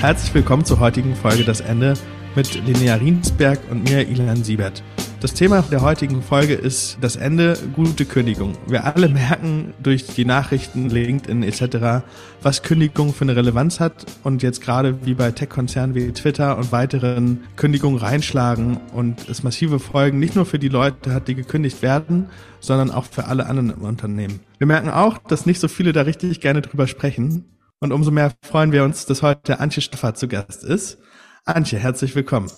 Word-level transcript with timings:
Herzlich 0.00 0.34
willkommen 0.34 0.64
zur 0.64 0.78
heutigen 0.78 1.16
Folge 1.16 1.42
Das 1.42 1.60
Ende 1.60 1.94
mit 2.34 2.54
Linnea 2.66 2.96
Riensberg 2.96 3.58
und 3.70 3.84
mir, 3.84 4.06
Ilan 4.06 4.44
Siebert. 4.44 4.84
Das 5.20 5.32
Thema 5.32 5.62
der 5.62 5.80
heutigen 5.80 6.22
Folge 6.22 6.52
ist 6.52 6.98
das 7.00 7.16
Ende, 7.16 7.58
gute 7.74 8.04
Kündigung. 8.04 8.52
Wir 8.68 8.84
alle 8.84 9.08
merken 9.08 9.72
durch 9.82 10.04
die 10.06 10.26
Nachrichten, 10.26 10.90
LinkedIn 10.90 11.42
etc., 11.42 12.04
was 12.42 12.62
Kündigung 12.62 13.14
für 13.14 13.24
eine 13.24 13.36
Relevanz 13.36 13.80
hat 13.80 14.04
und 14.22 14.42
jetzt 14.42 14.60
gerade 14.60 15.06
wie 15.06 15.14
bei 15.14 15.30
Tech-Konzernen 15.30 15.94
wie 15.94 16.12
Twitter 16.12 16.58
und 16.58 16.72
weiteren 16.72 17.44
Kündigungen 17.56 17.98
reinschlagen 17.98 18.76
und 18.92 19.26
es 19.30 19.42
massive 19.42 19.80
Folgen 19.80 20.18
nicht 20.18 20.36
nur 20.36 20.44
für 20.44 20.58
die 20.58 20.68
Leute 20.68 21.14
hat, 21.14 21.26
die 21.26 21.34
gekündigt 21.34 21.80
werden, 21.80 22.26
sondern 22.60 22.90
auch 22.90 23.06
für 23.06 23.24
alle 23.24 23.46
anderen 23.46 23.70
im 23.70 23.82
Unternehmen. 23.82 24.40
Wir 24.58 24.66
merken 24.66 24.90
auch, 24.90 25.16
dass 25.16 25.46
nicht 25.46 25.58
so 25.58 25.68
viele 25.68 25.94
da 25.94 26.02
richtig 26.02 26.42
gerne 26.42 26.60
drüber 26.60 26.86
sprechen 26.86 27.46
und 27.86 27.92
umso 27.92 28.10
mehr 28.10 28.32
freuen 28.42 28.72
wir 28.72 28.82
uns, 28.82 29.06
dass 29.06 29.22
heute 29.22 29.60
Antje 29.60 29.80
Stoffer 29.80 30.14
zu 30.14 30.26
Gast 30.26 30.64
ist. 30.64 30.98
Antje, 31.44 31.78
herzlich 31.78 32.16
willkommen. 32.16 32.50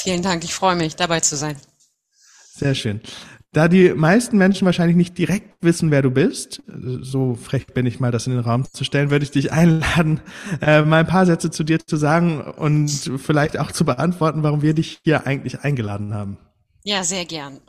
Vielen 0.00 0.22
Dank, 0.22 0.44
ich 0.44 0.54
freue 0.54 0.76
mich, 0.76 0.94
dabei 0.94 1.18
zu 1.18 1.34
sein. 1.34 1.56
Sehr 2.54 2.76
schön. 2.76 3.00
Da 3.52 3.66
die 3.66 3.92
meisten 3.92 4.38
Menschen 4.38 4.66
wahrscheinlich 4.66 4.96
nicht 4.96 5.18
direkt 5.18 5.64
wissen, 5.64 5.90
wer 5.90 6.02
du 6.02 6.12
bist, 6.12 6.62
so 7.00 7.34
frech 7.34 7.66
bin 7.66 7.86
ich 7.86 7.98
mal, 7.98 8.12
das 8.12 8.28
in 8.28 8.34
den 8.34 8.42
Raum 8.42 8.66
zu 8.72 8.84
stellen, 8.84 9.10
würde 9.10 9.24
ich 9.24 9.32
dich 9.32 9.50
einladen, 9.50 10.20
äh, 10.60 10.82
mal 10.82 11.00
ein 11.00 11.06
paar 11.06 11.26
Sätze 11.26 11.50
zu 11.50 11.64
dir 11.64 11.80
zu 11.84 11.96
sagen 11.96 12.40
und 12.40 12.88
vielleicht 13.18 13.58
auch 13.58 13.72
zu 13.72 13.84
beantworten, 13.84 14.44
warum 14.44 14.62
wir 14.62 14.74
dich 14.74 15.00
hier 15.02 15.26
eigentlich 15.26 15.60
eingeladen 15.60 16.14
haben. 16.14 16.38
Ja, 16.84 17.02
sehr 17.02 17.24
gern. 17.24 17.60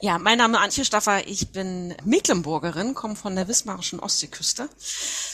Ja, 0.00 0.18
mein 0.18 0.38
Name 0.38 0.56
ist 0.56 0.62
Antje 0.64 0.84
Staffer, 0.84 1.28
ich 1.28 1.52
bin 1.52 1.94
Mecklenburgerin, 2.04 2.94
komme 2.94 3.14
von 3.14 3.36
der 3.36 3.46
wismarischen 3.46 4.00
Ostseeküste, 4.00 4.68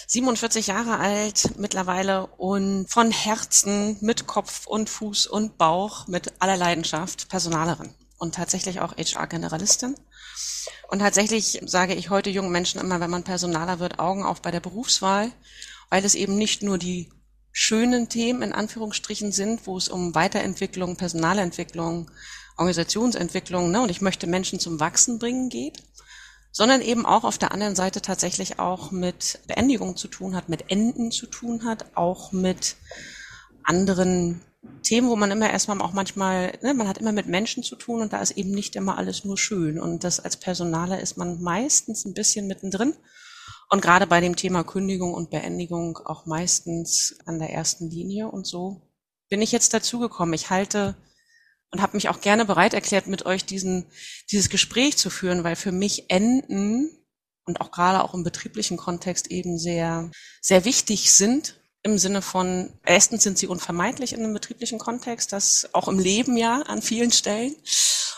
47 0.07 0.67
Jahre 0.67 0.99
alt 0.99 1.59
mittlerweile 1.59 2.27
und 2.27 2.87
von 2.87 3.11
Herzen 3.11 3.97
mit 4.03 4.27
Kopf 4.27 4.67
und 4.67 4.91
Fuß 4.91 5.27
und 5.29 5.57
Bauch 5.57 6.09
mit 6.09 6.35
aller 6.41 6.59
Leidenschaft 6.59 7.31
Personalerin 7.31 7.95
und 8.19 8.35
tatsächlich 8.35 8.81
auch 8.81 8.95
HR-Generalistin. 8.99 9.95
Und 10.89 10.99
tatsächlich 10.99 11.63
sage 11.65 11.95
ich 11.95 12.11
heute 12.11 12.29
jungen 12.29 12.53
Menschen 12.53 12.83
immer, 12.83 13.01
wenn 13.01 13.11
man 13.11 13.25
Personaler 13.25 13.79
wird, 13.79 13.99
Augen 13.99 14.25
auf 14.25 14.43
bei 14.43 14.51
der 14.51 14.61
Berufswahl, 14.61 15.33
weil 15.89 16.05
es 16.05 16.15
eben 16.15 16.37
nicht 16.37 16.63
nur 16.63 16.77
die 16.77 17.11
schönen 17.51 18.11
Themen 18.11 18.43
in 18.43 18.53
Anführungsstrichen 18.53 19.33
sind, 19.33 19.67
wo 19.67 19.79
es 19.79 19.89
um 19.89 20.15
Weiterentwicklung, 20.15 20.97
Personalentwicklung, 20.97 22.11
Organisationsentwicklung, 22.61 23.71
ne, 23.71 23.83
und 23.83 23.91
ich 23.91 24.03
möchte 24.03 24.27
Menschen 24.27 24.61
zum 24.61 24.79
Wachsen 24.81 25.19
bringen 25.19 25.49
geht, 25.49 25.83
sondern 26.53 26.83
eben 26.83 27.07
auch 27.07 27.25
auf 27.25 27.39
der 27.39 27.53
anderen 27.53 27.75
Seite 27.75 28.03
tatsächlich 28.03 28.59
auch 28.59 28.91
mit 28.91 29.41
Beendigung 29.47 29.97
zu 29.97 30.09
tun 30.09 30.37
hat, 30.37 30.49
mit 30.49 30.71
Enden 30.71 31.11
zu 31.11 31.27
tun 31.27 31.65
hat, 31.65 31.97
auch 31.97 32.33
mit 32.33 32.77
anderen 33.65 34.43
Themen, 34.83 35.09
wo 35.09 35.17
man 35.17 35.31
immer 35.31 35.51
erstmal 35.51 35.81
auch 35.81 35.93
manchmal, 35.93 36.59
ne, 36.61 36.75
man 36.75 36.87
hat 36.87 36.99
immer 36.99 37.13
mit 37.13 37.27
Menschen 37.27 37.63
zu 37.63 37.77
tun 37.77 38.03
und 38.03 38.13
da 38.13 38.21
ist 38.21 38.33
eben 38.33 38.51
nicht 38.51 38.77
immer 38.77 38.99
alles 38.99 39.25
nur 39.25 39.39
schön. 39.39 39.81
Und 39.81 40.05
das 40.05 40.21
als 40.21 40.37
Personaler 40.37 41.01
ist 41.01 41.17
man 41.17 41.41
meistens 41.41 42.05
ein 42.05 42.15
bisschen 42.15 42.47
mittendrin. 42.47 42.95
Und 43.71 43.81
gerade 43.81 44.07
bei 44.07 44.21
dem 44.21 44.37
Thema 44.37 44.65
Kündigung 44.65 45.15
und 45.15 45.31
Beendigung 45.31 45.99
auch 46.05 46.27
meistens 46.27 47.17
an 47.25 47.39
der 47.39 47.51
ersten 47.51 47.89
Linie. 47.89 48.29
Und 48.29 48.47
so 48.47 48.83
bin 49.31 49.41
ich 49.41 49.53
jetzt 49.53 49.73
dazugekommen. 49.73 50.35
Ich 50.35 50.51
halte 50.51 50.97
und 51.73 51.83
habe 51.83 51.97
mich 51.97 52.09
auch 52.09 52.21
gerne 52.21 52.45
bereit 52.45 52.75
erklärt, 52.75 53.07
mit 53.07 53.27
euch 53.27 53.45
diesen, 53.45 53.87
dieses 54.31 54.51
Gespräch 54.51 54.97
zu 54.97 55.11
führen, 55.11 55.45
weil 55.45 55.57
für 55.57 55.73
mich 55.73 56.11
Enden 56.11 56.91
und 57.45 57.61
auch 57.61 57.71
gerade 57.71 58.03
auch 58.03 58.15
im 58.15 58.25
betrieblichen 58.25 58.77
Kontext 58.77 59.29
eben 59.29 59.59
sehr, 59.59 60.11
sehr 60.41 60.65
wichtig 60.65 61.13
sind 61.13 61.61
im 61.83 61.97
Sinne 61.97 62.21
von, 62.21 62.71
erstens 62.85 63.23
sind 63.23 63.39
sie 63.39 63.47
unvermeidlich 63.47 64.13
in 64.13 64.21
einem 64.21 64.35
betrieblichen 64.35 64.79
Kontext, 64.79 65.33
das 65.33 65.71
auch 65.73 65.89
im 65.89 65.99
Leben 65.99 66.37
ja 66.37 66.61
an 66.63 66.83
vielen 66.83 67.11
Stellen 67.11 67.57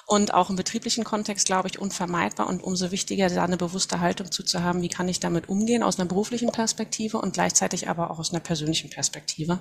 und 0.07 0.35
auch 0.35 0.51
im 0.51 0.57
betrieblichen 0.57 1.05
Kontext, 1.05 1.47
glaube 1.47 1.69
ich, 1.69 1.79
unvermeidbar 1.79 2.49
und 2.49 2.63
umso 2.63 2.91
wichtiger, 2.91 3.29
da 3.29 3.45
eine 3.45 3.57
bewusste 3.57 4.01
Haltung 4.01 4.33
zu, 4.33 4.43
zu 4.43 4.63
haben, 4.63 4.83
wie 4.83 4.89
kann 4.89 5.09
ich 5.09 5.21
damit 5.21 5.49
umgehen 5.49 5.85
aus 5.85 5.99
einer 5.99 6.09
beruflichen 6.09 6.51
Perspektive 6.51 7.19
und 7.19 7.35
gleichzeitig 7.35 7.89
aber 7.89 8.11
auch 8.11 8.19
aus 8.19 8.31
einer 8.31 8.41
persönlichen 8.41 8.91
Perspektive. 8.91 9.61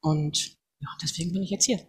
Und 0.00 0.56
ja, 0.78 0.88
deswegen 1.02 1.32
bin 1.32 1.42
ich 1.42 1.50
jetzt 1.50 1.64
hier. 1.64 1.80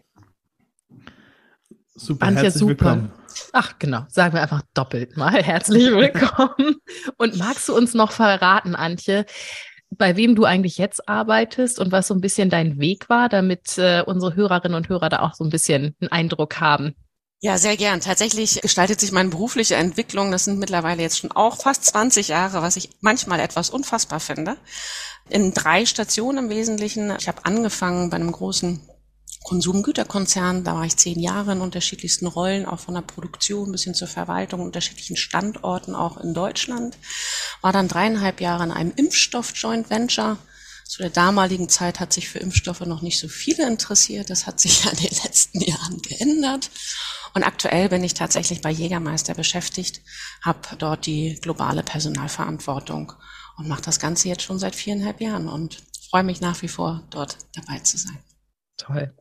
Super, 1.97 2.27
Antje, 2.27 2.43
herzlich 2.43 2.59
super. 2.59 2.69
willkommen. 2.69 3.11
Ach 3.53 3.73
genau, 3.79 4.05
sagen 4.07 4.35
wir 4.35 4.41
einfach 4.41 4.61
doppelt 4.75 5.17
mal 5.17 5.43
herzlich 5.43 5.91
willkommen. 5.91 6.75
Und 7.17 7.37
magst 7.37 7.67
du 7.67 7.75
uns 7.75 7.95
noch 7.95 8.11
verraten, 8.11 8.75
Antje, 8.75 9.25
bei 9.89 10.15
wem 10.15 10.35
du 10.35 10.45
eigentlich 10.45 10.77
jetzt 10.77 11.09
arbeitest 11.09 11.79
und 11.79 11.91
was 11.91 12.07
so 12.07 12.13
ein 12.13 12.21
bisschen 12.21 12.51
dein 12.51 12.79
Weg 12.79 13.09
war, 13.09 13.29
damit 13.29 13.77
äh, 13.79 14.03
unsere 14.05 14.35
Hörerinnen 14.35 14.75
und 14.75 14.89
Hörer 14.89 15.09
da 15.09 15.19
auch 15.21 15.33
so 15.33 15.43
ein 15.43 15.49
bisschen 15.49 15.95
einen 15.99 16.11
Eindruck 16.11 16.59
haben? 16.59 16.93
Ja, 17.39 17.57
sehr 17.57 17.77
gern. 17.77 18.01
Tatsächlich 18.01 18.61
gestaltet 18.61 18.99
sich 18.99 19.11
meine 19.11 19.29
berufliche 19.29 19.75
Entwicklung, 19.75 20.31
das 20.31 20.45
sind 20.45 20.59
mittlerweile 20.59 21.01
jetzt 21.01 21.17
schon 21.17 21.31
auch 21.31 21.57
fast 21.61 21.85
20 21.85 22.27
Jahre, 22.27 22.61
was 22.61 22.77
ich 22.77 22.89
manchmal 23.01 23.39
etwas 23.39 23.69
unfassbar 23.71 24.19
finde. 24.19 24.57
In 25.29 25.53
drei 25.53 25.85
Stationen 25.85 26.45
im 26.45 26.49
Wesentlichen. 26.49 27.13
Ich 27.19 27.27
habe 27.27 27.45
angefangen 27.45 28.09
bei 28.09 28.17
einem 28.17 28.31
großen 28.31 28.81
Konsumgüterkonzern. 29.47 30.65
Da 30.65 30.75
war 30.75 30.83
ich 30.83 30.97
zehn 30.97 31.19
Jahre 31.19 31.53
in 31.53 31.61
unterschiedlichsten 31.61 32.27
Rollen, 32.27 32.65
auch 32.65 32.79
von 32.79 32.95
der 32.95 33.01
Produktion 33.01 33.71
bis 33.71 33.85
hin 33.85 33.93
zur 33.93 34.09
Verwaltung, 34.09 34.59
unterschiedlichen 34.59 35.15
Standorten 35.15 35.95
auch 35.95 36.17
in 36.17 36.33
Deutschland. 36.33 36.97
War 37.61 37.71
dann 37.71 37.87
dreieinhalb 37.87 38.41
Jahre 38.41 38.65
in 38.65 38.71
einem 38.71 38.91
Impfstoff-Joint 38.93 39.89
Venture. 39.89 40.37
Zu 40.85 41.01
der 41.01 41.11
damaligen 41.11 41.69
Zeit 41.69 42.01
hat 42.01 42.11
sich 42.11 42.27
für 42.27 42.39
Impfstoffe 42.39 42.81
noch 42.81 43.01
nicht 43.01 43.19
so 43.19 43.29
viele 43.29 43.65
interessiert. 43.65 44.29
Das 44.29 44.47
hat 44.47 44.59
sich 44.59 44.83
ja 44.83 44.91
in 44.91 44.97
den 44.97 45.17
letzten 45.23 45.61
Jahren 45.61 46.01
geändert. 46.01 46.69
Und 47.33 47.43
aktuell 47.43 47.87
bin 47.87 48.03
ich 48.03 48.15
tatsächlich 48.15 48.61
bei 48.61 48.71
Jägermeister 48.71 49.33
beschäftigt, 49.33 50.01
habe 50.41 50.59
dort 50.77 51.05
die 51.05 51.39
globale 51.41 51.83
Personalverantwortung 51.83 53.13
und 53.57 53.69
mache 53.69 53.81
das 53.81 53.99
Ganze 53.99 54.27
jetzt 54.27 54.43
schon 54.43 54.59
seit 54.59 54.75
viereinhalb 54.75 55.21
Jahren 55.21 55.47
und 55.47 55.77
freue 56.09 56.23
mich 56.23 56.41
nach 56.41 56.61
wie 56.61 56.67
vor, 56.67 57.03
dort 57.11 57.37
dabei 57.53 57.79
zu 57.79 57.97
sein. 57.97 58.17
Toll. 58.77 59.13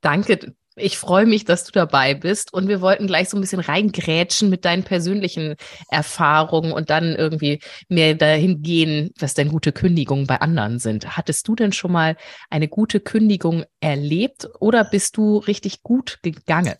Danke. 0.00 0.54
Ich 0.76 0.96
freue 0.96 1.26
mich, 1.26 1.44
dass 1.44 1.64
du 1.64 1.72
dabei 1.72 2.14
bist. 2.14 2.54
Und 2.54 2.68
wir 2.68 2.80
wollten 2.80 3.06
gleich 3.06 3.28
so 3.28 3.36
ein 3.36 3.40
bisschen 3.40 3.60
reingrätschen 3.60 4.48
mit 4.48 4.64
deinen 4.64 4.84
persönlichen 4.84 5.56
Erfahrungen 5.90 6.72
und 6.72 6.88
dann 6.90 7.16
irgendwie 7.16 7.60
mehr 7.88 8.14
dahin 8.14 8.62
gehen, 8.62 9.10
was 9.18 9.34
denn 9.34 9.48
gute 9.48 9.72
Kündigungen 9.72 10.26
bei 10.26 10.40
anderen 10.40 10.78
sind. 10.78 11.16
Hattest 11.16 11.46
du 11.48 11.54
denn 11.54 11.72
schon 11.72 11.92
mal 11.92 12.16
eine 12.48 12.68
gute 12.68 13.00
Kündigung 13.00 13.64
erlebt 13.80 14.48
oder 14.60 14.84
bist 14.84 15.16
du 15.16 15.38
richtig 15.38 15.82
gut 15.82 16.18
gegangen? 16.22 16.76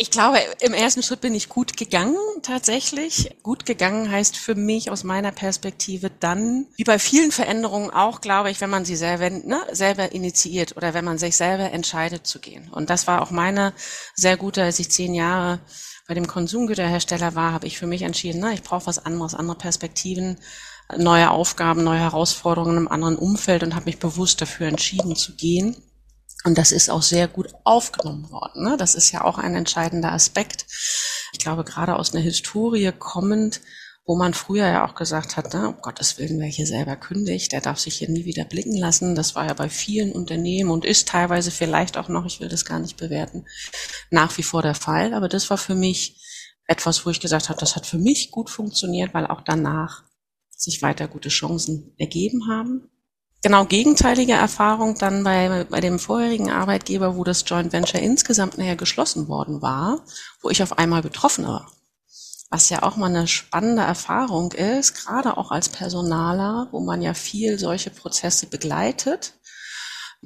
Ich 0.00 0.12
glaube, 0.12 0.38
im 0.60 0.74
ersten 0.74 1.02
Schritt 1.02 1.22
bin 1.22 1.34
ich 1.34 1.48
gut 1.48 1.76
gegangen, 1.76 2.14
tatsächlich. 2.42 3.34
Gut 3.42 3.66
gegangen 3.66 4.08
heißt 4.08 4.36
für 4.36 4.54
mich 4.54 4.92
aus 4.92 5.02
meiner 5.02 5.32
Perspektive 5.32 6.08
dann, 6.08 6.68
wie 6.76 6.84
bei 6.84 7.00
vielen 7.00 7.32
Veränderungen 7.32 7.90
auch, 7.90 8.20
glaube 8.20 8.48
ich, 8.52 8.60
wenn 8.60 8.70
man 8.70 8.84
sie 8.84 8.94
selber, 8.94 9.28
ne, 9.28 9.60
selber 9.72 10.12
initiiert 10.12 10.76
oder 10.76 10.94
wenn 10.94 11.04
man 11.04 11.18
sich 11.18 11.36
selber 11.36 11.72
entscheidet 11.72 12.28
zu 12.28 12.38
gehen. 12.38 12.70
Und 12.70 12.90
das 12.90 13.08
war 13.08 13.20
auch 13.22 13.32
meine 13.32 13.74
sehr 14.14 14.36
gute, 14.36 14.62
als 14.62 14.78
ich 14.78 14.88
zehn 14.88 15.14
Jahre 15.14 15.58
bei 16.06 16.14
dem 16.14 16.28
Konsumgüterhersteller 16.28 17.34
war, 17.34 17.52
habe 17.52 17.66
ich 17.66 17.76
für 17.76 17.88
mich 17.88 18.02
entschieden, 18.02 18.40
ne, 18.40 18.54
ich 18.54 18.62
brauche 18.62 18.86
was 18.86 19.04
anderes, 19.04 19.34
andere 19.34 19.58
Perspektiven, 19.58 20.38
neue 20.96 21.32
Aufgaben, 21.32 21.82
neue 21.82 21.98
Herausforderungen 21.98 22.76
im 22.76 22.88
anderen 22.88 23.16
Umfeld 23.16 23.64
und 23.64 23.74
habe 23.74 23.86
mich 23.86 23.98
bewusst 23.98 24.40
dafür 24.40 24.68
entschieden 24.68 25.16
zu 25.16 25.34
gehen. 25.34 25.76
Und 26.44 26.56
das 26.56 26.72
ist 26.72 26.88
auch 26.88 27.02
sehr 27.02 27.28
gut 27.28 27.52
aufgenommen 27.64 28.30
worden. 28.30 28.64
Ne? 28.64 28.76
Das 28.76 28.94
ist 28.94 29.10
ja 29.10 29.24
auch 29.24 29.38
ein 29.38 29.54
entscheidender 29.54 30.12
Aspekt. 30.12 30.66
Ich 31.32 31.40
glaube, 31.40 31.64
gerade 31.64 31.96
aus 31.96 32.14
einer 32.14 32.22
Historie 32.22 32.92
kommend, 32.96 33.60
wo 34.06 34.16
man 34.16 34.32
früher 34.32 34.66
ja 34.66 34.86
auch 34.86 34.94
gesagt 34.94 35.36
hat, 35.36 35.52
na, 35.52 35.66
um 35.68 35.82
Gottes 35.82 36.16
Willen, 36.16 36.40
wer 36.40 36.46
hier 36.46 36.66
selber 36.66 36.96
kündigt, 36.96 37.52
der 37.52 37.60
darf 37.60 37.78
sich 37.78 37.96
hier 37.96 38.08
nie 38.08 38.24
wieder 38.24 38.44
blicken 38.44 38.76
lassen. 38.76 39.14
Das 39.14 39.34
war 39.34 39.46
ja 39.46 39.52
bei 39.52 39.68
vielen 39.68 40.12
Unternehmen 40.12 40.70
und 40.70 40.84
ist 40.84 41.08
teilweise 41.08 41.50
vielleicht 41.50 41.98
auch 41.98 42.08
noch, 42.08 42.24
ich 42.24 42.40
will 42.40 42.48
das 42.48 42.64
gar 42.64 42.78
nicht 42.78 42.96
bewerten, 42.96 43.44
nach 44.10 44.36
wie 44.38 44.42
vor 44.42 44.62
der 44.62 44.74
Fall. 44.74 45.12
Aber 45.12 45.28
das 45.28 45.50
war 45.50 45.58
für 45.58 45.74
mich 45.74 46.24
etwas, 46.66 47.04
wo 47.04 47.10
ich 47.10 47.20
gesagt 47.20 47.48
habe, 47.48 47.60
das 47.60 47.76
hat 47.76 47.86
für 47.86 47.98
mich 47.98 48.30
gut 48.30 48.48
funktioniert, 48.48 49.12
weil 49.12 49.26
auch 49.26 49.42
danach 49.42 50.04
sich 50.50 50.80
weiter 50.82 51.08
gute 51.08 51.28
Chancen 51.28 51.94
ergeben 51.98 52.48
haben 52.48 52.88
genau 53.42 53.64
gegenteilige 53.64 54.32
Erfahrung 54.32 54.96
dann 54.98 55.24
bei, 55.24 55.64
bei 55.68 55.80
dem 55.80 55.98
vorherigen 55.98 56.50
Arbeitgeber, 56.50 57.16
wo 57.16 57.24
das 57.24 57.44
Joint 57.46 57.72
Venture 57.72 58.00
insgesamt 58.00 58.58
nachher 58.58 58.76
geschlossen 58.76 59.28
worden 59.28 59.62
war, 59.62 60.04
wo 60.42 60.50
ich 60.50 60.62
auf 60.62 60.78
einmal 60.78 61.02
betroffen 61.02 61.46
war. 61.46 61.70
Was 62.50 62.70
ja 62.70 62.82
auch 62.82 62.96
mal 62.96 63.10
eine 63.10 63.28
spannende 63.28 63.82
Erfahrung 63.82 64.52
ist, 64.52 64.94
gerade 64.94 65.36
auch 65.36 65.50
als 65.50 65.68
Personaler, 65.68 66.68
wo 66.70 66.80
man 66.80 67.02
ja 67.02 67.12
viel 67.12 67.58
solche 67.58 67.90
Prozesse 67.90 68.46
begleitet 68.46 69.34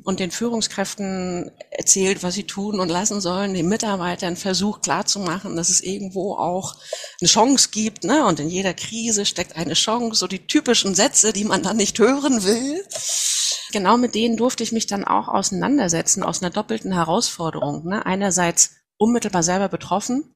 und 0.05 0.21
den 0.21 0.31
Führungskräften 0.31 1.51
erzählt, 1.71 2.23
was 2.23 2.35
sie 2.35 2.45
tun 2.45 2.81
und 2.81 2.89
lassen 2.89 3.21
sollen, 3.21 3.55
den 3.55 3.69
Mitarbeitern 3.69 4.37
versucht 4.37 4.83
klarzumachen, 4.83 5.55
dass 5.55 5.69
es 5.69 5.81
irgendwo 5.81 6.35
auch 6.37 6.77
eine 7.21 7.29
Chance 7.29 7.69
gibt, 7.71 8.05
ne? 8.05 8.25
Und 8.27 8.41
in 8.41 8.49
jeder 8.49 8.73
Krise 8.73 9.27
steckt 9.27 9.57
eine 9.57 9.75
Chance, 9.75 10.19
so 10.19 10.27
die 10.27 10.47
typischen 10.47 10.95
Sätze, 10.95 11.33
die 11.33 11.45
man 11.45 11.63
dann 11.63 11.77
nicht 11.77 11.99
hören 11.99 12.43
will. 12.43 12.85
genau 13.71 13.99
mit 13.99 14.15
denen 14.15 14.37
durfte 14.37 14.63
ich 14.63 14.73
mich 14.73 14.87
dann 14.87 15.05
auch 15.05 15.29
auseinandersetzen 15.29 16.23
aus 16.23 16.43
einer 16.43 16.51
doppelten 16.51 16.93
Herausforderung. 16.93 17.87
Ne? 17.87 18.05
Einerseits 18.07 18.77
unmittelbar 18.97 19.43
selber 19.43 19.69
betroffen 19.69 20.35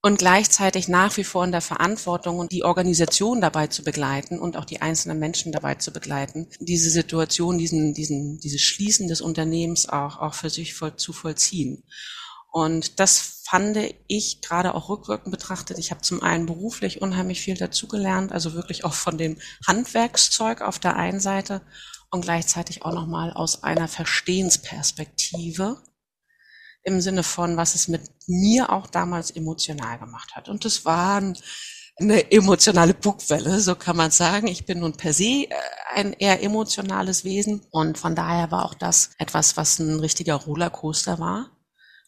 und 0.00 0.18
gleichzeitig 0.18 0.88
nach 0.88 1.16
wie 1.16 1.24
vor 1.24 1.44
in 1.44 1.50
der 1.52 1.60
Verantwortung 1.60 2.38
und 2.38 2.52
die 2.52 2.64
Organisation 2.64 3.40
dabei 3.40 3.66
zu 3.66 3.82
begleiten 3.82 4.38
und 4.38 4.56
auch 4.56 4.64
die 4.64 4.80
einzelnen 4.80 5.18
Menschen 5.18 5.50
dabei 5.50 5.74
zu 5.74 5.92
begleiten, 5.92 6.48
diese 6.60 6.90
Situation, 6.90 7.58
diesen, 7.58 7.94
diesen, 7.94 8.38
dieses 8.38 8.60
Schließen 8.60 9.08
des 9.08 9.20
Unternehmens 9.20 9.88
auch, 9.88 10.18
auch 10.18 10.34
für 10.34 10.50
sich 10.50 10.74
voll, 10.74 10.96
zu 10.96 11.12
vollziehen. 11.12 11.82
Und 12.50 13.00
das 13.00 13.42
fand 13.44 13.76
ich 14.06 14.40
gerade 14.40 14.74
auch 14.74 14.88
rückwirkend 14.88 15.32
betrachtet. 15.32 15.78
Ich 15.78 15.90
habe 15.90 16.00
zum 16.00 16.22
einen 16.22 16.46
beruflich 16.46 17.02
unheimlich 17.02 17.40
viel 17.40 17.56
dazugelernt, 17.56 18.32
also 18.32 18.54
wirklich 18.54 18.84
auch 18.84 18.94
von 18.94 19.18
dem 19.18 19.38
Handwerkszeug 19.66 20.62
auf 20.62 20.78
der 20.78 20.96
einen 20.96 21.20
Seite 21.20 21.62
und 22.10 22.22
gleichzeitig 22.22 22.84
auch 22.84 22.92
nochmal 22.92 23.32
aus 23.32 23.64
einer 23.64 23.88
Verstehensperspektive 23.88 25.82
im 26.82 27.00
Sinne 27.00 27.22
von, 27.22 27.56
was 27.56 27.74
es 27.74 27.88
mit 27.88 28.02
mir 28.26 28.70
auch 28.70 28.86
damals 28.86 29.30
emotional 29.30 29.98
gemacht 29.98 30.34
hat. 30.34 30.48
Und 30.48 30.64
das 30.64 30.84
war 30.84 31.22
eine 32.00 32.30
emotionale 32.30 32.94
Bugwelle, 32.94 33.60
so 33.60 33.74
kann 33.74 33.96
man 33.96 34.10
sagen. 34.10 34.46
Ich 34.46 34.66
bin 34.66 34.80
nun 34.80 34.96
per 34.96 35.12
se 35.12 35.46
äh, 35.48 35.54
ein 35.94 36.12
eher 36.12 36.42
emotionales 36.42 37.24
Wesen 37.24 37.66
und 37.70 37.98
von 37.98 38.14
daher 38.14 38.50
war 38.50 38.64
auch 38.64 38.74
das 38.74 39.10
etwas, 39.18 39.56
was 39.56 39.78
ein 39.78 39.98
richtiger 40.00 40.36
Rollercoaster 40.36 41.18
war, 41.18 41.50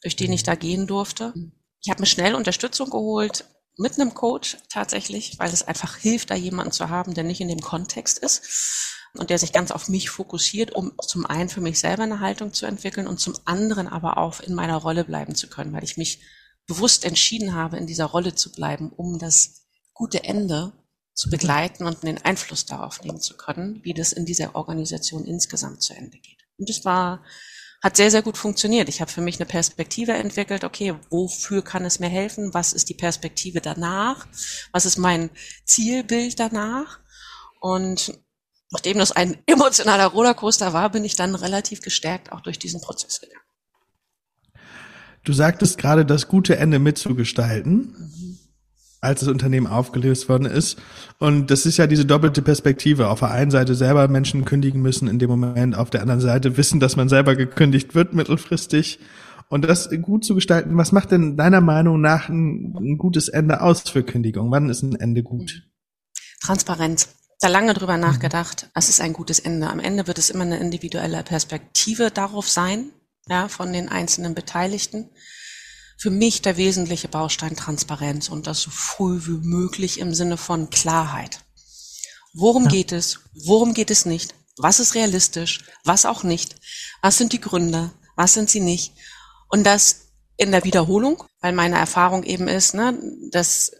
durch 0.03 0.17
den 0.17 0.33
ich 0.33 0.45
da 0.45 0.55
gehen 0.55 0.87
durfte. 0.87 1.35
Ich 1.83 1.91
habe 1.91 2.01
mir 2.01 2.07
schnell 2.07 2.35
Unterstützung 2.35 2.91
geholt 2.91 3.47
mit 3.77 3.99
einem 3.99 4.15
Coach 4.15 4.59
tatsächlich, 4.69 5.39
weil 5.39 5.53
es 5.53 5.67
einfach 5.67 5.97
hilft, 5.97 6.31
da 6.31 6.35
jemanden 6.35 6.73
zu 6.73 6.89
haben, 6.89 7.15
der 7.15 7.25
nicht 7.25 7.41
in 7.41 7.49
dem 7.49 7.61
Kontext 7.61 8.19
ist 8.19 9.00
und 9.15 9.31
der 9.31 9.39
sich 9.39 9.53
ganz 9.53 9.71
auf 9.71 9.89
mich 9.89 10.11
fokussiert, 10.11 10.73
um 10.75 10.93
zum 11.05 11.27
einen 11.27 11.49
für 11.49 11.61
mich 11.61 11.79
selber 11.79 12.05
eine 12.05 12.21
Haltung 12.21 12.53
zu 12.53 12.67
entwickeln 12.67 13.07
und 13.07 13.19
zum 13.19 13.35
anderen 13.45 13.89
aber 13.89 14.19
auch 14.19 14.41
in 14.41 14.55
meiner 14.55 14.77
Rolle 14.77 15.05
bleiben 15.05 15.35
zu 15.35 15.49
können, 15.49 15.73
weil 15.73 15.85
ich 15.85 15.97
mich 15.97 16.21
bewusst 16.67 17.05
entschieden 17.05 17.55
habe, 17.55 17.77
in 17.77 17.87
dieser 17.87 18.07
Rolle 18.07 18.35
zu 18.35 18.53
bleiben, 18.53 18.91
um 18.91 19.19
das 19.19 19.67
gute 19.93 20.23
Ende 20.25 20.73
zu 21.15 21.29
begleiten 21.29 21.85
und 21.85 22.03
den 22.03 22.25
Einfluss 22.25 22.65
darauf 22.65 23.03
nehmen 23.03 23.21
zu 23.21 23.37
können, 23.37 23.81
wie 23.83 23.93
das 23.93 24.13
in 24.13 24.25
dieser 24.25 24.55
Organisation 24.55 25.25
insgesamt 25.25 25.83
zu 25.83 25.93
Ende 25.95 26.19
geht. 26.19 26.39
Und 26.57 26.69
das 26.69 26.85
war, 26.85 27.25
hat 27.83 27.97
sehr, 27.97 28.11
sehr 28.11 28.23
gut 28.23 28.39
funktioniert. 28.39 28.89
Ich 28.89 29.01
habe 29.01 29.11
für 29.11 29.21
mich 29.21 29.39
eine 29.39 29.47
Perspektive 29.47 30.13
entwickelt, 30.13 30.65
okay, 30.65 30.95
wofür 31.11 31.63
kann 31.63 31.85
es 31.85 31.99
mir 31.99 32.09
helfen? 32.09 32.55
Was 32.55 32.73
ist 32.73 32.89
die 32.89 32.95
Perspektive 32.95 33.61
danach? 33.61 34.27
Was 34.73 34.87
ist 34.87 34.97
mein 34.97 35.31
Zielbild 35.65 36.39
danach? 36.39 37.01
Und 37.61 38.15
nachdem 38.71 38.99
das 38.99 39.13
ein 39.13 39.37
emotionaler 39.47 40.07
Rollercoaster 40.07 40.73
war, 40.73 40.91
bin 40.91 41.05
ich 41.05 41.17
dann 41.17 41.35
relativ 41.35 41.81
gestärkt 41.81 42.33
auch 42.33 42.41
durch 42.41 42.59
diesen 42.59 42.81
Prozess 42.81 43.21
gegangen. 43.21 43.41
Du 45.25 45.33
sagtest 45.33 45.77
gerade, 45.79 46.07
das 46.07 46.29
gute 46.29 46.57
Ende 46.57 46.79
mitzugestalten, 46.79 47.95
mhm. 47.99 48.39
als 49.01 49.21
das 49.21 49.29
Unternehmen 49.29 49.67
aufgelöst 49.67 50.29
worden 50.29 50.47
ist. 50.47 50.79
Und 51.19 51.51
das 51.51 51.67
ist 51.67 51.77
ja 51.77 51.87
diese 51.87 52.07
doppelte 52.07 52.41
Perspektive. 52.41 53.09
Auf 53.09 53.19
der 53.21 53.31
einen 53.31 53.51
Seite 53.51 53.75
selber 53.75 54.09
Menschen 54.09 54.45
kündigen 54.45 54.81
müssen 54.81 55.09
in 55.09 55.19
dem 55.19 55.29
Moment, 55.29 55.77
auf 55.77 55.91
der 55.91 56.01
anderen 56.01 56.21
Seite 56.21 56.57
wissen, 56.57 56.81
dass 56.81 56.97
man 56.97 57.09
selber 57.09 57.37
gekündigt 57.37 57.95
wird 57.95 58.15
mittelfristig. 58.15 58.99
Und 59.51 59.63
das 59.63 59.91
gut 60.01 60.25
zu 60.25 60.37
gestalten, 60.37 60.77
was 60.77 60.93
macht 60.93 61.11
denn 61.11 61.37
deiner 61.37 61.61
Meinung 61.61 62.01
nach 62.01 62.29
ein, 62.29 62.75
ein 62.79 62.99
gutes 62.99 63.29
Ende 63.29 63.61
aus 63.61 63.81
für 63.81 64.05
Kündigung? 64.05 64.51
Wann 64.51 64.71
ist 64.71 64.83
ein 64.83 64.95
Ende 64.95 65.23
gut? 65.23 65.65
Transparenz 66.41 67.20
da 67.41 67.49
lange 67.49 67.75
drüber 67.75 67.97
mhm. 67.97 68.03
nachgedacht. 68.03 68.71
Es 68.75 68.89
ist 68.89 69.01
ein 69.01 69.13
gutes 69.13 69.41
Ende. 69.41 69.69
Am 69.69 69.81
Ende 69.81 70.07
wird 70.07 70.19
es 70.19 70.31
immer 70.31 70.45
eine 70.45 70.59
individuelle 70.59 71.23
Perspektive 71.23 72.11
darauf 72.11 72.49
sein, 72.49 72.91
ja, 73.29 73.49
von 73.49 73.73
den 73.73 73.89
einzelnen 73.89 74.35
Beteiligten. 74.35 75.11
Für 75.99 76.11
mich 76.11 76.43
der 76.43 76.57
wesentliche 76.57 77.09
Baustein 77.09 77.57
Transparenz 77.57 78.29
und 78.29 78.47
das 78.47 78.63
so 78.63 78.71
früh 78.71 79.21
wie 79.27 79.47
möglich 79.47 79.99
im 79.99 80.15
Sinne 80.15 80.37
von 80.37 80.71
Klarheit. 80.71 81.41
Worum 82.33 82.65
ja. 82.65 82.71
geht 82.71 82.93
es? 82.93 83.21
Worum 83.35 83.75
geht 83.75 83.91
es 83.91 84.07
nicht? 84.07 84.35
Was 84.57 84.79
ist 84.79 84.95
realistisch? 84.95 85.65
Was 85.85 86.07
auch 86.07 86.23
nicht? 86.23 86.57
Was 87.03 87.19
sind 87.19 87.33
die 87.33 87.41
Gründe? 87.41 87.91
Was 88.17 88.35
sind 88.35 88.51
sie 88.51 88.61
nicht? 88.61 88.95
Und 89.49 89.65
das 89.65 90.13
in 90.37 90.53
der 90.53 90.65
Wiederholung, 90.65 91.25
weil 91.41 91.53
meine 91.53 91.79
Erfahrung 91.79 92.23
eben 92.23 92.49
ist, 92.49 92.75
ne, 92.75 92.99
dass 93.31 93.73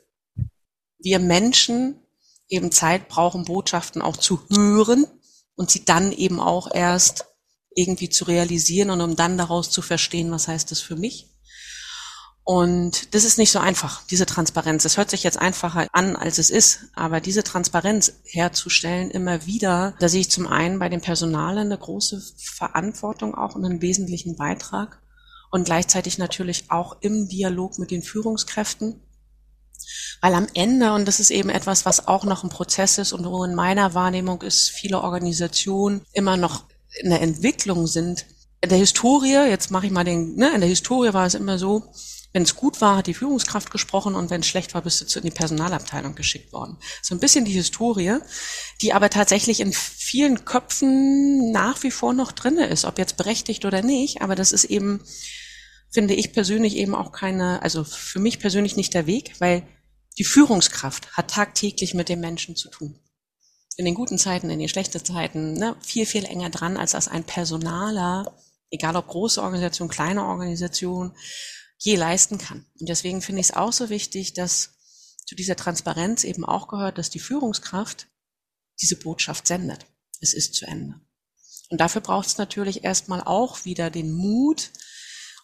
wir 0.99 1.19
Menschen 1.19 2.01
eben 2.51 2.71
Zeit 2.71 3.09
brauchen, 3.09 3.45
Botschaften 3.47 4.03
auch 4.03 4.17
zu 4.17 4.41
hören 4.51 5.07
und 5.55 5.71
sie 5.71 5.85
dann 5.85 6.13
eben 6.13 6.41
auch 6.41 6.69
erst 6.73 7.27
irgendwie 7.75 8.11
zu 8.11 8.25
realisieren 8.25 8.91
und 8.91 9.01
um 9.01 9.17
dann 9.17 9.39
daraus 9.39 9.71
zu 9.71 9.81
verstehen, 9.81 10.31
was 10.31 10.49
heißt 10.49 10.71
das 10.71 10.81
für 10.81 10.97
mich. 10.97 11.29
Und 12.43 13.15
das 13.15 13.25
ist 13.25 13.39
nicht 13.39 13.53
so 13.53 13.61
einfach, 13.61 14.03
diese 14.09 14.27
Transparenz. 14.27 14.85
Es 14.85 14.97
hört 14.97 15.11
sich 15.11 15.23
jetzt 15.23 15.39
einfacher 15.39 15.87
an, 15.93 16.17
als 16.17 16.39
es 16.39 16.51
ist, 16.51 16.87
aber 16.95 17.21
diese 17.21 17.45
Transparenz 17.45 18.13
herzustellen 18.25 19.11
immer 19.11 19.47
wieder, 19.47 19.95
da 20.01 20.09
sehe 20.09 20.23
ich 20.23 20.31
zum 20.31 20.49
einen 20.49 20.81
bei 20.81 20.89
den 20.89 21.01
Personalen 21.01 21.67
eine 21.67 21.79
große 21.79 22.21
Verantwortung 22.37 23.37
auch 23.37 23.55
und 23.55 23.65
einen 23.65 23.83
wesentlichen 23.83 24.35
Beitrag 24.37 25.01
und 25.53 25.65
gleichzeitig 25.65 26.19
natürlich 26.19 26.71
auch 26.71 26.97
im 27.03 27.29
Dialog 27.29 27.79
mit 27.79 27.91
den 27.93 28.03
Führungskräften, 28.03 29.01
weil 30.21 30.35
am 30.35 30.47
Ende, 30.55 30.93
und 30.93 31.07
das 31.07 31.21
ist 31.21 31.31
eben 31.31 31.51
etwas, 31.51 31.87
was 31.87 32.07
auch 32.09 32.25
noch 32.25 32.45
ein 32.45 32.51
Prozess 32.51 32.99
ist 32.99 33.13
und 33.13 33.25
wo 33.25 33.45
in 33.45 33.55
meiner 33.55 33.95
Wahrnehmung 33.95 34.43
ist, 34.43 34.71
viele 34.71 35.01
Organisationen 35.01 36.03
immer 36.13 36.37
noch 36.37 36.65
in 37.01 37.11
der 37.11 37.23
Entwicklung 37.23 37.87
sind. 37.87 38.27
In 38.61 38.69
der 38.69 38.79
Historie, 38.79 39.49
jetzt 39.49 39.71
mache 39.71 39.87
ich 39.87 39.93
mal 39.93 40.05
den, 40.05 40.37
ne, 40.37 40.51
in 40.55 40.61
der 40.61 40.69
Historie 40.69 41.15
war 41.15 41.27
es 41.27 41.35
immer 41.35 41.59
so, 41.59 41.91
wenn 42.33 42.43
es 42.45 42.55
gut 42.55 42.81
war, 42.81 42.97
hat 42.97 43.09
die 43.09 43.15
Führungskraft 43.15 43.71
gesprochen 43.71 44.15
und 44.15 44.31
wenn 44.31 44.43
es 44.43 44.47
schlecht 44.47 44.75
war, 44.75 44.83
bist 44.83 45.01
du 45.15 45.19
in 45.19 45.25
die 45.25 45.33
Personalabteilung 45.33 46.15
geschickt 46.15 46.53
worden. 46.53 46.77
So 47.03 47.15
ein 47.15 47.21
bisschen 47.21 47.45
die 47.45 47.53
Historie, 47.53 48.19
die 48.83 48.93
aber 48.93 49.11
tatsächlich 49.11 49.61
in 49.61 49.73
vielen 49.73 50.45
Köpfen 50.45 51.51
nach 51.51 51.83
wie 51.83 51.91
vor 51.91 52.13
noch 52.13 52.31
drinne 52.31 52.67
ist, 52.67 52.85
ob 52.85 52.99
jetzt 52.99 53.17
berechtigt 53.17 53.65
oder 53.65 53.83
nicht. 53.83 54.23
Aber 54.23 54.37
das 54.37 54.53
ist 54.53 54.65
eben, 54.65 55.01
finde 55.91 56.15
ich 56.15 56.33
persönlich 56.33 56.77
eben 56.77 56.95
auch 56.95 57.11
keine, 57.11 57.63
also 57.63 57.83
für 57.83 58.21
mich 58.21 58.39
persönlich 58.39 58.77
nicht 58.77 58.95
der 58.95 59.07
Weg, 59.07 59.33
weil 59.41 59.65
die 60.19 60.25
Führungskraft 60.25 61.13
hat 61.13 61.31
tagtäglich 61.31 61.95
mit 61.95 62.09
dem 62.09 62.21
Menschen 62.21 62.57
zu 62.57 62.69
tun. 62.69 62.99
In 63.77 63.85
den 63.85 63.95
guten 63.95 64.19
Zeiten, 64.19 64.51
in 64.51 64.59
den 64.59 64.69
schlechten 64.69 65.05
Zeiten, 65.05 65.55
ne, 65.55 65.77
viel, 65.81 66.05
viel 66.05 66.25
enger 66.25 66.51
dran, 66.51 66.77
als 66.77 66.93
das 66.93 67.09
ein 67.09 67.25
Personaler, 67.25 68.37
egal 68.71 68.97
ob 68.97 69.09
große 69.09 69.43
Organisation, 69.43 69.89
kleine 69.89 70.25
Organisation, 70.25 71.17
je 71.79 71.97
leisten 71.97 72.37
kann. 72.37 72.67
Und 72.79 72.89
deswegen 72.89 73.23
finde 73.23 73.41
ich 73.41 73.49
es 73.49 73.57
auch 73.57 73.73
so 73.73 73.89
wichtig, 73.89 74.35
dass 74.35 74.71
zu 75.25 75.35
dieser 75.35 75.57
Transparenz 75.57 76.25
eben 76.25 76.45
auch 76.45 76.69
gehört, 76.69 76.99
dass 76.99 77.09
die 77.09 77.21
Führungskraft 77.21 78.09
diese 78.83 78.97
Botschaft 78.97 79.47
sendet. 79.47 79.87
Es 80.21 80.35
ist 80.35 80.55
zu 80.55 80.67
Ende. 80.67 81.01
Und 81.71 81.81
dafür 81.81 82.03
braucht 82.03 82.27
es 82.27 82.37
natürlich 82.37 82.85
erstmal 82.85 83.23
auch 83.23 83.65
wieder 83.65 83.91
den 83.91 84.13
Mut, 84.13 84.73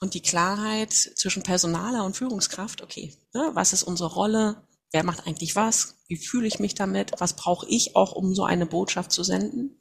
und 0.00 0.14
die 0.14 0.22
Klarheit 0.22 0.92
zwischen 0.92 1.42
Personaler 1.42 2.04
und 2.04 2.16
Führungskraft, 2.16 2.82
okay, 2.82 3.14
ne, 3.32 3.50
was 3.54 3.72
ist 3.72 3.82
unsere 3.82 4.12
Rolle, 4.12 4.65
wer 4.92 5.04
macht 5.04 5.26
eigentlich 5.26 5.56
was, 5.56 5.96
wie 6.08 6.16
fühle 6.16 6.46
ich 6.46 6.58
mich 6.58 6.74
damit, 6.74 7.12
was 7.18 7.34
brauche 7.34 7.66
ich 7.68 7.96
auch, 7.96 8.12
um 8.12 8.34
so 8.34 8.44
eine 8.44 8.66
Botschaft 8.66 9.12
zu 9.12 9.22
senden. 9.24 9.78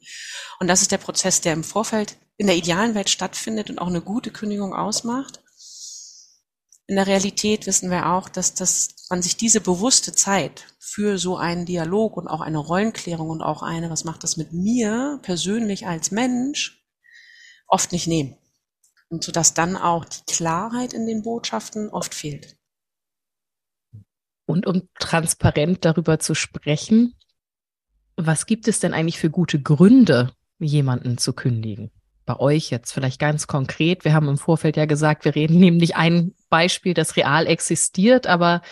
Und 0.60 0.68
das 0.68 0.82
ist 0.82 0.92
der 0.92 0.98
Prozess, 0.98 1.40
der 1.40 1.52
im 1.52 1.64
Vorfeld 1.64 2.16
in 2.36 2.46
der 2.46 2.56
idealen 2.56 2.94
Welt 2.94 3.08
stattfindet 3.08 3.70
und 3.70 3.78
auch 3.78 3.86
eine 3.86 4.02
gute 4.02 4.30
Kündigung 4.30 4.74
ausmacht. 4.74 5.40
In 6.86 6.96
der 6.96 7.06
Realität 7.06 7.66
wissen 7.66 7.90
wir 7.90 8.10
auch, 8.10 8.28
dass, 8.28 8.54
dass 8.54 8.94
man 9.10 9.22
sich 9.22 9.36
diese 9.36 9.60
bewusste 9.60 10.12
Zeit 10.12 10.66
für 10.78 11.18
so 11.18 11.36
einen 11.36 11.66
Dialog 11.66 12.16
und 12.16 12.28
auch 12.28 12.40
eine 12.40 12.58
Rollenklärung 12.58 13.30
und 13.30 13.42
auch 13.42 13.62
eine, 13.62 13.90
was 13.90 14.04
macht 14.04 14.22
das 14.22 14.36
mit 14.36 14.52
mir 14.52 15.18
persönlich 15.22 15.86
als 15.86 16.10
Mensch, 16.10 16.84
oft 17.66 17.92
nicht 17.92 18.06
nehmen 18.06 18.36
und 19.08 19.24
so 19.24 19.32
dass 19.32 19.54
dann 19.54 19.76
auch 19.76 20.04
die 20.04 20.24
Klarheit 20.26 20.92
in 20.92 21.06
den 21.06 21.22
Botschaften 21.22 21.90
oft 21.90 22.14
fehlt. 22.14 22.55
Und 24.46 24.66
um 24.66 24.88
transparent 24.98 25.84
darüber 25.84 26.18
zu 26.18 26.34
sprechen, 26.34 27.14
was 28.16 28.46
gibt 28.46 28.68
es 28.68 28.80
denn 28.80 28.94
eigentlich 28.94 29.18
für 29.18 29.30
gute 29.30 29.60
Gründe, 29.60 30.32
jemanden 30.58 31.18
zu 31.18 31.32
kündigen? 31.32 31.90
Bei 32.24 32.38
euch 32.38 32.70
jetzt 32.70 32.92
vielleicht 32.92 33.20
ganz 33.20 33.46
konkret. 33.46 34.04
Wir 34.04 34.14
haben 34.14 34.28
im 34.28 34.38
Vorfeld 34.38 34.76
ja 34.76 34.86
gesagt, 34.86 35.24
wir 35.24 35.34
reden 35.34 35.58
nämlich 35.58 35.96
ein 35.96 36.34
Beispiel, 36.48 36.94
das 36.94 37.16
real 37.16 37.46
existiert, 37.46 38.26
aber 38.26 38.62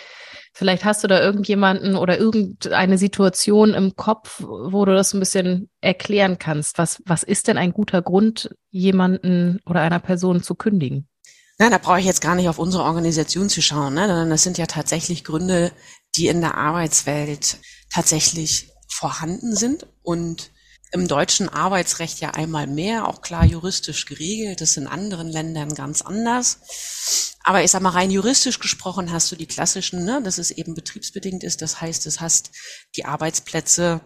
Vielleicht 0.56 0.84
hast 0.84 1.02
du 1.02 1.08
da 1.08 1.20
irgendjemanden 1.20 1.96
oder 1.96 2.16
irgendeine 2.16 2.96
Situation 2.96 3.74
im 3.74 3.96
Kopf, 3.96 4.40
wo 4.40 4.84
du 4.84 4.94
das 4.94 5.12
ein 5.12 5.18
bisschen 5.18 5.68
erklären 5.80 6.38
kannst. 6.38 6.78
Was, 6.78 7.02
was 7.06 7.24
ist 7.24 7.48
denn 7.48 7.58
ein 7.58 7.72
guter 7.72 8.02
Grund, 8.02 8.54
jemanden 8.70 9.58
oder 9.66 9.80
einer 9.80 9.98
Person 9.98 10.44
zu 10.44 10.54
kündigen? 10.54 11.08
Na, 11.58 11.70
da 11.70 11.78
brauche 11.78 12.00
ich 12.00 12.06
jetzt 12.06 12.20
gar 12.20 12.34
nicht 12.34 12.48
auf 12.48 12.58
unsere 12.58 12.82
Organisation 12.82 13.48
zu 13.48 13.62
schauen, 13.62 13.94
ne? 13.94 14.26
das 14.28 14.42
sind 14.42 14.58
ja 14.58 14.66
tatsächlich 14.66 15.22
Gründe, 15.22 15.72
die 16.16 16.26
in 16.26 16.40
der 16.40 16.56
Arbeitswelt 16.56 17.58
tatsächlich 17.90 18.72
vorhanden 18.88 19.54
sind 19.54 19.86
und 20.02 20.50
im 20.94 21.08
deutschen 21.08 21.48
Arbeitsrecht 21.48 22.20
ja 22.20 22.30
einmal 22.30 22.68
mehr, 22.68 23.08
auch 23.08 23.20
klar 23.20 23.44
juristisch 23.44 24.06
geregelt. 24.06 24.60
Das 24.60 24.70
ist 24.70 24.76
in 24.76 24.86
anderen 24.86 25.28
Ländern 25.28 25.74
ganz 25.74 26.02
anders. 26.02 26.60
Aber 27.42 27.64
ich 27.64 27.72
sag 27.72 27.82
mal, 27.82 27.90
rein 27.90 28.12
juristisch 28.12 28.60
gesprochen 28.60 29.10
hast 29.10 29.30
du 29.32 29.36
die 29.36 29.46
klassischen, 29.46 30.04
ne, 30.04 30.22
dass 30.22 30.38
es 30.38 30.52
eben 30.52 30.74
betriebsbedingt 30.74 31.42
ist. 31.42 31.62
Das 31.62 31.80
heißt, 31.80 32.06
es 32.06 32.20
hast 32.20 32.52
die 32.94 33.06
Arbeitsplätze 33.06 34.02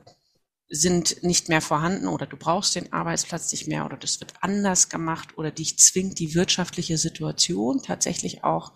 sind 0.71 1.23
nicht 1.23 1.49
mehr 1.49 1.63
vorhanden 1.63 2.09
oder 2.09 2.27
du 2.27 2.37
brauchst 2.37 2.75
den 2.75 2.93
Arbeitsplatz 2.93 3.51
nicht 3.53 3.69
mehr 3.69 3.87
oder 3.87 3.97
das 3.97 4.21
wird 4.21 4.35
anders 4.41 4.91
gemacht 4.91 5.39
oder 5.39 5.51
dich 5.51 5.79
zwingt 5.79 6.19
die 6.19 6.35
wirtschaftliche 6.35 6.99
Situation 6.99 7.83
tatsächlich 7.83 8.45
auch 8.45 8.73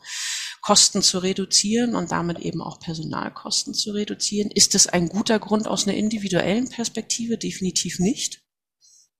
Kosten 0.62 1.02
zu 1.02 1.18
reduzieren 1.18 1.94
und 1.94 2.11
damit 2.11 2.38
eben 2.38 2.62
auch 2.62 2.80
Personalkosten 2.80 3.75
zu 3.75 3.90
reduzieren. 3.90 4.50
Ist 4.50 4.75
das 4.75 4.87
ein 4.87 5.08
guter 5.08 5.38
Grund 5.38 5.66
aus 5.68 5.87
einer 5.87 5.96
individuellen 5.96 6.68
Perspektive? 6.68 7.37
Definitiv 7.37 7.99
nicht. 7.99 8.42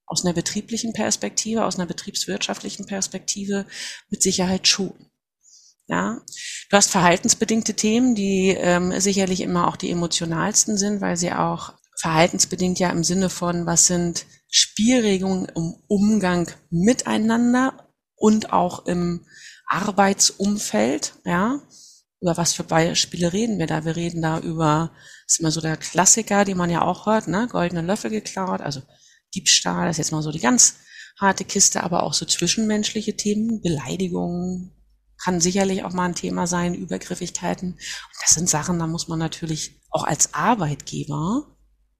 Aus 0.07 0.25
einer 0.25 0.35
betrieblichen 0.35 0.93
Perspektive, 0.93 1.64
aus 1.64 1.76
einer 1.76 1.87
betriebswirtschaftlichen 1.87 2.87
Perspektive 2.87 3.67
mit 4.09 4.23
Sicherheit 4.23 4.67
schon. 4.67 4.95
Ja, 5.88 6.23
du 6.71 6.76
hast 6.76 6.91
verhaltensbedingte 6.91 7.75
Themen, 7.75 8.14
die 8.14 8.50
ähm, 8.57 8.99
sicherlich 9.00 9.41
immer 9.41 9.67
auch 9.69 9.76
die 9.76 9.91
emotionalsten 9.91 10.79
sind, 10.79 11.00
weil 11.00 11.17
sie 11.17 11.33
auch 11.33 11.75
verhaltensbedingt 12.03 12.81
ja 12.81 12.91
im 12.91 13.05
Sinne 13.05 13.31
von, 13.31 13.65
was 13.65 13.87
sind 13.87 14.27
Spielregeln 14.51 15.47
im 15.55 15.77
Umgang 15.87 16.51
miteinander 16.69 17.89
und 18.17 18.53
auch 18.53 18.87
im 18.87 19.25
Arbeitsumfeld, 19.69 21.15
ja. 21.25 21.63
Über 22.21 22.37
was 22.37 22.55
für 22.55 22.65
Beispiele 22.65 23.33
reden 23.33 23.59
wir 23.59 23.69
da? 23.69 23.85
Wir 23.85 23.95
reden 23.95 24.21
da 24.21 24.41
über, 24.41 24.91
das 25.27 25.35
ist 25.35 25.41
immer 25.41 25.53
so 25.53 25.61
der 25.61 25.77
Klassiker, 25.77 26.45
den 26.45 26.57
man 26.57 26.71
ja 26.71 26.83
auch 26.83 27.07
hört, 27.07 27.29
ne? 27.29 27.47
Goldene 27.49 27.83
Löffel 27.83 28.11
geklaut, 28.11 28.61
also 28.61 28.83
Diebstahl, 29.37 29.87
das 29.87 29.95
ist 29.95 29.99
jetzt 29.99 30.13
mal 30.13 30.23
so 30.23 30.33
die 30.33 30.41
ganz 30.41 30.79
harte 31.21 31.45
Kiste, 31.45 31.85
aber 31.85 32.03
auch 32.03 32.15
so 32.15 32.27
zwischenmenschliche 32.27 33.17
Themen, 33.17 33.63
Beleidigungen, 33.63 34.73
kann 35.23 35.41
sicherlich 35.41 35.85
auch 35.85 35.93
mal 35.93 36.07
ein 36.07 36.17
Thema 36.17 36.49
sein, 36.49 36.75
Übergriffigkeiten. 36.75 37.75
Und 37.75 38.17
das 38.21 38.31
sind 38.31 38.49
Sachen, 38.49 38.81
da 38.81 38.89
muss 38.89 39.07
man 39.07 39.21
natürlich 39.21 39.81
auch 39.91 40.03
als 40.03 40.35
Arbeitgeber 40.35 41.47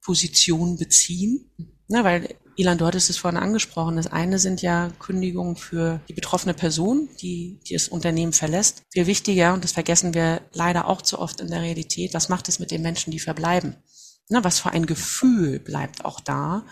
Position 0.05 0.77
beziehen. 0.77 1.51
Na, 1.89 2.05
weil 2.05 2.37
Ilan, 2.57 2.79
du 2.79 2.87
hattest 2.87 3.09
es 3.09 3.17
vorhin 3.17 3.41
angesprochen. 3.41 3.97
Das 3.97 4.07
eine 4.07 4.39
sind 4.39 4.61
ja 4.61 4.91
Kündigungen 4.99 5.57
für 5.57 6.01
die 6.09 6.13
betroffene 6.13 6.55
Person, 6.55 7.09
die, 7.21 7.61
die 7.67 7.75
das 7.75 7.89
Unternehmen 7.89 8.33
verlässt. 8.33 8.83
Viel 8.93 9.07
wichtiger, 9.07 9.55
und 9.55 9.65
das 9.65 9.73
vergessen 9.73 10.13
wir 10.15 10.43
leider 10.53 10.87
auch 10.87 11.03
zu 11.03 11.19
oft 11.19 11.41
in 11.41 11.49
der 11.49 11.63
Realität, 11.63 12.13
was 12.15 12.29
macht 12.29 12.49
es 12.49 12.59
mit 12.59 12.71
den 12.71 12.83
Menschen, 12.83 13.11
die 13.11 13.21
verbleiben? 13.21 13.77
Na, 14.29 14.45
was 14.45 14.61
für 14.61 14.71
ein 14.71 14.87
Gefühl 14.87 15.59
bleibt 15.61 16.05
auch 16.05 16.21
da? 16.21 16.67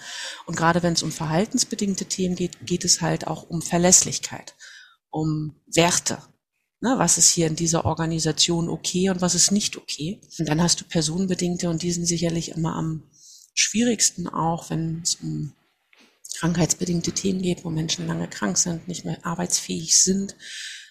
Und 0.47 0.57
gerade 0.57 0.83
wenn 0.83 0.93
es 0.93 1.03
um 1.03 1.13
verhaltensbedingte 1.13 2.05
Themen 2.05 2.37
geht, 2.37 2.65
geht 2.67 2.85
es 2.85 3.01
halt 3.01 3.27
auch 3.27 3.49
um 3.49 3.63
Verlässlichkeit, 3.63 4.55
um 5.11 5.57
Werte. 5.67 6.19
Na, 6.81 6.99
was 6.99 7.19
ist 7.19 7.31
hier 7.31 7.47
in 7.47 7.57
dieser 7.57 7.85
Organisation 7.85 8.69
okay 8.69 9.11
und 9.11 9.21
was 9.21 9.35
ist 9.35 9.51
nicht 9.51 9.77
okay? 9.77 10.21
Und 10.39 10.49
dann 10.49 10.63
hast 10.63 10.81
du 10.81 10.85
personenbedingte 10.85 11.69
und 11.69 11.83
die 11.83 11.93
sind 11.93 12.07
sicherlich 12.07 12.53
immer 12.53 12.75
am 12.75 13.03
schwierigsten 13.55 14.29
auch, 14.29 14.71
wenn 14.71 15.01
es 15.03 15.17
um 15.17 15.55
krankheitsbedingte 16.39 17.13
Themen 17.13 17.43
geht, 17.43 17.65
wo 17.65 17.71
Menschen 17.71 18.07
lange 18.07 18.29
krank 18.29 18.57
sind, 18.57 18.89
nicht 18.89 19.05
mehr 19.05 19.25
arbeitsfähig 19.25 20.03
sind, 20.03 20.37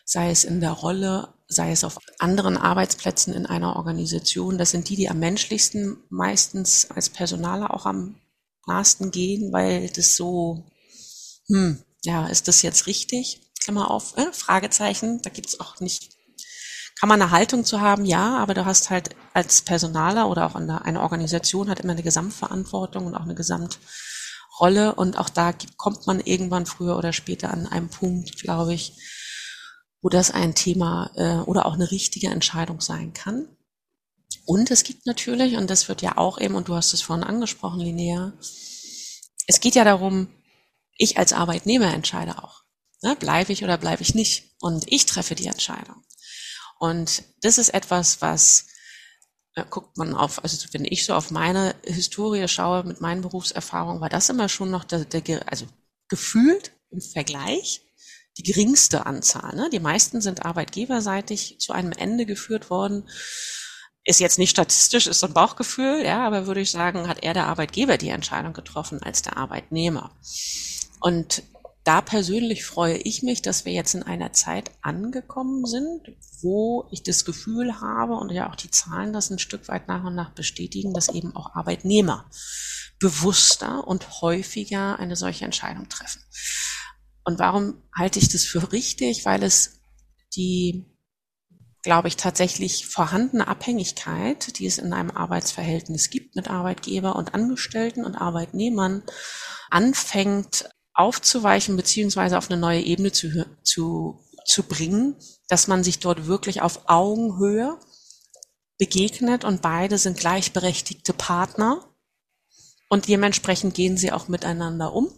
sei 0.05 0.29
es 0.29 0.43
in 0.43 0.59
der 0.59 0.71
Rolle, 0.71 1.33
sei 1.47 1.71
es 1.71 1.83
auf 1.83 1.97
anderen 2.19 2.57
Arbeitsplätzen 2.57 3.33
in 3.33 3.45
einer 3.45 3.75
Organisation. 3.75 4.57
Das 4.57 4.71
sind 4.71 4.89
die, 4.89 4.95
die 4.95 5.09
am 5.09 5.19
menschlichsten 5.19 5.97
meistens 6.09 6.89
als 6.91 7.09
Personaler 7.09 7.73
auch 7.73 7.85
am 7.85 8.19
nahesten 8.67 9.11
gehen, 9.11 9.51
weil 9.51 9.89
das 9.89 10.15
so, 10.15 10.65
hm, 11.47 11.83
ja, 12.03 12.27
ist 12.27 12.47
das 12.47 12.61
jetzt 12.61 12.85
richtig? 12.87 13.41
Klammer 13.59 13.89
auf, 13.89 14.17
äh, 14.17 14.31
Fragezeichen, 14.31 15.21
da 15.21 15.29
gibt's 15.29 15.59
auch 15.59 15.79
nicht 15.79 16.18
kann 16.99 17.07
man 17.07 17.21
eine 17.21 17.31
Haltung 17.31 17.63
zu 17.63 17.79
haben, 17.79 18.03
ja, 18.03 18.37
aber 18.37 18.53
du 18.53 18.65
hast 18.65 18.89
halt 18.89 19.15
als 19.33 19.61
Personaler 19.61 20.29
oder 20.29 20.45
auch 20.45 20.55
eine, 20.55 20.83
eine 20.83 21.01
Organisation 21.01 21.69
hat 21.69 21.79
immer 21.79 21.93
eine 21.93 22.03
Gesamtverantwortung 22.03 23.05
und 23.05 23.15
auch 23.15 23.23
eine 23.23 23.35
Gesamtrolle 23.35 24.95
und 24.95 25.17
auch 25.17 25.29
da 25.29 25.53
kommt 25.77 26.07
man 26.07 26.19
irgendwann 26.19 26.65
früher 26.65 26.97
oder 26.97 27.13
später 27.13 27.51
an 27.51 27.67
einem 27.67 27.89
Punkt, 27.89 28.37
glaube 28.41 28.73
ich, 28.73 28.93
wo 30.01 30.09
das 30.09 30.31
ein 30.31 30.55
Thema 30.55 31.11
äh, 31.15 31.37
oder 31.47 31.65
auch 31.65 31.73
eine 31.73 31.89
richtige 31.89 32.27
Entscheidung 32.27 32.81
sein 32.81 33.13
kann. 33.13 33.47
Und 34.45 34.69
es 34.69 34.83
gibt 34.83 35.05
natürlich, 35.05 35.55
und 35.55 35.69
das 35.69 35.87
wird 35.87 36.01
ja 36.01 36.17
auch 36.17 36.39
eben, 36.39 36.55
und 36.55 36.67
du 36.67 36.75
hast 36.75 36.93
es 36.93 37.01
vorhin 37.01 37.23
angesprochen, 37.23 37.79
Linnea, 37.79 38.33
es 39.47 39.59
geht 39.61 39.75
ja 39.75 39.83
darum, 39.83 40.27
ich 40.97 41.17
als 41.17 41.31
Arbeitnehmer 41.31 41.93
entscheide 41.93 42.43
auch. 42.43 42.63
Ne, 43.01 43.15
bleibe 43.15 43.53
ich 43.53 43.63
oder 43.63 43.77
bleibe 43.77 44.01
ich 44.01 44.15
nicht? 44.15 44.55
Und 44.59 44.91
ich 44.91 45.05
treffe 45.05 45.35
die 45.35 45.47
Entscheidung. 45.47 46.03
Und 46.79 47.23
das 47.41 47.57
ist 47.57 47.69
etwas, 47.69 48.21
was 48.21 48.65
guckt 49.69 49.97
man 49.97 50.15
auf, 50.15 50.41
also 50.43 50.67
wenn 50.71 50.85
ich 50.85 51.05
so 51.05 51.13
auf 51.13 51.31
meine 51.31 51.75
Historie 51.83 52.47
schaue 52.47 52.83
mit 52.83 53.01
meinen 53.01 53.21
Berufserfahrungen, 53.21 54.01
war 54.01 54.09
das 54.09 54.29
immer 54.29 54.47
schon 54.47 54.71
noch 54.71 54.85
der, 54.85 55.03
der 55.05 55.51
also 55.51 55.65
gefühlt 56.07 56.71
im 56.91 57.01
Vergleich 57.01 57.81
die 58.37 58.43
geringste 58.43 59.05
Anzahl. 59.05 59.55
Ne? 59.55 59.69
Die 59.71 59.79
meisten 59.79 60.21
sind 60.21 60.45
arbeitgeberseitig 60.45 61.59
zu 61.59 61.73
einem 61.73 61.91
Ende 61.91 62.25
geführt 62.25 62.69
worden. 62.69 63.09
Ist 64.05 64.21
jetzt 64.21 64.39
nicht 64.39 64.51
statistisch, 64.51 65.07
ist 65.07 65.19
so 65.19 65.27
ein 65.27 65.33
Bauchgefühl, 65.33 66.03
ja, 66.05 66.25
aber 66.25 66.47
würde 66.47 66.61
ich 66.61 66.71
sagen, 66.71 67.07
hat 67.07 67.21
eher 67.21 67.33
der 67.33 67.47
Arbeitgeber 67.47 67.97
die 67.97 68.09
Entscheidung 68.09 68.53
getroffen 68.53 69.03
als 69.03 69.21
der 69.21 69.37
Arbeitnehmer. 69.37 70.17
Und 71.01 71.43
da 71.83 72.01
persönlich 72.01 72.65
freue 72.65 72.97
ich 72.97 73.23
mich, 73.23 73.41
dass 73.41 73.65
wir 73.65 73.71
jetzt 73.71 73.95
in 73.95 74.03
einer 74.03 74.33
Zeit 74.33 74.71
angekommen 74.81 75.65
sind, 75.65 76.01
wo 76.41 76.87
ich 76.91 77.03
das 77.03 77.25
Gefühl 77.25 77.79
habe 77.79 78.15
und 78.15 78.31
ja 78.31 78.49
auch 78.49 78.55
die 78.55 78.69
Zahlen 78.69 79.13
das 79.13 79.29
ein 79.29 79.39
Stück 79.39 79.67
weit 79.69 79.87
nach 79.87 80.03
und 80.03 80.15
nach 80.15 80.31
bestätigen, 80.31 80.93
dass 80.93 81.09
eben 81.09 81.35
auch 81.35 81.55
Arbeitnehmer 81.55 82.29
bewusster 82.99 83.87
und 83.87 84.21
häufiger 84.21 84.99
eine 84.99 85.15
solche 85.15 85.45
Entscheidung 85.45 85.87
treffen. 85.87 86.21
Und 87.23 87.39
warum 87.39 87.81
halte 87.95 88.19
ich 88.19 88.27
das 88.27 88.43
für 88.43 88.71
richtig? 88.71 89.25
Weil 89.25 89.43
es 89.43 89.79
die, 90.35 90.85
glaube 91.81 92.09
ich, 92.09 92.17
tatsächlich 92.17 92.87
vorhandene 92.87 93.47
Abhängigkeit, 93.47 94.59
die 94.59 94.65
es 94.65 94.79
in 94.79 94.93
einem 94.93 95.11
Arbeitsverhältnis 95.11 96.09
gibt 96.09 96.35
mit 96.35 96.49
Arbeitgeber 96.49 97.15
und 97.15 97.33
Angestellten 97.33 98.03
und 98.03 98.15
Arbeitnehmern, 98.15 99.03
anfängt 99.69 100.69
aufzuweichen 100.99 101.77
beziehungsweise 101.77 102.37
auf 102.37 102.51
eine 102.51 102.59
neue 102.59 102.81
Ebene 102.81 103.11
zu, 103.11 103.45
zu, 103.63 104.19
zu 104.45 104.63
bringen, 104.63 105.15
dass 105.47 105.67
man 105.67 105.83
sich 105.83 105.99
dort 105.99 106.27
wirklich 106.27 106.61
auf 106.61 106.89
Augenhöhe 106.89 107.79
begegnet 108.77 109.45
und 109.45 109.61
beide 109.61 109.97
sind 109.97 110.17
gleichberechtigte 110.17 111.13
Partner 111.13 111.85
und 112.89 113.07
dementsprechend 113.07 113.75
gehen 113.75 113.97
sie 113.97 114.11
auch 114.11 114.27
miteinander 114.27 114.93
um 114.93 115.09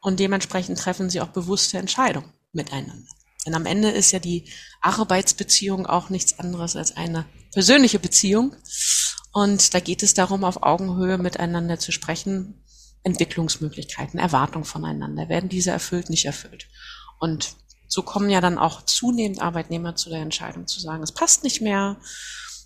und 0.00 0.18
dementsprechend 0.18 0.78
treffen 0.78 1.10
sie 1.10 1.20
auch 1.20 1.28
bewusste 1.28 1.78
Entscheidungen 1.78 2.32
miteinander. 2.52 3.08
Denn 3.44 3.54
am 3.54 3.66
Ende 3.66 3.90
ist 3.90 4.12
ja 4.12 4.18
die 4.18 4.50
Arbeitsbeziehung 4.80 5.86
auch 5.86 6.08
nichts 6.10 6.38
anderes 6.38 6.76
als 6.76 6.96
eine 6.96 7.26
persönliche 7.52 7.98
Beziehung. 7.98 8.54
Und 9.32 9.74
da 9.74 9.80
geht 9.80 10.02
es 10.02 10.14
darum, 10.14 10.44
auf 10.44 10.62
Augenhöhe 10.62 11.18
miteinander 11.18 11.78
zu 11.78 11.90
sprechen, 11.90 12.62
Entwicklungsmöglichkeiten, 13.04 14.18
Erwartungen 14.18 14.64
voneinander. 14.64 15.28
Werden 15.28 15.48
diese 15.48 15.70
erfüllt, 15.70 16.10
nicht 16.10 16.24
erfüllt? 16.24 16.68
Und 17.18 17.56
so 17.88 18.02
kommen 18.02 18.30
ja 18.30 18.40
dann 18.40 18.58
auch 18.58 18.82
zunehmend 18.82 19.42
Arbeitnehmer 19.42 19.94
zu 19.96 20.08
der 20.08 20.20
Entscheidung 20.20 20.66
zu 20.66 20.80
sagen, 20.80 21.02
es 21.02 21.12
passt 21.12 21.44
nicht 21.44 21.60
mehr, 21.60 21.98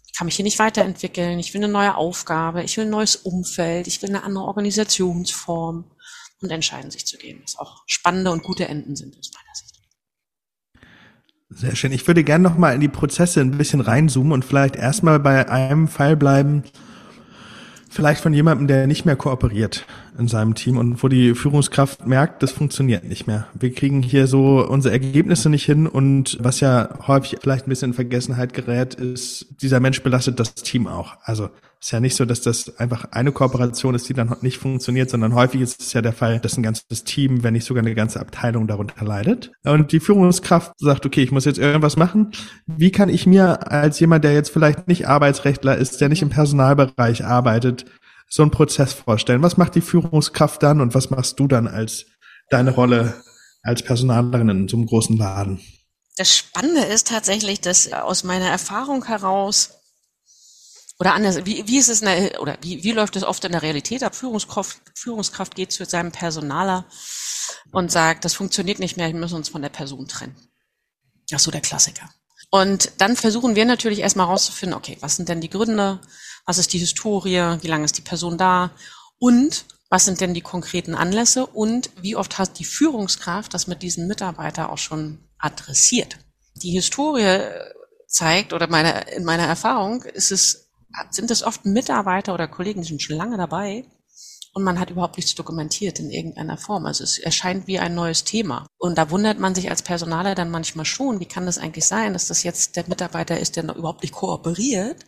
ich 0.07 0.16
kann 0.16 0.26
mich 0.26 0.37
hier 0.37 0.45
nicht 0.45 0.59
weiterentwickeln, 0.59 1.38
ich 1.38 1.52
will 1.52 1.64
eine 1.64 1.73
neue 1.73 1.97
Aufgabe, 1.97 2.62
ich 2.62 2.76
will 2.76 2.85
ein 2.85 2.90
neues 2.90 3.16
Umfeld, 3.16 3.87
ich 3.87 4.00
will 4.02 4.11
eine 4.11 4.23
andere 4.23 4.45
Organisationsform 4.45 5.90
und 6.40 6.50
entscheiden 6.50 6.90
sich 6.90 7.07
zu 7.07 7.19
gehen, 7.19 7.40
was 7.43 7.59
auch 7.59 7.83
spannende 7.87 8.31
und 8.31 8.45
gute 8.45 8.69
Enden 8.69 8.95
sind 8.95 9.19
aus 9.19 9.31
meiner 9.35 9.55
Sicht. 9.55 9.66
Sehr 11.49 11.76
schön. 11.76 11.93
Ich 11.93 12.07
würde 12.07 12.25
gerne 12.25 12.45
noch 12.49 12.57
mal 12.57 12.75
in 12.75 12.81
die 12.81 12.88
Prozesse 12.88 13.40
ein 13.40 13.57
bisschen 13.57 13.81
reinzoomen 13.81 14.33
und 14.33 14.45
vielleicht 14.45 14.76
erstmal 14.76 15.19
bei 15.19 15.49
einem 15.49 15.88
Fall 15.88 16.16
bleiben, 16.16 16.64
vielleicht 17.96 18.20
von 18.20 18.34
jemandem, 18.34 18.66
der 18.68 18.86
nicht 18.86 19.06
mehr 19.06 19.16
kooperiert 19.16 19.86
in 20.18 20.28
seinem 20.28 20.54
Team 20.54 20.76
und 20.76 21.02
wo 21.02 21.08
die 21.08 21.34
Führungskraft 21.34 22.06
merkt, 22.06 22.42
das 22.42 22.52
funktioniert 22.52 23.04
nicht 23.04 23.26
mehr. 23.26 23.48
Wir 23.54 23.72
kriegen 23.72 24.02
hier 24.02 24.26
so 24.26 24.64
unsere 24.68 24.92
Ergebnisse 24.92 25.48
nicht 25.48 25.64
hin 25.64 25.86
und 25.86 26.36
was 26.40 26.60
ja 26.60 26.90
häufig 27.06 27.38
vielleicht 27.40 27.66
ein 27.66 27.70
bisschen 27.70 27.90
in 27.90 27.94
Vergessenheit 27.94 28.52
gerät, 28.52 28.94
ist, 28.94 29.46
dieser 29.62 29.80
Mensch 29.80 30.02
belastet 30.02 30.38
das 30.38 30.54
Team 30.54 30.86
auch. 30.86 31.16
Also 31.22 31.48
ist 31.80 31.92
ja 31.92 32.00
nicht 32.00 32.16
so, 32.16 32.25
dass 32.25 32.40
das 32.40 32.78
einfach 32.78 33.12
eine 33.12 33.33
Kooperation 33.33 33.95
ist, 33.95 34.09
die 34.09 34.14
dann 34.14 34.35
nicht 34.40 34.59
funktioniert, 34.59 35.11
sondern 35.11 35.35
häufig 35.35 35.61
ist 35.61 35.80
es 35.80 35.92
ja 35.92 36.02
der 36.02 36.12
Fall, 36.12 36.40
dass 36.40 36.56
ein 36.56 36.62
ganzes 36.62 37.04
Team, 37.04 37.42
wenn 37.42 37.52
nicht 37.52 37.64
sogar 37.64 37.83
eine 37.83 37.95
ganze 37.95 38.21
Abteilung 38.21 38.66
darunter 38.66 39.04
leidet. 39.04 39.52
Und 39.64 39.92
die 39.92 40.00
Führungskraft 40.00 40.73
sagt, 40.78 41.06
okay, 41.06 41.23
ich 41.23 41.33
muss 41.33 41.45
jetzt 41.45 41.59
irgendwas 41.59 41.97
machen. 41.97 42.33
Wie 42.66 42.90
kann 42.90 43.09
ich 43.09 43.26
mir 43.26 43.71
als 43.71 44.00
jemand, 44.00 44.25
der 44.25 44.33
jetzt 44.33 44.50
vielleicht 44.50 44.88
nicht 44.88 45.06
Arbeitsrechtler 45.06 45.76
ist, 45.76 46.00
der 46.00 46.09
nicht 46.09 46.23
im 46.23 46.30
Personalbereich 46.30 47.25
arbeitet, 47.25 47.85
so 48.28 48.42
einen 48.42 48.50
Prozess 48.50 48.92
vorstellen? 48.92 49.42
Was 49.42 49.56
macht 49.56 49.75
die 49.75 49.80
Führungskraft 49.80 50.62
dann 50.62 50.80
und 50.80 50.95
was 50.95 51.11
machst 51.11 51.38
du 51.38 51.47
dann 51.47 51.68
als 51.68 52.06
deine 52.50 52.73
Rolle 52.73 53.14
als 53.62 53.83
Personalerin 53.83 54.49
in 54.49 54.68
so 54.68 54.76
einem 54.76 54.87
großen 54.87 55.16
Laden? 55.16 55.61
Das 56.16 56.35
Spannende 56.35 56.83
ist 56.83 57.09
tatsächlich, 57.09 57.61
dass 57.61 57.92
aus 57.92 58.25
meiner 58.25 58.47
Erfahrung 58.47 59.04
heraus 59.04 59.75
oder 60.98 61.14
anders, 61.14 61.44
wie, 61.44 61.66
wie 61.66 61.78
ist 61.78 61.88
es 61.88 62.00
der, 62.00 62.40
oder 62.40 62.56
wie, 62.62 62.82
wie 62.82 62.92
läuft 62.92 63.16
es 63.16 63.24
oft 63.24 63.44
in 63.44 63.52
der 63.52 63.62
Realität 63.62 64.02
ab? 64.02 64.14
Führungskraft, 64.14 64.80
Führungskraft 64.94 65.54
geht 65.54 65.72
zu 65.72 65.84
seinem 65.84 66.12
Personaler 66.12 66.86
und 67.72 67.92
sagt, 67.92 68.24
das 68.24 68.34
funktioniert 68.34 68.78
nicht 68.78 68.96
mehr, 68.96 69.08
wir 69.08 69.20
müssen 69.20 69.36
uns 69.36 69.48
von 69.48 69.62
der 69.62 69.68
Person 69.68 70.08
trennen. 70.08 70.36
Das 71.28 71.42
ist 71.42 71.44
so 71.44 71.50
der 71.50 71.60
Klassiker. 71.60 72.08
Und 72.50 72.92
dann 72.98 73.16
versuchen 73.16 73.56
wir 73.56 73.64
natürlich 73.64 73.98
erstmal 73.98 74.26
herauszufinden, 74.26 74.76
okay, 74.76 74.96
was 75.00 75.16
sind 75.16 75.28
denn 75.28 75.40
die 75.40 75.50
Gründe? 75.50 76.00
Was 76.46 76.58
ist 76.58 76.72
die 76.72 76.78
Historie? 76.78 77.58
Wie 77.60 77.66
lange 77.66 77.84
ist 77.84 77.98
die 77.98 78.02
Person 78.02 78.38
da? 78.38 78.70
Und 79.18 79.64
was 79.90 80.04
sind 80.04 80.20
denn 80.20 80.34
die 80.34 80.40
konkreten 80.40 80.94
Anlässe? 80.94 81.46
Und 81.46 81.90
wie 82.00 82.16
oft 82.16 82.38
hat 82.38 82.58
die 82.58 82.64
Führungskraft 82.64 83.52
das 83.52 83.66
mit 83.66 83.82
diesem 83.82 84.06
Mitarbeiter 84.06 84.70
auch 84.70 84.78
schon 84.78 85.18
adressiert? 85.38 86.18
Die 86.54 86.70
Historie 86.70 87.40
zeigt, 88.06 88.52
oder 88.52 88.68
meine, 88.68 89.10
in 89.10 89.24
meiner 89.24 89.44
Erfahrung 89.44 90.02
ist 90.02 90.30
es, 90.32 90.65
sind 91.11 91.31
es 91.31 91.43
oft 91.43 91.64
Mitarbeiter 91.64 92.35
oder 92.35 92.49
Kollegen, 92.49 92.83
die 92.83 92.88
sind 92.88 93.02
schon 93.02 93.16
lange 93.16 93.37
dabei, 93.37 93.85
und 94.57 94.64
man 94.64 94.81
hat 94.81 94.88
überhaupt 94.88 95.19
nichts 95.19 95.35
dokumentiert 95.35 95.99
in 95.99 96.09
irgendeiner 96.09 96.57
Form. 96.57 96.87
Also 96.87 97.05
es 97.05 97.19
erscheint 97.19 97.66
wie 97.66 97.78
ein 97.78 97.95
neues 97.95 98.25
Thema. 98.25 98.66
Und 98.78 98.97
da 98.97 99.11
wundert 99.11 99.38
man 99.38 99.55
sich 99.55 99.69
als 99.69 99.83
Personaler 99.83 100.35
dann 100.35 100.50
manchmal 100.50 100.87
schon, 100.87 101.21
wie 101.21 101.26
kann 101.26 101.45
das 101.45 101.59
eigentlich 101.59 101.85
sein, 101.85 102.14
dass 102.14 102.28
das 102.28 102.43
jetzt 102.43 102.75
der 102.75 102.88
Mitarbeiter 102.88 103.38
ist, 103.38 103.57
der 103.57 103.64
noch 103.64 103.76
überhaupt 103.76 104.02
nicht 104.02 104.14
kooperiert, 104.14 105.05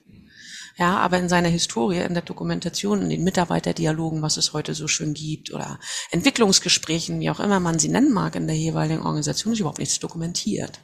ja, 0.78 0.96
aber 0.98 1.18
in 1.18 1.28
seiner 1.28 1.48
Historie, 1.48 1.98
in 1.98 2.14
der 2.14 2.22
Dokumentation, 2.22 3.02
in 3.02 3.10
den 3.10 3.24
Mitarbeiterdialogen, 3.24 4.22
was 4.22 4.36
es 4.36 4.52
heute 4.52 4.74
so 4.74 4.86
schön 4.86 5.12
gibt, 5.12 5.52
oder 5.52 5.80
Entwicklungsgesprächen, 6.12 7.18
wie 7.18 7.30
auch 7.30 7.40
immer 7.40 7.58
man 7.58 7.80
sie 7.80 7.88
nennen 7.88 8.12
mag 8.12 8.36
in 8.36 8.46
der 8.46 8.56
jeweiligen 8.56 9.02
Organisation, 9.02 9.54
ist 9.54 9.58
überhaupt 9.58 9.80
nichts 9.80 9.98
dokumentiert. 9.98 10.78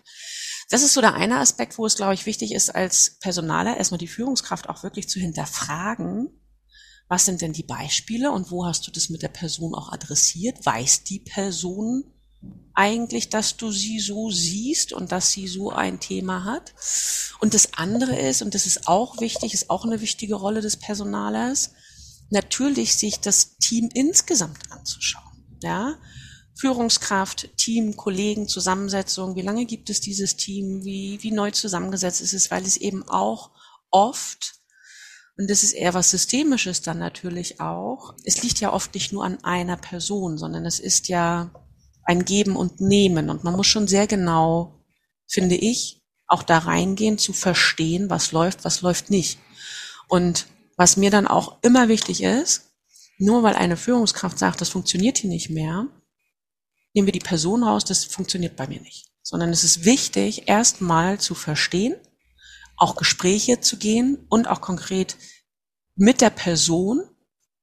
Das 0.70 0.82
ist 0.82 0.94
so 0.94 1.00
der 1.00 1.14
eine 1.14 1.38
Aspekt, 1.38 1.78
wo 1.78 1.86
es, 1.86 1.96
glaube 1.96 2.14
ich, 2.14 2.26
wichtig 2.26 2.52
ist, 2.52 2.74
als 2.74 3.18
Personaler 3.20 3.76
erstmal 3.76 3.98
die 3.98 4.08
Führungskraft 4.08 4.68
auch 4.68 4.82
wirklich 4.82 5.08
zu 5.08 5.20
hinterfragen, 5.20 6.30
was 7.08 7.26
sind 7.26 7.42
denn 7.42 7.52
die 7.52 7.62
Beispiele 7.62 8.30
und 8.30 8.50
wo 8.50 8.64
hast 8.64 8.86
du 8.86 8.90
das 8.90 9.10
mit 9.10 9.22
der 9.22 9.28
Person 9.28 9.74
auch 9.74 9.92
adressiert? 9.92 10.64
Weiß 10.64 11.04
die 11.04 11.20
Person 11.20 12.04
eigentlich, 12.74 13.28
dass 13.28 13.56
du 13.56 13.70
sie 13.70 14.00
so 14.00 14.30
siehst 14.30 14.92
und 14.92 15.12
dass 15.12 15.30
sie 15.30 15.46
so 15.46 15.70
ein 15.70 16.00
Thema 16.00 16.44
hat? 16.44 16.74
Und 17.40 17.54
das 17.54 17.74
andere 17.74 18.18
ist, 18.18 18.42
und 18.42 18.54
das 18.54 18.66
ist 18.66 18.88
auch 18.88 19.20
wichtig, 19.20 19.52
ist 19.52 19.70
auch 19.70 19.84
eine 19.84 20.00
wichtige 20.00 20.34
Rolle 20.34 20.60
des 20.60 20.78
Personalers, 20.78 21.72
natürlich 22.30 22.96
sich 22.96 23.20
das 23.20 23.58
Team 23.58 23.90
insgesamt 23.92 24.72
anzuschauen. 24.72 25.58
Ja? 25.62 25.98
Führungskraft, 26.56 27.56
Team, 27.56 27.96
Kollegen, 27.96 28.48
Zusammensetzung, 28.48 29.36
wie 29.36 29.42
lange 29.42 29.66
gibt 29.66 29.90
es 29.90 30.00
dieses 30.00 30.36
Team, 30.36 30.84
wie, 30.84 31.18
wie 31.22 31.32
neu 31.32 31.50
zusammengesetzt 31.50 32.20
ist 32.20 32.32
es, 32.32 32.50
weil 32.50 32.62
es 32.62 32.76
eben 32.76 33.08
auch 33.08 33.50
oft 33.90 34.54
und 35.36 35.50
das 35.50 35.64
ist 35.64 35.72
eher 35.72 35.94
was 35.94 36.10
Systemisches 36.10 36.82
dann 36.82 36.98
natürlich 36.98 37.60
auch. 37.60 38.14
Es 38.24 38.42
liegt 38.42 38.60
ja 38.60 38.72
oft 38.72 38.94
nicht 38.94 39.12
nur 39.12 39.24
an 39.24 39.42
einer 39.42 39.76
Person, 39.76 40.38
sondern 40.38 40.64
es 40.64 40.78
ist 40.78 41.08
ja 41.08 41.50
ein 42.04 42.24
Geben 42.24 42.56
und 42.56 42.80
Nehmen. 42.80 43.30
Und 43.30 43.42
man 43.42 43.56
muss 43.56 43.66
schon 43.66 43.88
sehr 43.88 44.06
genau, 44.06 44.84
finde 45.26 45.56
ich, 45.56 46.02
auch 46.28 46.42
da 46.42 46.58
reingehen, 46.58 47.18
zu 47.18 47.32
verstehen, 47.32 48.10
was 48.10 48.32
läuft, 48.32 48.64
was 48.64 48.82
läuft 48.82 49.10
nicht. 49.10 49.38
Und 50.08 50.46
was 50.76 50.96
mir 50.96 51.10
dann 51.10 51.26
auch 51.26 51.58
immer 51.62 51.88
wichtig 51.88 52.22
ist, 52.22 52.70
nur 53.18 53.42
weil 53.42 53.54
eine 53.54 53.76
Führungskraft 53.76 54.38
sagt, 54.38 54.60
das 54.60 54.68
funktioniert 54.68 55.18
hier 55.18 55.30
nicht 55.30 55.50
mehr, 55.50 55.88
nehmen 56.94 57.06
wir 57.06 57.12
die 57.12 57.18
Person 57.18 57.64
raus, 57.64 57.84
das 57.84 58.04
funktioniert 58.04 58.56
bei 58.56 58.66
mir 58.66 58.80
nicht. 58.80 59.06
Sondern 59.22 59.50
es 59.50 59.64
ist 59.64 59.84
wichtig, 59.84 60.48
erstmal 60.48 61.18
zu 61.18 61.34
verstehen, 61.34 61.96
auch 62.76 62.96
Gespräche 62.96 63.60
zu 63.60 63.76
gehen 63.76 64.26
und 64.28 64.48
auch 64.48 64.60
konkret 64.60 65.16
mit 65.96 66.20
der 66.20 66.30
Person 66.30 67.02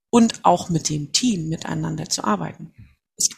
und 0.09 0.45
auch 0.45 0.69
mit 0.69 0.89
dem 0.89 1.11
Team 1.11 1.49
miteinander 1.49 2.09
zu 2.09 2.23
arbeiten. 2.23 2.73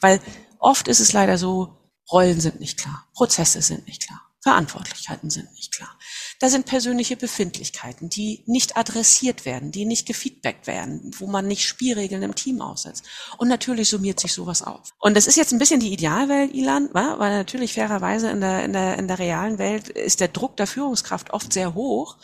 Weil 0.01 0.19
oft 0.60 0.88
ist 0.88 0.99
es 0.99 1.13
leider 1.13 1.38
so, 1.38 1.77
Rollen 2.12 2.41
sind 2.41 2.60
nicht 2.60 2.79
klar, 2.79 3.08
Prozesse 3.13 3.62
sind 3.62 3.88
nicht 3.88 4.06
klar, 4.06 4.21
Verantwortlichkeiten 4.41 5.29
sind 5.29 5.51
nicht 5.53 5.73
klar. 5.73 5.97
Da 6.39 6.49
sind 6.49 6.65
persönliche 6.65 7.15
Befindlichkeiten, 7.15 8.09
die 8.09 8.43
nicht 8.45 8.77
adressiert 8.77 9.45
werden, 9.45 9.71
die 9.71 9.85
nicht 9.85 10.05
gefeedbackt 10.05 10.67
werden, 10.67 11.11
wo 11.17 11.27
man 11.27 11.47
nicht 11.47 11.65
Spielregeln 11.65 12.23
im 12.23 12.35
Team 12.35 12.61
aussetzt. 12.61 13.05
Und 13.37 13.47
natürlich 13.47 13.89
summiert 13.89 14.19
sich 14.19 14.33
sowas 14.33 14.61
auf. 14.61 14.93
Und 14.99 15.15
das 15.15 15.27
ist 15.27 15.37
jetzt 15.37 15.53
ein 15.53 15.59
bisschen 15.59 15.79
die 15.79 15.93
Idealwelt, 15.93 16.53
Ilan, 16.53 16.89
weil 16.93 17.37
natürlich 17.37 17.73
fairerweise 17.73 18.29
in 18.29 18.41
der, 18.41 18.65
in 18.65 18.73
der, 18.73 18.97
in 18.97 19.07
der 19.07 19.19
realen 19.19 19.57
Welt 19.57 19.89
ist 19.89 20.19
der 20.19 20.27
Druck 20.27 20.57
der 20.57 20.67
Führungskraft 20.67 21.31
oft 21.31 21.53
sehr 21.53 21.73
hoch. 21.73 22.17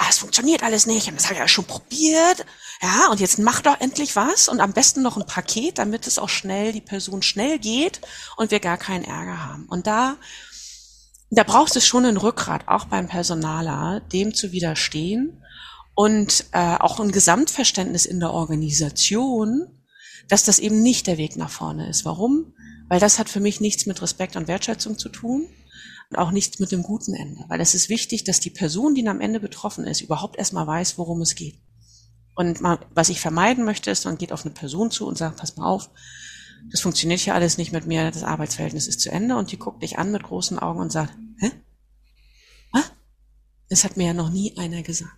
Ah, 0.00 0.06
es 0.08 0.18
funktioniert 0.18 0.62
alles 0.62 0.86
nicht 0.86 1.08
und 1.08 1.16
das 1.16 1.24
habe 1.24 1.34
ich 1.34 1.40
ja 1.40 1.48
schon 1.48 1.64
probiert. 1.64 2.46
Ja, 2.80 3.08
und 3.10 3.18
jetzt 3.18 3.40
mach 3.40 3.62
doch 3.62 3.80
endlich 3.80 4.14
was 4.14 4.46
und 4.46 4.60
am 4.60 4.72
besten 4.72 5.02
noch 5.02 5.16
ein 5.16 5.26
Paket, 5.26 5.78
damit 5.78 6.06
es 6.06 6.20
auch 6.20 6.28
schnell, 6.28 6.72
die 6.72 6.80
Person 6.80 7.22
schnell 7.22 7.58
geht 7.58 8.00
und 8.36 8.52
wir 8.52 8.60
gar 8.60 8.76
keinen 8.78 9.02
Ärger 9.02 9.44
haben. 9.44 9.66
Und 9.66 9.88
da 9.88 10.16
da 11.30 11.42
braucht 11.42 11.76
es 11.76 11.86
schon 11.86 12.04
ein 12.04 12.16
Rückgrat, 12.16 12.68
auch 12.68 12.86
beim 12.86 13.08
Personaler, 13.08 14.00
dem 14.12 14.34
zu 14.34 14.52
widerstehen 14.52 15.42
und 15.94 16.46
äh, 16.52 16.76
auch 16.78 17.00
ein 17.00 17.12
Gesamtverständnis 17.12 18.06
in 18.06 18.20
der 18.20 18.32
Organisation, 18.32 19.66
dass 20.28 20.44
das 20.44 20.58
eben 20.58 20.82
nicht 20.82 21.06
der 21.06 21.18
Weg 21.18 21.36
nach 21.36 21.50
vorne 21.50 21.88
ist. 21.88 22.04
Warum? 22.04 22.54
Weil 22.88 23.00
das 23.00 23.18
hat 23.18 23.28
für 23.28 23.40
mich 23.40 23.60
nichts 23.60 23.86
mit 23.86 24.00
Respekt 24.00 24.36
und 24.36 24.48
Wertschätzung 24.48 24.98
zu 24.98 25.08
tun 25.08 25.48
und 26.10 26.16
auch 26.16 26.30
nichts 26.30 26.58
mit 26.58 26.72
dem 26.72 26.82
guten 26.82 27.14
Ende. 27.14 27.44
Weil 27.48 27.60
es 27.60 27.74
ist 27.74 27.88
wichtig, 27.88 28.24
dass 28.24 28.40
die 28.40 28.50
Person, 28.50 28.94
die 28.94 29.06
am 29.06 29.20
Ende 29.20 29.40
betroffen 29.40 29.84
ist, 29.84 30.00
überhaupt 30.00 30.38
erstmal 30.38 30.66
weiß, 30.66 30.96
worum 30.96 31.20
es 31.20 31.34
geht. 31.34 31.58
Und 32.34 32.60
mal, 32.60 32.78
was 32.94 33.08
ich 33.08 33.20
vermeiden 33.20 33.64
möchte, 33.64 33.90
ist, 33.90 34.04
man 34.04 34.16
geht 34.16 34.32
auf 34.32 34.44
eine 34.44 34.54
Person 34.54 34.90
zu 34.90 35.06
und 35.06 35.18
sagt, 35.18 35.38
pass 35.38 35.56
mal 35.56 35.66
auf, 35.66 35.90
das 36.70 36.80
funktioniert 36.80 37.20
hier 37.20 37.34
alles 37.34 37.58
nicht 37.58 37.72
mit 37.72 37.86
mir, 37.86 38.10
das 38.10 38.22
Arbeitsverhältnis 38.22 38.86
ist 38.86 39.00
zu 39.00 39.10
Ende 39.10 39.36
und 39.36 39.52
die 39.52 39.58
guckt 39.58 39.82
dich 39.82 39.98
an 39.98 40.12
mit 40.12 40.22
großen 40.22 40.58
Augen 40.58 40.80
und 40.80 40.92
sagt, 40.92 41.14
hä? 41.38 41.50
Was? 42.72 42.92
Das 43.68 43.84
hat 43.84 43.96
mir 43.96 44.08
ja 44.08 44.14
noch 44.14 44.30
nie 44.30 44.56
einer 44.56 44.82
gesagt. 44.82 45.12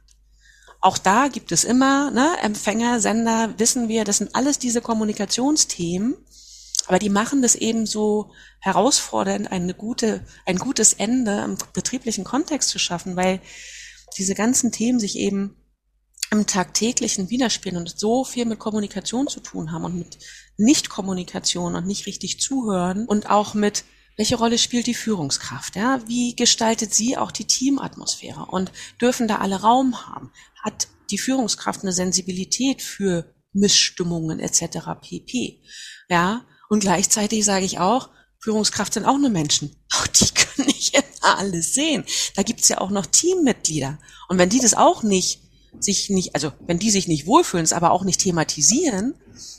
Auch 0.80 0.96
da 0.96 1.28
gibt 1.28 1.52
es 1.52 1.64
immer, 1.64 2.10
ne, 2.10 2.36
Empfänger, 2.42 3.00
Sender, 3.00 3.58
wissen 3.58 3.88
wir, 3.88 4.04
das 4.04 4.18
sind 4.18 4.34
alles 4.34 4.58
diese 4.58 4.80
Kommunikationsthemen, 4.80 6.16
aber 6.86 6.98
die 6.98 7.10
machen 7.10 7.42
das 7.42 7.54
eben 7.54 7.86
so 7.86 8.32
herausfordernd, 8.60 9.52
eine 9.52 9.74
gute, 9.74 10.24
ein 10.46 10.56
gutes 10.56 10.94
Ende 10.94 11.42
im 11.44 11.58
betrieblichen 11.74 12.24
Kontext 12.24 12.70
zu 12.70 12.78
schaffen, 12.78 13.14
weil 13.14 13.40
diese 14.16 14.34
ganzen 14.34 14.72
Themen 14.72 14.98
sich 14.98 15.16
eben 15.16 15.56
im 16.30 16.46
tagtäglichen 16.46 17.28
widerspielen 17.28 17.76
und 17.76 17.98
so 17.98 18.24
viel 18.24 18.44
mit 18.44 18.58
Kommunikation 18.58 19.26
zu 19.28 19.40
tun 19.40 19.72
haben 19.72 19.84
und 19.84 19.96
mit 19.96 20.18
Nichtkommunikation 20.60 21.74
und 21.74 21.86
nicht 21.86 22.06
richtig 22.06 22.40
zuhören 22.40 23.06
und 23.06 23.28
auch 23.30 23.54
mit 23.54 23.84
welche 24.16 24.36
Rolle 24.36 24.58
spielt 24.58 24.86
die 24.86 24.94
Führungskraft? 24.94 25.76
Ja? 25.76 26.00
Wie 26.06 26.36
gestaltet 26.36 26.92
sie 26.92 27.16
auch 27.16 27.32
die 27.32 27.46
Teamatmosphäre? 27.46 28.46
Und 28.46 28.70
dürfen 29.00 29.28
da 29.28 29.38
alle 29.38 29.62
Raum 29.62 30.06
haben? 30.06 30.30
Hat 30.62 30.88
die 31.10 31.18
Führungskraft 31.18 31.82
eine 31.82 31.92
Sensibilität 31.92 32.82
für 32.82 33.34
Missstimmungen 33.52 34.38
etc. 34.38 34.90
pp. 35.00 35.62
Ja, 36.08 36.44
und 36.68 36.80
gleichzeitig 36.80 37.44
sage 37.44 37.64
ich 37.64 37.78
auch, 37.78 38.10
Führungskraft 38.38 38.94
sind 38.94 39.04
auch 39.04 39.18
nur 39.18 39.30
Menschen. 39.30 39.74
Auch 39.92 40.06
die 40.06 40.28
können 40.28 40.68
nicht 40.68 40.94
immer 40.94 41.38
alles 41.38 41.74
sehen. 41.74 42.04
Da 42.36 42.42
gibt's 42.42 42.68
ja 42.68 42.80
auch 42.80 42.90
noch 42.90 43.06
Teammitglieder. 43.06 43.98
Und 44.28 44.38
wenn 44.38 44.48
die 44.48 44.60
das 44.60 44.74
auch 44.74 45.02
nicht 45.02 45.40
sich 45.78 46.10
nicht, 46.10 46.34
also 46.34 46.52
wenn 46.66 46.78
die 46.78 46.90
sich 46.90 47.06
nicht 47.06 47.26
wohlfühlen, 47.26 47.64
es 47.64 47.72
aber 47.72 47.90
auch 47.90 48.04
nicht 48.04 48.20
thematisieren, 48.20 49.14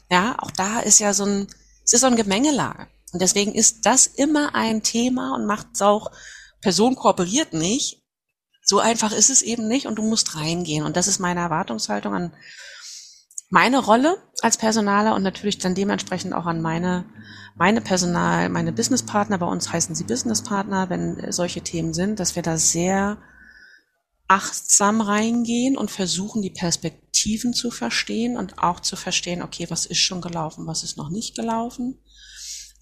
ja, 0.10 0.36
auch 0.39 0.52
da 0.52 0.80
ist 0.80 1.00
ja 1.00 1.13
so 1.13 1.26
ein, 1.26 1.48
es 1.84 1.94
ist 1.94 2.02
so 2.02 2.08
ein 2.08 2.15
Gemengelage. 2.15 2.88
Und 3.13 3.22
deswegen 3.22 3.54
ist 3.54 3.86
das 3.86 4.08
immer 4.08 4.56
ein 4.56 4.84
Thema 4.84 5.36
und 5.36 5.46
macht 5.46 5.67
es 5.74 5.82
auch, 5.82 6.12
Person 6.62 6.96
kooperiert 6.96 7.54
nicht. 7.54 8.04
So 8.63 8.80
einfach 8.80 9.12
ist 9.12 9.30
es 9.30 9.41
eben 9.41 9.67
nicht 9.67 9.88
und 9.88 9.96
du 9.96 10.04
musst 10.04 10.36
reingehen. 10.36 10.86
Und 10.86 10.96
das 10.96 11.08
ist 11.08 11.20
meine 11.20 11.41
Erwartungshaltung 11.41 12.13
an 12.13 12.34
meine 13.50 13.80
Rolle 13.80 14.17
als 14.41 14.58
Personaler 14.58 15.13
und 15.13 15.24
natürlich 15.24 15.58
dann 15.58 15.76
dementsprechend 15.76 16.34
auch 16.34 16.46
an 16.46 16.62
meine, 16.62 17.06
meine 17.56 17.82
Personal, 17.82 18.48
meine 18.48 18.72
Businesspartner. 18.72 19.38
Bei 19.38 19.46
uns 19.46 19.72
heißen 19.72 19.94
sie 19.94 20.06
Businesspartner, 20.06 20.89
wenn 20.89 21.32
solche 21.34 21.62
Themen 21.62 21.94
sind, 21.94 22.20
dass 22.20 22.36
wir 22.38 22.44
da 22.44 22.58
sehr 22.58 23.17
achtsam 24.32 25.02
reingehen 25.02 25.78
und 25.78 25.91
versuchen, 25.91 26.41
die 26.41 26.50
Perspektiven 26.50 27.54
zu 27.54 27.70
verstehen 27.70 28.38
und 28.38 28.60
auch 28.60 28.80
zu 28.80 28.96
verstehen, 28.96 29.41
okay, 29.41 29.67
was 29.70 29.86
ist 29.86 30.00
schon 30.00 30.22
gelaufen, 30.22 30.67
was 30.67 30.84
ist 30.84 30.98
noch 30.98 31.10
nicht 31.10 31.36
gelaufen. 31.36 32.00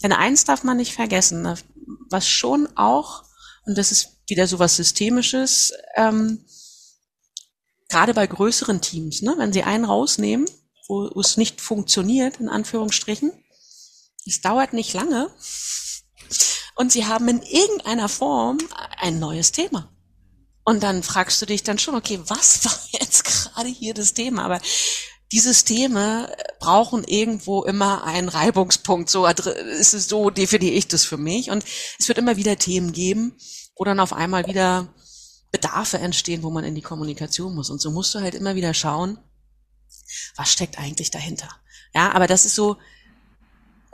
Denn 0.04 0.14
eins 0.14 0.46
darf 0.46 0.64
man 0.64 0.78
nicht 0.78 0.94
vergessen, 0.94 1.42
ne, 1.42 1.56
was 2.10 2.28
schon 2.28 2.70
auch, 2.76 3.24
und 3.66 3.78
das 3.78 3.92
ist 3.92 4.20
wieder 4.28 4.48
so 4.48 4.60
was 4.60 4.76
Systemisches, 4.76 5.74
ähm, 5.96 6.46
gerade 7.90 8.14
bei 8.14 8.28
größeren 8.28 8.80
Teams, 8.82 9.22
ne, 9.24 9.34
wenn 9.38 9.52
sie 9.52 9.64
einen 9.64 9.86
rausnehmen 9.86 10.46
wo 10.90 11.08
es 11.22 11.38
nicht 11.38 11.62
funktioniert, 11.62 12.40
in 12.40 12.50
Anführungsstrichen. 12.50 13.32
Es 14.26 14.42
dauert 14.42 14.74
nicht 14.74 14.94
lange. 14.94 15.30
Und 16.76 16.92
sie 16.92 17.06
haben 17.06 17.28
in 17.28 17.42
irgendeiner 17.44 18.10
Form 18.10 18.58
ein 18.98 19.20
neues 19.20 19.52
Thema. 19.52 19.94
Und 20.64 20.84
dann 20.84 21.04
fragst 21.04 21.42
du 21.42 21.46
dich 21.46 21.64
dann 21.64 21.80
schon, 21.80 21.96
okay, 21.96 22.20
was 22.26 22.66
war 22.66 22.80
jetzt 23.00 23.24
gerade 23.26 23.70
hier 23.70 23.94
das 23.94 24.14
Thema? 24.14 24.44
Aber 24.44 24.60
die 25.32 25.40
Systeme 25.40 26.36
brauchen 26.60 27.04
irgendwo 27.04 27.64
immer 27.64 28.04
einen 28.04 28.30
Reibungspunkt. 28.30 29.10
So 29.10 29.28
ist 29.28 29.94
es 29.94 30.08
so 30.08 30.30
definiere 30.30 30.74
ich 30.74 30.88
das 30.88 31.06
für 31.06 31.18
mich. 31.18 31.52
Und 31.52 31.64
es 32.00 32.08
wird 32.08 32.18
immer 32.18 32.38
wieder 32.38 32.58
Themen 32.58 32.92
geben, 32.94 33.38
wo 33.76 33.84
dann 33.84 34.00
auf 34.00 34.14
einmal 34.14 34.48
wieder 34.48 34.94
Bedarfe 35.52 36.00
entstehen, 36.00 36.44
wo 36.44 36.50
man 36.50 36.64
in 36.64 36.76
die 36.76 36.82
Kommunikation 36.82 37.56
muss. 37.56 37.70
Und 37.70 37.80
so 37.82 37.92
musst 37.92 38.14
du 38.14 38.20
halt 38.20 38.36
immer 38.36 38.56
wieder 38.56 38.74
schauen, 38.74 39.20
was 40.36 40.52
steckt 40.52 40.80
eigentlich 40.80 41.12
dahinter. 41.12 41.50
Ja, 41.94 42.12
aber 42.12 42.28
das 42.28 42.46
ist 42.46 42.56
so, 42.56 42.78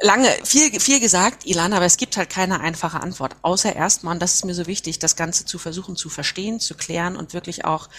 lange, 0.02 0.30
viel, 0.44 0.80
viel 0.80 1.00
gesagt, 1.00 1.46
Ilana, 1.46 1.78
aber 1.78 1.86
es 1.86 1.98
gibt 1.98 2.18
halt 2.18 2.30
keine 2.30 2.60
einfache 2.60 3.00
Antwort. 3.00 3.36
Außer 3.42 3.76
erstmal, 3.76 4.16
und 4.16 4.22
das 4.22 4.36
ist 4.36 4.46
mir 4.46 4.54
so 4.54 4.68
wichtig, 4.68 5.00
das 5.00 5.16
Ganze 5.16 5.46
zu 5.46 5.58
versuchen 5.58 5.96
zu 5.96 6.10
verstehen, 6.10 6.60
zu 6.60 6.76
klären 6.76 7.16
und 7.16 7.34
wirklich 7.34 7.66
auch 7.66 7.90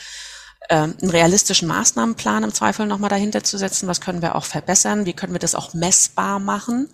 einen 0.68 1.10
realistischen 1.10 1.68
Maßnahmenplan 1.68 2.42
im 2.42 2.52
Zweifel 2.52 2.86
nochmal 2.86 3.10
dahinter 3.10 3.44
zu 3.44 3.56
setzen. 3.56 3.86
Was 3.86 4.00
können 4.00 4.22
wir 4.22 4.34
auch 4.34 4.44
verbessern? 4.44 5.06
Wie 5.06 5.12
können 5.12 5.32
wir 5.32 5.38
das 5.38 5.54
auch 5.54 5.74
messbar 5.74 6.40
machen, 6.40 6.88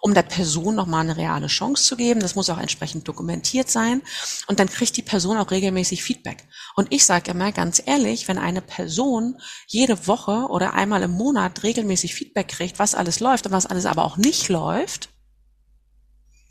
um 0.00 0.14
der 0.14 0.22
Person 0.22 0.74
nochmal 0.74 1.00
eine 1.00 1.16
reale 1.16 1.48
Chance 1.48 1.84
zu 1.84 1.96
geben? 1.96 2.20
Das 2.20 2.36
muss 2.36 2.50
auch 2.50 2.58
entsprechend 2.58 3.08
dokumentiert 3.08 3.68
sein. 3.70 4.02
Und 4.46 4.60
dann 4.60 4.68
kriegt 4.68 4.96
die 4.96 5.02
Person 5.02 5.38
auch 5.38 5.50
regelmäßig 5.50 6.02
Feedback. 6.02 6.44
Und 6.76 6.92
ich 6.92 7.04
sage 7.04 7.32
immer 7.32 7.52
ganz 7.52 7.82
ehrlich, 7.84 8.28
wenn 8.28 8.38
eine 8.38 8.62
Person 8.62 9.40
jede 9.66 10.06
Woche 10.06 10.46
oder 10.48 10.74
einmal 10.74 11.02
im 11.02 11.12
Monat 11.12 11.62
regelmäßig 11.62 12.14
Feedback 12.14 12.48
kriegt, 12.48 12.78
was 12.78 12.94
alles 12.94 13.20
läuft 13.20 13.46
und 13.46 13.52
was 13.52 13.66
alles 13.66 13.86
aber 13.86 14.04
auch 14.04 14.16
nicht 14.16 14.48
läuft, 14.48 15.08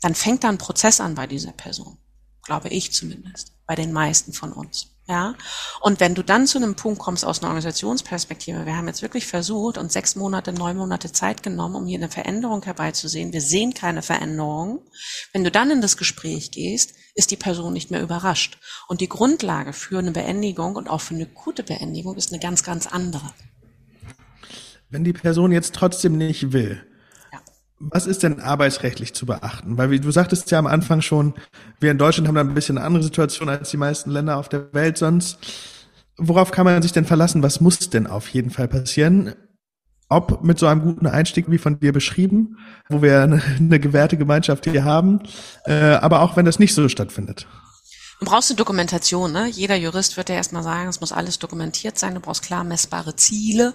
dann 0.02 0.14
fängt 0.14 0.44
da 0.44 0.48
ein 0.48 0.58
Prozess 0.58 1.00
an 1.00 1.14
bei 1.14 1.26
dieser 1.26 1.52
Person. 1.52 1.98
Glaube 2.42 2.68
ich 2.68 2.92
zumindest. 2.92 3.52
Bei 3.66 3.74
den 3.74 3.92
meisten 3.92 4.32
von 4.32 4.52
uns. 4.52 4.95
Ja, 5.08 5.36
und 5.80 6.00
wenn 6.00 6.16
du 6.16 6.24
dann 6.24 6.48
zu 6.48 6.58
einem 6.58 6.74
Punkt 6.74 6.98
kommst 6.98 7.24
aus 7.24 7.38
einer 7.38 7.48
Organisationsperspektive, 7.48 8.66
wir 8.66 8.76
haben 8.76 8.88
jetzt 8.88 9.02
wirklich 9.02 9.28
versucht 9.28 9.78
und 9.78 9.92
sechs 9.92 10.16
Monate, 10.16 10.52
neun 10.52 10.76
Monate 10.76 11.12
Zeit 11.12 11.44
genommen, 11.44 11.76
um 11.76 11.86
hier 11.86 11.98
eine 11.98 12.08
Veränderung 12.08 12.64
herbeizusehen. 12.64 13.32
Wir 13.32 13.40
sehen 13.40 13.72
keine 13.72 14.02
Veränderung. 14.02 14.80
Wenn 15.32 15.44
du 15.44 15.52
dann 15.52 15.70
in 15.70 15.80
das 15.80 15.96
Gespräch 15.96 16.50
gehst, 16.50 16.94
ist 17.14 17.30
die 17.30 17.36
Person 17.36 17.72
nicht 17.72 17.92
mehr 17.92 18.02
überrascht. 18.02 18.58
Und 18.88 19.00
die 19.00 19.08
Grundlage 19.08 19.72
für 19.72 20.00
eine 20.00 20.10
Beendigung 20.10 20.74
und 20.74 20.90
auch 20.90 21.00
für 21.00 21.14
eine 21.14 21.26
gute 21.26 21.62
Beendigung 21.62 22.16
ist 22.16 22.32
eine 22.32 22.40
ganz, 22.40 22.64
ganz 22.64 22.88
andere. 22.88 23.32
Wenn 24.90 25.04
die 25.04 25.12
Person 25.12 25.52
jetzt 25.52 25.72
trotzdem 25.74 26.18
nicht 26.18 26.52
will, 26.52 26.84
was 27.78 28.06
ist 28.06 28.22
denn 28.22 28.40
arbeitsrechtlich 28.40 29.14
zu 29.14 29.26
beachten? 29.26 29.76
Weil 29.76 29.90
wie 29.90 30.00
du 30.00 30.10
sagtest 30.10 30.50
ja 30.50 30.58
am 30.58 30.66
Anfang 30.66 31.02
schon, 31.02 31.34
wir 31.78 31.90
in 31.90 31.98
Deutschland 31.98 32.26
haben 32.26 32.34
da 32.34 32.40
ein 32.40 32.54
bisschen 32.54 32.78
eine 32.78 32.86
andere 32.86 33.02
Situation 33.02 33.48
als 33.48 33.70
die 33.70 33.76
meisten 33.76 34.10
Länder 34.10 34.38
auf 34.38 34.48
der 34.48 34.72
Welt 34.72 34.96
sonst. 34.96 35.38
Worauf 36.16 36.50
kann 36.50 36.64
man 36.64 36.80
sich 36.80 36.92
denn 36.92 37.04
verlassen? 37.04 37.42
Was 37.42 37.60
muss 37.60 37.90
denn 37.90 38.06
auf 38.06 38.28
jeden 38.28 38.50
Fall 38.50 38.68
passieren? 38.68 39.34
Ob 40.08 40.42
mit 40.44 40.58
so 40.58 40.66
einem 40.66 40.82
guten 40.82 41.06
Einstieg 41.06 41.50
wie 41.50 41.58
von 41.58 41.80
dir 41.80 41.92
beschrieben, 41.92 42.58
wo 42.88 43.02
wir 43.02 43.22
eine, 43.22 43.42
eine 43.58 43.80
gewährte 43.80 44.16
Gemeinschaft 44.16 44.64
hier 44.64 44.84
haben, 44.84 45.20
äh, 45.64 45.74
aber 45.74 46.22
auch 46.22 46.36
wenn 46.36 46.46
das 46.46 46.58
nicht 46.58 46.74
so 46.74 46.88
stattfindet. 46.88 47.46
Du 48.18 48.24
brauchst 48.24 48.50
eine 48.50 48.56
Dokumentation, 48.56 49.30
ne? 49.30 49.46
Jeder 49.46 49.76
Jurist 49.76 50.16
wird 50.16 50.30
ja 50.30 50.36
erstmal 50.36 50.62
sagen, 50.62 50.88
es 50.88 51.00
muss 51.00 51.12
alles 51.12 51.38
dokumentiert 51.38 51.98
sein, 51.98 52.14
du 52.14 52.20
brauchst 52.20 52.42
klar 52.42 52.64
messbare 52.64 53.14
Ziele. 53.14 53.74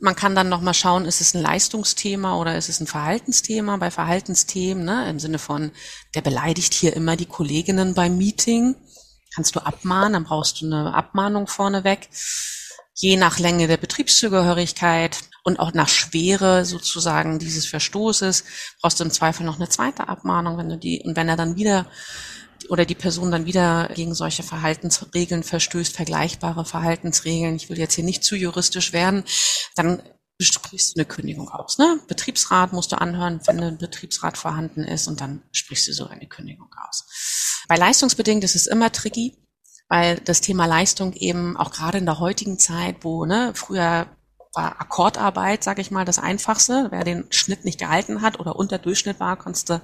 Man 0.00 0.16
kann 0.16 0.34
dann 0.34 0.48
nochmal 0.48 0.72
schauen, 0.72 1.04
ist 1.04 1.20
es 1.20 1.34
ein 1.34 1.42
Leistungsthema 1.42 2.36
oder 2.36 2.56
ist 2.56 2.70
es 2.70 2.80
ein 2.80 2.86
Verhaltensthema? 2.86 3.76
Bei 3.76 3.90
Verhaltensthemen, 3.90 4.84
ne, 4.84 5.10
im 5.10 5.20
Sinne 5.20 5.38
von, 5.38 5.72
der 6.14 6.22
beleidigt 6.22 6.72
hier 6.72 6.94
immer 6.96 7.16
die 7.16 7.26
Kolleginnen 7.26 7.94
beim 7.94 8.16
Meeting, 8.16 8.74
kannst 9.34 9.54
du 9.54 9.60
abmahnen, 9.60 10.14
dann 10.14 10.24
brauchst 10.24 10.62
du 10.62 10.66
eine 10.66 10.94
Abmahnung 10.94 11.46
vorneweg. 11.46 12.08
Je 12.94 13.16
nach 13.16 13.38
Länge 13.38 13.68
der 13.68 13.76
Betriebszugehörigkeit 13.76 15.18
und 15.44 15.60
auch 15.60 15.74
nach 15.74 15.88
Schwere 15.88 16.64
sozusagen 16.64 17.38
dieses 17.38 17.66
Verstoßes 17.66 18.44
brauchst 18.80 18.98
du 18.98 19.04
im 19.04 19.10
Zweifel 19.10 19.44
noch 19.44 19.56
eine 19.56 19.68
zweite 19.68 20.08
Abmahnung, 20.08 20.56
wenn 20.56 20.70
du 20.70 20.78
die, 20.78 21.02
und 21.04 21.16
wenn 21.16 21.28
er 21.28 21.36
dann 21.36 21.56
wieder 21.56 21.86
oder 22.68 22.84
die 22.84 22.94
Person 22.94 23.30
dann 23.30 23.46
wieder 23.46 23.90
gegen 23.94 24.14
solche 24.14 24.42
Verhaltensregeln 24.42 25.42
verstößt, 25.42 25.94
vergleichbare 25.94 26.64
Verhaltensregeln, 26.64 27.56
ich 27.56 27.68
will 27.68 27.78
jetzt 27.78 27.94
hier 27.94 28.04
nicht 28.04 28.24
zu 28.24 28.36
juristisch 28.36 28.92
werden, 28.92 29.24
dann 29.74 30.02
sprichst 30.40 30.96
du 30.96 31.00
eine 31.00 31.06
Kündigung 31.06 31.48
aus. 31.48 31.78
Ne? 31.78 31.98
Betriebsrat 32.06 32.72
musst 32.72 32.92
du 32.92 33.00
anhören, 33.00 33.40
wenn 33.46 33.60
ein 33.60 33.78
Betriebsrat 33.78 34.38
vorhanden 34.38 34.84
ist 34.84 35.08
und 35.08 35.20
dann 35.20 35.42
sprichst 35.52 35.88
du 35.88 35.92
so 35.92 36.06
eine 36.06 36.28
Kündigung 36.28 36.70
aus. 36.88 37.64
Bei 37.68 37.76
leistungsbedingt 37.76 38.44
ist 38.44 38.54
es 38.54 38.66
immer 38.66 38.92
tricky, 38.92 39.36
weil 39.88 40.16
das 40.20 40.40
Thema 40.40 40.66
Leistung 40.66 41.12
eben 41.14 41.56
auch 41.56 41.72
gerade 41.72 41.98
in 41.98 42.06
der 42.06 42.20
heutigen 42.20 42.58
Zeit, 42.58 42.96
wo 43.02 43.24
ne, 43.24 43.52
früher 43.54 44.06
war 44.54 44.80
Akkordarbeit, 44.80 45.64
sage 45.64 45.80
ich 45.80 45.90
mal, 45.90 46.04
das 46.04 46.18
Einfachste. 46.18 46.88
Wer 46.90 47.04
den 47.04 47.30
Schnitt 47.30 47.64
nicht 47.64 47.78
gehalten 47.78 48.22
hat 48.22 48.40
oder 48.40 48.56
unter 48.56 48.78
Durchschnitt 48.78 49.20
war, 49.20 49.36
konntest 49.36 49.70
du 49.70 49.80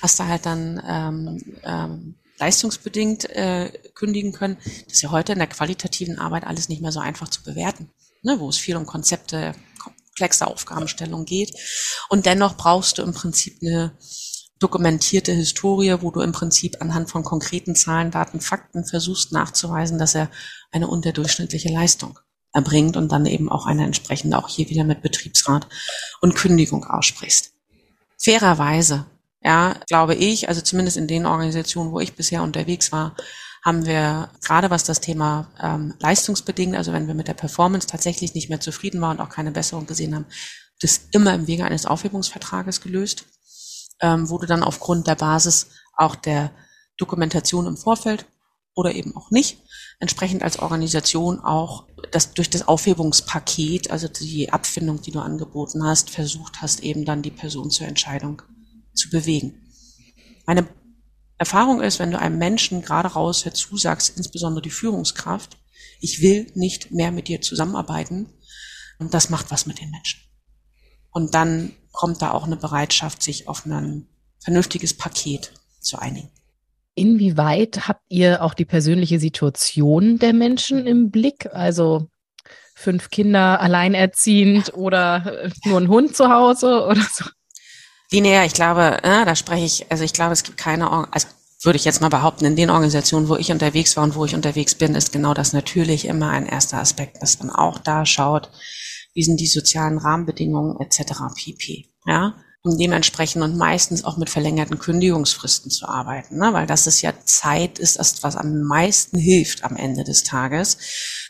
hast 0.00 0.18
du 0.18 0.24
halt 0.24 0.46
dann 0.46 0.82
ähm, 0.86 1.42
ähm, 1.64 2.14
leistungsbedingt 2.38 3.28
äh, 3.30 3.70
kündigen 3.94 4.32
können. 4.32 4.58
Das 4.84 4.94
ist 4.94 5.02
ja 5.02 5.10
heute 5.10 5.32
in 5.32 5.38
der 5.38 5.48
qualitativen 5.48 6.18
Arbeit 6.18 6.44
alles 6.44 6.68
nicht 6.68 6.82
mehr 6.82 6.92
so 6.92 7.00
einfach 7.00 7.28
zu 7.28 7.42
bewerten, 7.42 7.90
ne, 8.22 8.38
wo 8.38 8.48
es 8.48 8.58
viel 8.58 8.76
um 8.76 8.86
Konzepte, 8.86 9.54
komplexe 9.82 10.46
Aufgabenstellung 10.46 11.24
geht. 11.24 11.52
Und 12.08 12.26
dennoch 12.26 12.56
brauchst 12.56 12.98
du 12.98 13.02
im 13.02 13.12
Prinzip 13.12 13.58
eine 13.62 13.92
dokumentierte 14.58 15.32
Historie, 15.32 15.96
wo 16.00 16.10
du 16.10 16.20
im 16.20 16.32
Prinzip 16.32 16.76
anhand 16.80 17.10
von 17.10 17.22
konkreten 17.22 17.74
Zahlen, 17.74 18.10
Daten, 18.10 18.40
Fakten 18.40 18.84
versuchst 18.84 19.32
nachzuweisen, 19.32 19.98
dass 19.98 20.14
er 20.14 20.30
eine 20.72 20.88
unterdurchschnittliche 20.88 21.72
Leistung 21.72 22.18
erbringt 22.52 22.96
und 22.96 23.12
dann 23.12 23.26
eben 23.26 23.48
auch 23.48 23.66
eine 23.66 23.84
entsprechende, 23.84 24.36
auch 24.36 24.48
hier 24.48 24.68
wieder 24.68 24.84
mit 24.84 25.02
Betriebsrat 25.02 25.68
und 26.20 26.34
Kündigung 26.34 26.84
aussprichst. 26.84 27.52
Fairerweise 28.16 29.06
ja, 29.48 29.76
glaube 29.86 30.14
ich, 30.14 30.50
also 30.50 30.60
zumindest 30.60 30.98
in 30.98 31.06
den 31.06 31.24
Organisationen, 31.24 31.90
wo 31.90 32.00
ich 32.00 32.12
bisher 32.12 32.42
unterwegs 32.42 32.92
war, 32.92 33.16
haben 33.64 33.86
wir 33.86 34.28
gerade 34.44 34.68
was 34.68 34.84
das 34.84 35.00
Thema 35.00 35.50
ähm, 35.58 35.94
leistungsbedingt, 36.00 36.76
also 36.76 36.92
wenn 36.92 37.06
wir 37.06 37.14
mit 37.14 37.28
der 37.28 37.34
Performance 37.34 37.86
tatsächlich 37.86 38.34
nicht 38.34 38.50
mehr 38.50 38.60
zufrieden 38.60 39.00
waren 39.00 39.16
und 39.16 39.24
auch 39.24 39.30
keine 39.30 39.50
Besserung 39.50 39.86
gesehen 39.86 40.14
haben, 40.14 40.26
das 40.82 41.00
immer 41.12 41.32
im 41.32 41.46
Wege 41.46 41.64
eines 41.64 41.86
Aufhebungsvertrages 41.86 42.82
gelöst, 42.82 43.24
ähm, 44.02 44.28
wurde 44.28 44.46
dann 44.46 44.62
aufgrund 44.62 45.06
der 45.06 45.14
Basis 45.14 45.68
auch 45.96 46.14
der 46.14 46.50
Dokumentation 46.98 47.66
im 47.66 47.78
Vorfeld 47.78 48.26
oder 48.74 48.94
eben 48.94 49.16
auch 49.16 49.30
nicht, 49.30 49.62
entsprechend 49.98 50.42
als 50.42 50.58
Organisation 50.58 51.40
auch 51.40 51.86
das 52.12 52.34
durch 52.34 52.50
das 52.50 52.68
Aufhebungspaket, 52.68 53.90
also 53.90 54.08
die 54.08 54.52
Abfindung, 54.52 55.00
die 55.00 55.10
du 55.10 55.20
angeboten 55.20 55.84
hast, 55.84 56.10
versucht 56.10 56.60
hast, 56.60 56.80
eben 56.80 57.06
dann 57.06 57.22
die 57.22 57.30
Person 57.30 57.70
zur 57.70 57.86
Entscheidung 57.86 58.42
zu 58.98 59.10
bewegen. 59.10 59.62
Meine 60.46 60.68
Erfahrung 61.38 61.80
ist, 61.80 61.98
wenn 61.98 62.10
du 62.10 62.18
einem 62.18 62.38
Menschen 62.38 62.82
gerade 62.82 63.08
raus 63.08 63.44
zusagst, 63.52 64.16
insbesondere 64.16 64.62
die 64.62 64.70
Führungskraft, 64.70 65.56
ich 66.00 66.20
will 66.20 66.50
nicht 66.54 66.90
mehr 66.90 67.12
mit 67.12 67.28
dir 67.28 67.40
zusammenarbeiten, 67.40 68.32
und 68.98 69.14
das 69.14 69.30
macht 69.30 69.50
was 69.50 69.66
mit 69.66 69.80
den 69.80 69.90
Menschen. 69.90 70.20
Und 71.10 71.34
dann 71.34 71.72
kommt 71.92 72.20
da 72.20 72.32
auch 72.32 72.44
eine 72.44 72.56
Bereitschaft, 72.56 73.22
sich 73.22 73.48
auf 73.48 73.64
ein 73.64 74.08
vernünftiges 74.40 74.94
Paket 74.94 75.52
zu 75.80 75.98
einigen. 75.98 76.30
Inwieweit 76.94 77.86
habt 77.86 78.02
ihr 78.08 78.42
auch 78.42 78.54
die 78.54 78.64
persönliche 78.64 79.20
Situation 79.20 80.18
der 80.18 80.32
Menschen 80.32 80.86
im 80.86 81.10
Blick? 81.10 81.46
Also 81.52 82.08
fünf 82.74 83.10
Kinder 83.10 83.60
alleinerziehend 83.60 84.74
oder 84.74 85.50
nur 85.64 85.80
ein 85.80 85.88
Hund 85.88 86.16
zu 86.16 86.28
Hause 86.28 86.84
oder 86.86 87.06
so? 87.12 87.24
Linear, 88.10 88.44
ich 88.44 88.54
glaube, 88.54 89.02
äh, 89.02 89.24
da 89.24 89.36
spreche 89.36 89.64
ich, 89.64 89.90
also 89.90 90.04
ich 90.04 90.12
glaube, 90.12 90.32
es 90.32 90.42
gibt 90.42 90.56
keine, 90.56 91.12
also 91.12 91.28
würde 91.62 91.76
ich 91.76 91.84
jetzt 91.84 92.00
mal 92.00 92.08
behaupten, 92.08 92.44
in 92.44 92.56
den 92.56 92.70
Organisationen, 92.70 93.28
wo 93.28 93.36
ich 93.36 93.50
unterwegs 93.50 93.96
war 93.96 94.04
und 94.04 94.14
wo 94.14 94.24
ich 94.24 94.34
unterwegs 94.34 94.74
bin, 94.74 94.94
ist 94.94 95.12
genau 95.12 95.34
das 95.34 95.52
natürlich 95.52 96.06
immer 96.06 96.30
ein 96.30 96.46
erster 96.46 96.78
Aspekt, 96.78 97.20
dass 97.20 97.38
man 97.40 97.50
auch 97.50 97.78
da 97.78 98.06
schaut, 98.06 98.50
wie 99.12 99.24
sind 99.24 99.40
die 99.40 99.46
sozialen 99.46 99.98
Rahmenbedingungen 99.98 100.78
etc. 100.80 101.12
pp. 101.34 101.90
Ja, 102.06 102.34
um 102.62 102.76
dementsprechend 102.76 103.42
und 103.42 103.56
meistens 103.56 104.04
auch 104.04 104.16
mit 104.16 104.30
verlängerten 104.30 104.78
Kündigungsfristen 104.78 105.70
zu 105.70 105.86
arbeiten, 105.86 106.38
ne? 106.38 106.52
weil 106.52 106.66
das 106.66 106.86
ist 106.86 107.02
ja 107.02 107.12
Zeit, 107.24 107.78
ist 107.78 107.98
das, 107.98 108.22
was 108.22 108.36
am 108.36 108.62
meisten 108.62 109.18
hilft 109.18 109.64
am 109.64 109.76
Ende 109.76 110.02
des 110.02 110.24
Tages, 110.24 110.78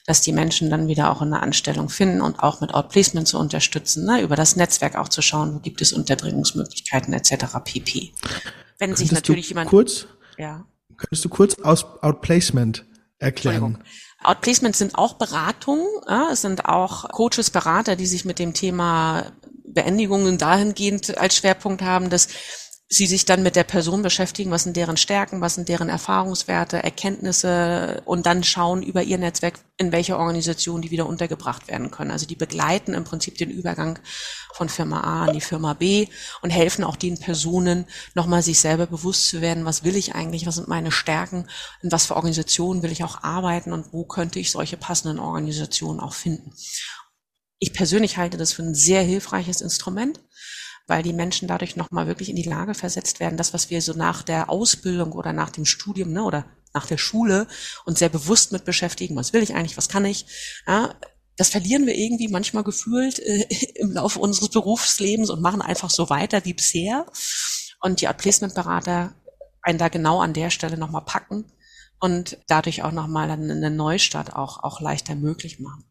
dass 0.06 0.22
die 0.22 0.32
Menschen 0.32 0.70
dann 0.70 0.88
wieder 0.88 1.10
auch 1.10 1.20
eine 1.20 1.42
Anstellung 1.42 1.90
finden 1.90 2.22
und 2.22 2.40
auch 2.40 2.60
mit 2.60 2.72
Outplacement 2.72 3.28
zu 3.28 3.38
unterstützen, 3.38 4.06
ne? 4.06 4.22
über 4.22 4.36
das 4.36 4.56
Netzwerk 4.56 4.96
auch 4.96 5.08
zu 5.08 5.20
schauen, 5.20 5.54
wo 5.54 5.58
gibt 5.58 5.82
es 5.82 5.92
Unterbringungsmöglichkeiten 5.92 7.12
etc. 7.12 7.56
pp. 7.62 8.14
Wenn 8.78 8.96
sich 8.96 9.12
natürlich 9.12 9.50
jemand 9.50 9.68
kurz, 9.68 10.06
ja. 10.38 10.64
Könntest 10.96 11.24
du 11.24 11.28
kurz 11.28 11.54
aus 11.60 11.84
Outplacement 12.02 12.84
erklären? 13.18 13.78
Outplacements 14.24 14.78
sind 14.78 14.96
auch 14.96 15.14
Beratungen, 15.14 15.86
ja, 16.08 16.30
es 16.32 16.40
sind 16.40 16.64
auch 16.64 17.08
Coaches, 17.10 17.50
Berater, 17.50 17.94
die 17.94 18.06
sich 18.06 18.24
mit 18.24 18.40
dem 18.40 18.52
Thema 18.52 19.30
Beendigungen 19.72 20.38
dahingehend 20.38 21.18
als 21.18 21.36
Schwerpunkt 21.36 21.82
haben, 21.82 22.10
dass 22.10 22.28
sie 22.90 23.06
sich 23.06 23.26
dann 23.26 23.42
mit 23.42 23.54
der 23.54 23.64
Person 23.64 24.00
beschäftigen, 24.00 24.50
was 24.50 24.62
sind 24.62 24.76
deren 24.76 24.96
Stärken, 24.96 25.42
was 25.42 25.56
sind 25.56 25.68
deren 25.68 25.90
Erfahrungswerte, 25.90 26.82
Erkenntnisse 26.82 28.02
und 28.06 28.24
dann 28.24 28.42
schauen 28.44 28.82
über 28.82 29.02
ihr 29.02 29.18
Netzwerk, 29.18 29.58
in 29.76 29.92
welche 29.92 30.16
Organisation 30.16 30.80
die 30.80 30.90
wieder 30.90 31.06
untergebracht 31.06 31.68
werden 31.68 31.90
können. 31.90 32.10
Also 32.10 32.26
die 32.26 32.34
begleiten 32.34 32.94
im 32.94 33.04
Prinzip 33.04 33.36
den 33.36 33.50
Übergang 33.50 33.98
von 34.54 34.70
Firma 34.70 35.00
A 35.02 35.26
an 35.26 35.34
die 35.34 35.42
Firma 35.42 35.74
B 35.74 36.08
und 36.40 36.48
helfen 36.48 36.82
auch 36.82 36.96
den 36.96 37.18
Personen, 37.20 37.84
nochmal 38.14 38.42
sich 38.42 38.58
selber 38.58 38.86
bewusst 38.86 39.28
zu 39.28 39.42
werden, 39.42 39.66
was 39.66 39.84
will 39.84 39.94
ich 39.94 40.14
eigentlich, 40.14 40.46
was 40.46 40.54
sind 40.54 40.68
meine 40.68 40.90
Stärken, 40.90 41.46
in 41.82 41.92
was 41.92 42.06
für 42.06 42.16
Organisationen 42.16 42.82
will 42.82 42.90
ich 42.90 43.04
auch 43.04 43.22
arbeiten 43.22 43.74
und 43.74 43.92
wo 43.92 44.04
könnte 44.04 44.40
ich 44.40 44.50
solche 44.50 44.78
passenden 44.78 45.18
Organisationen 45.18 46.00
auch 46.00 46.14
finden. 46.14 46.54
Ich 47.58 47.72
persönlich 47.72 48.16
halte 48.16 48.36
das 48.36 48.52
für 48.52 48.62
ein 48.62 48.74
sehr 48.74 49.02
hilfreiches 49.02 49.60
Instrument 49.60 50.20
weil 50.88 51.02
die 51.02 51.12
Menschen 51.12 51.46
dadurch 51.46 51.76
nochmal 51.76 52.06
wirklich 52.06 52.30
in 52.30 52.36
die 52.36 52.48
Lage 52.48 52.74
versetzt 52.74 53.20
werden, 53.20 53.36
das, 53.36 53.52
was 53.52 53.70
wir 53.70 53.82
so 53.82 53.92
nach 53.92 54.22
der 54.22 54.48
Ausbildung 54.48 55.12
oder 55.12 55.32
nach 55.32 55.50
dem 55.50 55.66
Studium 55.66 56.12
ne, 56.12 56.24
oder 56.24 56.46
nach 56.72 56.86
der 56.86 56.98
Schule 56.98 57.46
uns 57.84 57.98
sehr 57.98 58.08
bewusst 58.08 58.52
mit 58.52 58.64
beschäftigen, 58.64 59.14
was 59.14 59.32
will 59.32 59.42
ich 59.42 59.54
eigentlich, 59.54 59.76
was 59.76 59.88
kann 59.88 60.06
ich, 60.06 60.26
ja, 60.66 60.94
das 61.36 61.50
verlieren 61.50 61.86
wir 61.86 61.94
irgendwie 61.94 62.28
manchmal 62.28 62.64
gefühlt 62.64 63.20
äh, 63.20 63.46
im 63.76 63.92
Laufe 63.92 64.18
unseres 64.18 64.48
Berufslebens 64.48 65.30
und 65.30 65.42
machen 65.42 65.62
einfach 65.62 65.90
so 65.90 66.10
weiter 66.10 66.44
wie 66.44 66.54
bisher. 66.54 67.06
Und 67.80 68.00
die 68.00 68.08
Outplacement-Berater 68.08 69.14
einen 69.62 69.78
da 69.78 69.88
genau 69.88 70.20
an 70.20 70.32
der 70.32 70.50
Stelle 70.50 70.76
nochmal 70.76 71.04
packen 71.04 71.44
und 72.00 72.38
dadurch 72.48 72.82
auch 72.82 72.90
nochmal 72.90 73.30
eine 73.30 73.70
Neustart 73.70 74.34
auch, 74.34 74.64
auch 74.64 74.80
leichter 74.80 75.14
möglich 75.14 75.60
machen. 75.60 75.87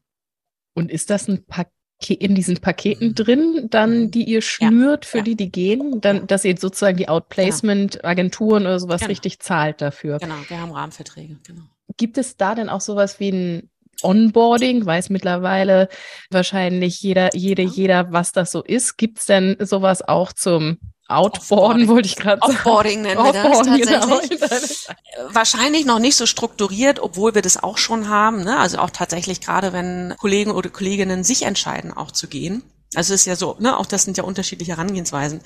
Und 0.77 0.91
ist 0.91 1.09
das 1.09 1.27
ein 1.27 1.43
Paket? 1.45 1.73
in 2.09 2.35
diesen 2.35 2.57
Paketen 2.57 3.15
drin, 3.15 3.69
dann 3.71 4.11
die 4.11 4.23
ihr 4.23 4.43
schnürt 4.43 5.05
ja, 5.05 5.09
für 5.09 5.17
ja. 5.17 5.23
die, 5.23 5.35
die 5.35 5.51
gehen, 5.51 5.99
dann, 5.99 6.27
dass 6.27 6.45
ihr 6.45 6.55
sozusagen 6.55 6.95
die 6.95 7.09
Outplacement-Agenturen 7.09 8.67
oder 8.67 8.79
sowas 8.79 9.01
genau. 9.01 9.09
richtig 9.09 9.39
zahlt 9.39 9.81
dafür. 9.81 10.19
Genau, 10.19 10.35
wir 10.47 10.61
haben 10.61 10.71
Rahmenverträge, 10.71 11.37
genau. 11.45 11.63
Gibt 11.97 12.19
es 12.19 12.37
da 12.37 12.53
denn 12.53 12.69
auch 12.69 12.81
sowas 12.81 13.19
wie 13.19 13.31
ein 13.31 13.69
Onboarding? 14.03 14.85
Weiß 14.85 15.09
mittlerweile 15.09 15.89
wahrscheinlich 16.29 17.01
jeder, 17.01 17.35
jede, 17.35 17.63
jeder, 17.63 18.11
was 18.11 18.31
das 18.31 18.51
so 18.51 18.63
ist. 18.63 18.97
Gibt 18.97 19.17
es 19.17 19.25
denn 19.25 19.57
sowas 19.59 20.07
auch 20.07 20.31
zum 20.31 20.77
Outboarden 21.09 21.87
wollte 21.87 22.07
ich 22.07 22.15
gerade 22.15 22.41
sagen. 22.41 22.53
Offboarding 22.53 23.01
nennen 23.01 23.23
wir 23.23 23.33
das 23.33 23.61
tatsächlich. 23.61 24.87
Genau. 25.17 25.33
Wahrscheinlich 25.33 25.85
noch 25.85 25.99
nicht 25.99 26.15
so 26.15 26.25
strukturiert, 26.25 26.99
obwohl 26.99 27.33
wir 27.33 27.41
das 27.41 27.61
auch 27.61 27.77
schon 27.77 28.09
haben. 28.09 28.43
Ne? 28.43 28.57
Also 28.57 28.77
auch 28.79 28.89
tatsächlich 28.89 29.41
gerade, 29.41 29.73
wenn 29.73 30.13
Kollegen 30.19 30.51
oder 30.51 30.69
Kolleginnen 30.69 31.23
sich 31.23 31.43
entscheiden, 31.43 31.95
auch 31.95 32.11
zu 32.11 32.27
gehen 32.27 32.63
also 32.95 33.13
es 33.13 33.21
ist 33.21 33.25
ja 33.25 33.35
so, 33.35 33.57
ne, 33.59 33.77
auch 33.77 33.85
das 33.85 34.03
sind 34.03 34.17
ja 34.17 34.23
unterschiedliche 34.23 34.71
Herangehensweisen. 34.71 35.41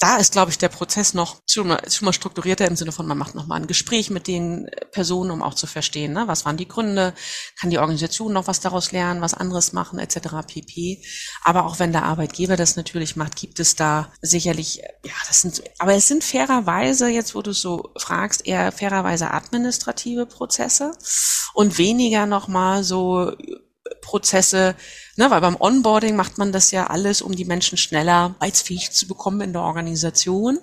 Da 0.00 0.16
ist, 0.16 0.32
glaube 0.32 0.50
ich, 0.50 0.58
der 0.58 0.70
Prozess 0.70 1.12
noch 1.12 1.36
schon 1.48 1.68
mal, 1.68 1.80
schon 1.90 2.06
mal 2.06 2.12
strukturierter 2.12 2.66
im 2.66 2.76
Sinne 2.76 2.92
von, 2.92 3.06
man 3.06 3.18
macht 3.18 3.34
nochmal 3.34 3.60
ein 3.60 3.66
Gespräch 3.66 4.08
mit 4.08 4.26
den 4.26 4.70
Personen, 4.92 5.30
um 5.30 5.42
auch 5.42 5.52
zu 5.54 5.66
verstehen, 5.66 6.14
ne, 6.14 6.26
was 6.26 6.46
waren 6.46 6.56
die 6.56 6.68
Gründe, 6.68 7.12
kann 7.60 7.68
die 7.68 7.78
Organisation 7.78 8.32
noch 8.32 8.46
was 8.46 8.60
daraus 8.60 8.92
lernen, 8.92 9.20
was 9.20 9.34
anderes 9.34 9.74
machen, 9.74 9.98
etc. 9.98 10.46
pp. 10.46 11.02
Aber 11.44 11.66
auch 11.66 11.78
wenn 11.78 11.92
der 11.92 12.04
Arbeitgeber 12.04 12.56
das 12.56 12.76
natürlich 12.76 13.14
macht, 13.14 13.36
gibt 13.36 13.60
es 13.60 13.76
da 13.76 14.10
sicherlich, 14.22 14.78
ja, 15.04 15.14
das 15.28 15.42
sind, 15.42 15.62
aber 15.78 15.94
es 15.94 16.08
sind 16.08 16.24
fairerweise, 16.24 17.08
jetzt 17.08 17.34
wo 17.34 17.42
du 17.42 17.52
so 17.52 17.90
fragst, 17.98 18.46
eher 18.46 18.72
fairerweise 18.72 19.32
administrative 19.32 20.24
Prozesse 20.24 20.92
und 21.52 21.76
weniger 21.76 22.24
nochmal 22.24 22.84
so 22.84 23.32
Prozesse, 24.00 24.74
ne, 25.16 25.30
weil 25.30 25.40
beim 25.40 25.56
Onboarding 25.58 26.16
macht 26.16 26.38
man 26.38 26.52
das 26.52 26.70
ja 26.70 26.86
alles, 26.86 27.22
um 27.22 27.34
die 27.34 27.44
Menschen 27.44 27.78
schneller 27.78 28.34
arbeitsfähig 28.38 28.92
zu 28.92 29.06
bekommen 29.06 29.40
in 29.40 29.52
der 29.52 29.62
Organisation. 29.62 30.58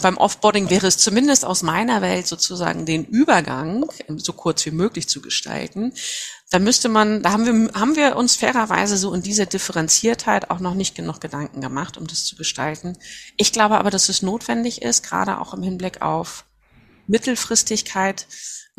Beim 0.00 0.16
Offboarding 0.16 0.70
wäre 0.70 0.86
es 0.86 0.96
zumindest 0.96 1.44
aus 1.44 1.62
meiner 1.62 2.00
Welt 2.00 2.26
sozusagen 2.26 2.86
den 2.86 3.04
Übergang 3.04 3.84
so 4.16 4.32
kurz 4.32 4.64
wie 4.64 4.70
möglich 4.70 5.06
zu 5.06 5.20
gestalten. 5.20 5.92
Da 6.50 6.58
müsste 6.58 6.88
man, 6.88 7.22
da 7.22 7.32
haben 7.32 7.44
wir, 7.46 7.78
haben 7.78 7.96
wir 7.96 8.16
uns 8.16 8.36
fairerweise 8.36 8.96
so 8.96 9.12
in 9.12 9.22
dieser 9.22 9.46
Differenziertheit 9.46 10.50
auch 10.50 10.60
noch 10.60 10.74
nicht 10.74 10.94
genug 10.94 11.20
Gedanken 11.20 11.60
gemacht, 11.60 11.98
um 11.98 12.06
das 12.06 12.24
zu 12.24 12.36
gestalten. 12.36 12.96
Ich 13.36 13.52
glaube 13.52 13.78
aber, 13.78 13.90
dass 13.90 14.08
es 14.08 14.22
notwendig 14.22 14.80
ist, 14.80 15.02
gerade 15.02 15.38
auch 15.38 15.52
im 15.52 15.62
Hinblick 15.62 16.00
auf 16.00 16.46
Mittelfristigkeit, 17.06 18.26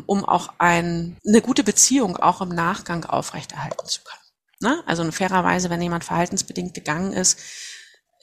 um 0.06 0.24
auch 0.24 0.54
ein, 0.58 1.16
eine 1.26 1.40
gute 1.40 1.64
Beziehung 1.64 2.16
auch 2.16 2.40
im 2.40 2.48
Nachgang 2.48 3.04
aufrechterhalten 3.04 3.86
zu 3.86 4.00
können. 4.02 4.20
Ne? 4.60 4.82
Also 4.86 5.10
fairerweise, 5.12 5.70
wenn 5.70 5.82
jemand 5.82 6.04
verhaltensbedingt 6.04 6.74
gegangen 6.74 7.12
ist, 7.12 7.38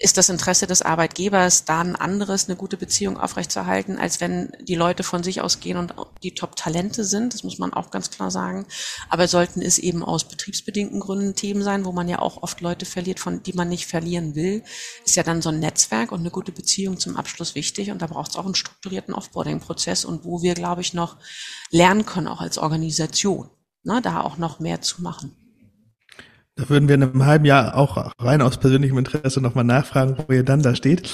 ist 0.01 0.17
das 0.17 0.29
Interesse 0.29 0.65
des 0.65 0.81
Arbeitgebers, 0.81 1.65
da 1.65 1.79
ein 1.79 1.95
anderes, 1.95 2.47
eine 2.47 2.55
gute 2.55 2.75
Beziehung 2.75 3.19
aufrechtzuerhalten, 3.19 3.97
als 3.97 4.19
wenn 4.19 4.51
die 4.59 4.73
Leute 4.73 5.03
von 5.03 5.21
sich 5.21 5.41
ausgehen 5.41 5.77
und 5.77 5.93
die 6.23 6.33
Top-Talente 6.33 7.03
sind. 7.03 7.35
Das 7.35 7.43
muss 7.43 7.59
man 7.59 7.71
auch 7.71 7.91
ganz 7.91 8.09
klar 8.09 8.31
sagen. 8.31 8.65
Aber 9.09 9.27
sollten 9.27 9.61
es 9.61 9.77
eben 9.77 10.03
aus 10.03 10.23
betriebsbedingten 10.23 10.99
Gründen 10.99 11.35
Themen 11.35 11.61
sein, 11.61 11.85
wo 11.85 11.91
man 11.91 12.09
ja 12.09 12.17
auch 12.17 12.41
oft 12.41 12.61
Leute 12.61 12.85
verliert, 12.85 13.19
von 13.19 13.43
die 13.43 13.53
man 13.53 13.69
nicht 13.69 13.85
verlieren 13.85 14.33
will, 14.33 14.63
ist 15.05 15.15
ja 15.15 15.23
dann 15.23 15.43
so 15.43 15.49
ein 15.49 15.59
Netzwerk 15.59 16.11
und 16.11 16.21
eine 16.21 16.31
gute 16.31 16.51
Beziehung 16.51 16.99
zum 16.99 17.15
Abschluss 17.15 17.53
wichtig. 17.53 17.91
Und 17.91 18.01
da 18.01 18.07
braucht 18.07 18.31
es 18.31 18.37
auch 18.37 18.45
einen 18.45 18.55
strukturierten 18.55 19.13
Offboarding-Prozess 19.13 20.03
und 20.03 20.25
wo 20.25 20.41
wir, 20.41 20.55
glaube 20.55 20.81
ich, 20.81 20.95
noch 20.95 21.17
lernen 21.69 22.07
können, 22.07 22.27
auch 22.27 22.41
als 22.41 22.57
Organisation, 22.57 23.51
ne, 23.83 24.01
da 24.01 24.21
auch 24.21 24.37
noch 24.37 24.59
mehr 24.59 24.81
zu 24.81 25.03
machen. 25.03 25.40
Da 26.55 26.69
würden 26.69 26.89
wir 26.89 26.95
in 26.95 27.03
einem 27.03 27.25
halben 27.25 27.45
Jahr 27.45 27.77
auch 27.77 28.13
rein 28.19 28.41
aus 28.41 28.57
persönlichem 28.57 28.97
Interesse 28.97 29.39
nochmal 29.39 29.63
nachfragen, 29.63 30.17
wo 30.17 30.33
ihr 30.33 30.43
dann 30.43 30.61
da 30.61 30.75
steht. 30.75 31.09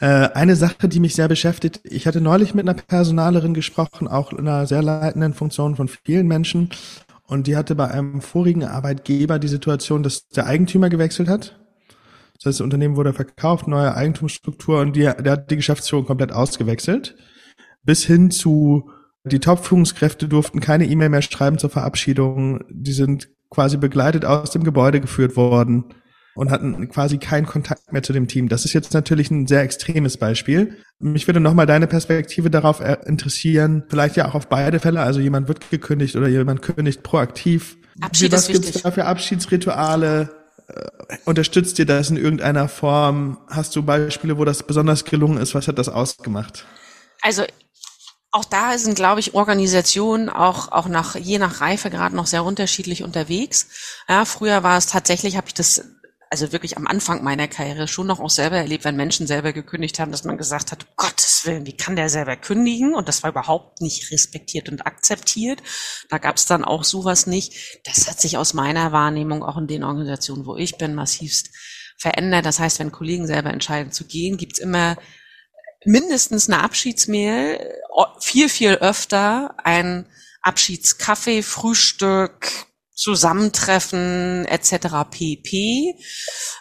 Äh, 0.00 0.28
eine 0.34 0.54
Sache, 0.54 0.88
die 0.88 1.00
mich 1.00 1.14
sehr 1.14 1.28
beschäftigt, 1.28 1.80
ich 1.84 2.06
hatte 2.06 2.20
neulich 2.20 2.54
mit 2.54 2.68
einer 2.68 2.78
Personalerin 2.78 3.54
gesprochen, 3.54 4.06
auch 4.06 4.32
in 4.32 4.40
einer 4.40 4.66
sehr 4.66 4.82
leitenden 4.82 5.32
Funktion 5.32 5.76
von 5.76 5.88
vielen 5.88 6.28
Menschen. 6.28 6.70
Und 7.22 7.46
die 7.46 7.56
hatte 7.56 7.74
bei 7.74 7.88
einem 7.90 8.20
vorigen 8.20 8.64
Arbeitgeber 8.64 9.38
die 9.38 9.48
Situation, 9.48 10.02
dass 10.02 10.28
der 10.28 10.46
Eigentümer 10.46 10.90
gewechselt 10.90 11.28
hat. 11.28 11.58
Das 12.34 12.46
heißt, 12.46 12.58
das 12.58 12.60
Unternehmen 12.60 12.96
wurde 12.96 13.14
verkauft, 13.14 13.68
neue 13.68 13.94
Eigentumsstruktur 13.94 14.80
und 14.80 14.94
die, 14.94 15.02
der 15.02 15.32
hat 15.32 15.50
die 15.50 15.56
Geschäftsführung 15.56 16.04
komplett 16.04 16.32
ausgewechselt. 16.32 17.16
Bis 17.82 18.04
hin 18.04 18.30
zu 18.30 18.90
die 19.24 19.38
Top-Führungskräfte 19.40 20.28
durften 20.28 20.60
keine 20.60 20.86
E-Mail 20.86 21.08
mehr 21.08 21.22
schreiben 21.22 21.58
zur 21.58 21.70
Verabschiedung. 21.70 22.64
Die 22.68 22.92
sind 22.92 23.28
quasi 23.52 23.76
begleitet 23.76 24.24
aus 24.24 24.50
dem 24.50 24.64
Gebäude 24.64 25.00
geführt 25.00 25.36
worden 25.36 25.84
und 26.34 26.50
hatten 26.50 26.88
quasi 26.88 27.18
keinen 27.18 27.46
Kontakt 27.46 27.92
mehr 27.92 28.02
zu 28.02 28.14
dem 28.14 28.26
Team. 28.26 28.48
Das 28.48 28.64
ist 28.64 28.72
jetzt 28.72 28.94
natürlich 28.94 29.30
ein 29.30 29.46
sehr 29.46 29.60
extremes 29.60 30.16
Beispiel. 30.16 30.78
Mich 30.98 31.28
würde 31.28 31.40
nochmal 31.40 31.66
deine 31.66 31.86
Perspektive 31.86 32.48
darauf 32.48 32.80
äh, 32.80 32.96
interessieren, 33.04 33.84
vielleicht 33.88 34.16
ja 34.16 34.26
auch 34.26 34.34
auf 34.34 34.48
beide 34.48 34.80
Fälle. 34.80 35.00
Also 35.00 35.20
jemand 35.20 35.48
wird 35.48 35.70
gekündigt 35.70 36.16
oder 36.16 36.28
jemand 36.28 36.62
kündigt 36.62 37.02
proaktiv. 37.02 37.76
Abschied 38.00 38.32
Was 38.32 38.48
gibt 38.48 38.64
es 38.64 38.82
da 38.82 38.90
für 38.90 39.04
Abschiedsrituale? 39.04 40.30
Äh, 40.68 41.18
unterstützt 41.26 41.76
dir 41.76 41.84
das 41.84 42.08
in 42.08 42.16
irgendeiner 42.16 42.68
Form? 42.68 43.38
Hast 43.48 43.76
du 43.76 43.82
Beispiele, 43.82 44.38
wo 44.38 44.46
das 44.46 44.62
besonders 44.62 45.04
gelungen 45.04 45.36
ist? 45.36 45.54
Was 45.54 45.68
hat 45.68 45.78
das 45.78 45.90
ausgemacht? 45.90 46.64
Also 47.20 47.44
auch 48.32 48.44
da 48.46 48.76
sind, 48.78 48.96
glaube 48.96 49.20
ich, 49.20 49.34
Organisationen 49.34 50.30
auch, 50.30 50.72
auch 50.72 50.88
nach, 50.88 51.14
je 51.14 51.38
nach 51.38 51.60
Reifegrad 51.60 52.14
noch 52.14 52.26
sehr 52.26 52.44
unterschiedlich 52.44 53.02
unterwegs. 53.02 53.68
Ja, 54.08 54.24
früher 54.24 54.62
war 54.62 54.78
es 54.78 54.86
tatsächlich, 54.86 55.36
habe 55.36 55.48
ich 55.48 55.54
das 55.54 55.84
also 56.30 56.50
wirklich 56.50 56.78
am 56.78 56.86
Anfang 56.86 57.22
meiner 57.22 57.46
Karriere 57.46 57.86
schon 57.86 58.06
noch 58.06 58.18
auch 58.18 58.30
selber 58.30 58.56
erlebt, 58.56 58.84
wenn 58.84 58.96
Menschen 58.96 59.26
selber 59.26 59.52
gekündigt 59.52 59.98
haben, 59.98 60.12
dass 60.12 60.24
man 60.24 60.38
gesagt 60.38 60.72
hat, 60.72 60.84
um 60.84 60.88
Gottes 60.96 61.44
Willen, 61.44 61.66
wie 61.66 61.76
kann 61.76 61.94
der 61.94 62.08
selber 62.08 62.36
kündigen? 62.36 62.94
Und 62.94 63.06
das 63.06 63.22
war 63.22 63.28
überhaupt 63.28 63.82
nicht 63.82 64.10
respektiert 64.10 64.70
und 64.70 64.86
akzeptiert. 64.86 65.62
Da 66.08 66.16
gab 66.16 66.38
es 66.38 66.46
dann 66.46 66.64
auch 66.64 66.84
sowas 66.84 67.26
nicht. 67.26 67.82
Das 67.84 68.08
hat 68.08 68.18
sich 68.18 68.38
aus 68.38 68.54
meiner 68.54 68.92
Wahrnehmung 68.92 69.42
auch 69.42 69.58
in 69.58 69.66
den 69.66 69.84
Organisationen, 69.84 70.46
wo 70.46 70.56
ich 70.56 70.78
bin, 70.78 70.94
massivst 70.94 71.50
verändert. 71.98 72.46
Das 72.46 72.58
heißt, 72.58 72.78
wenn 72.78 72.92
Kollegen 72.92 73.26
selber 73.26 73.50
entscheiden 73.50 73.92
zu 73.92 74.06
gehen, 74.06 74.38
gibt's 74.38 74.58
immer 74.58 74.96
mindestens 75.84 76.48
eine 76.48 76.62
Abschiedsmail, 76.62 77.74
viel, 78.20 78.48
viel 78.48 78.74
öfter 78.74 79.54
ein 79.62 80.06
Abschiedskaffee, 80.42 81.42
Frühstück, 81.42 82.50
Zusammentreffen 82.94 84.44
etc. 84.46 85.10
pp. 85.10 85.94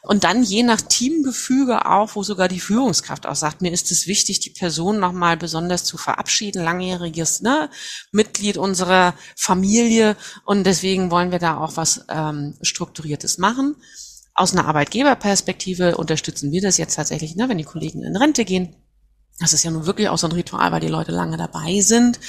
Und 0.01 0.23
dann 0.23 0.43
je 0.43 0.63
nach 0.63 0.81
Teamgefüge 0.81 1.85
auch, 1.85 2.15
wo 2.15 2.23
sogar 2.23 2.47
die 2.47 2.59
Führungskraft 2.59 3.27
auch 3.27 3.35
sagt, 3.35 3.61
mir 3.61 3.71
ist 3.71 3.91
es 3.91 4.07
wichtig, 4.07 4.39
die 4.39 4.49
Person 4.49 4.99
nochmal 4.99 5.37
besonders 5.37 5.83
zu 5.83 5.97
verabschieden, 5.97 6.63
langjähriges 6.63 7.41
ne, 7.41 7.69
Mitglied 8.11 8.57
unserer 8.57 9.13
Familie 9.35 10.15
und 10.45 10.63
deswegen 10.63 11.11
wollen 11.11 11.31
wir 11.31 11.39
da 11.39 11.57
auch 11.57 11.75
was 11.75 12.05
ähm, 12.09 12.57
Strukturiertes 12.61 13.37
machen. 13.37 13.75
Aus 14.33 14.53
einer 14.53 14.65
Arbeitgeberperspektive 14.65 15.97
unterstützen 15.97 16.51
wir 16.51 16.61
das 16.61 16.77
jetzt 16.77 16.95
tatsächlich, 16.95 17.35
ne, 17.35 17.49
wenn 17.49 17.57
die 17.57 17.65
Kollegen 17.65 18.03
in 18.03 18.15
Rente 18.15 18.45
gehen, 18.45 18.75
das 19.39 19.53
ist 19.53 19.63
ja 19.63 19.71
nun 19.71 19.85
wirklich 19.85 20.09
auch 20.09 20.17
so 20.17 20.27
ein 20.27 20.33
Ritual, 20.33 20.71
weil 20.71 20.81
die 20.81 20.87
Leute 20.87 21.11
lange 21.11 21.37
dabei 21.37 21.81
sind, 21.81 22.19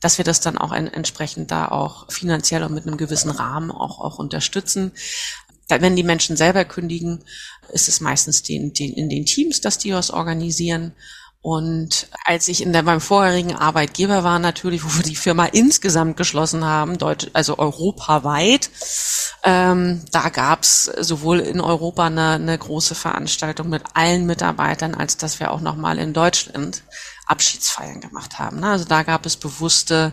dass 0.00 0.18
wir 0.18 0.24
das 0.24 0.40
dann 0.40 0.58
auch 0.58 0.72
entsprechend 0.72 1.50
da 1.50 1.68
auch 1.68 2.10
finanziell 2.10 2.62
und 2.64 2.74
mit 2.74 2.86
einem 2.86 2.96
gewissen 2.96 3.30
Rahmen 3.30 3.70
auch, 3.70 4.00
auch 4.00 4.18
unterstützen. 4.18 4.92
Wenn 5.68 5.96
die 5.96 6.02
Menschen 6.02 6.36
selber 6.36 6.64
kündigen, 6.64 7.24
ist 7.72 7.88
es 7.88 8.00
meistens 8.00 8.42
den, 8.42 8.72
den, 8.72 8.92
in 8.92 9.08
den 9.08 9.24
Teams, 9.24 9.60
dass 9.60 9.78
die 9.78 9.94
was 9.94 10.10
organisieren. 10.10 10.92
Und 11.42 12.08
als 12.24 12.48
ich 12.48 12.60
in 12.62 12.72
der, 12.72 12.82
beim 12.82 13.00
vorherigen 13.00 13.54
Arbeitgeber 13.54 14.24
war, 14.24 14.38
natürlich, 14.38 14.84
wo 14.84 14.88
wir 14.96 15.02
die 15.02 15.16
Firma 15.16 15.46
insgesamt 15.46 16.18
geschlossen 16.18 16.64
haben, 16.64 16.98
Deutsch, 16.98 17.28
also 17.32 17.58
europaweit, 17.58 18.68
ähm, 19.42 20.02
da 20.12 20.28
gab's 20.28 20.84
sowohl 20.84 21.40
in 21.40 21.60
Europa 21.60 22.06
eine, 22.06 22.32
eine 22.32 22.58
große 22.58 22.94
Veranstaltung 22.94 23.68
mit 23.68 23.82
allen 23.94 24.26
Mitarbeitern, 24.26 24.94
als 24.94 25.16
dass 25.16 25.40
wir 25.40 25.50
auch 25.50 25.60
nochmal 25.60 25.98
in 25.98 26.12
Deutschland 26.12 26.82
Abschiedsfeiern 27.26 28.00
gemacht 28.00 28.38
haben. 28.38 28.60
Ne? 28.60 28.68
Also 28.68 28.84
da 28.84 29.02
gab 29.02 29.24
es 29.24 29.36
bewusste, 29.36 30.12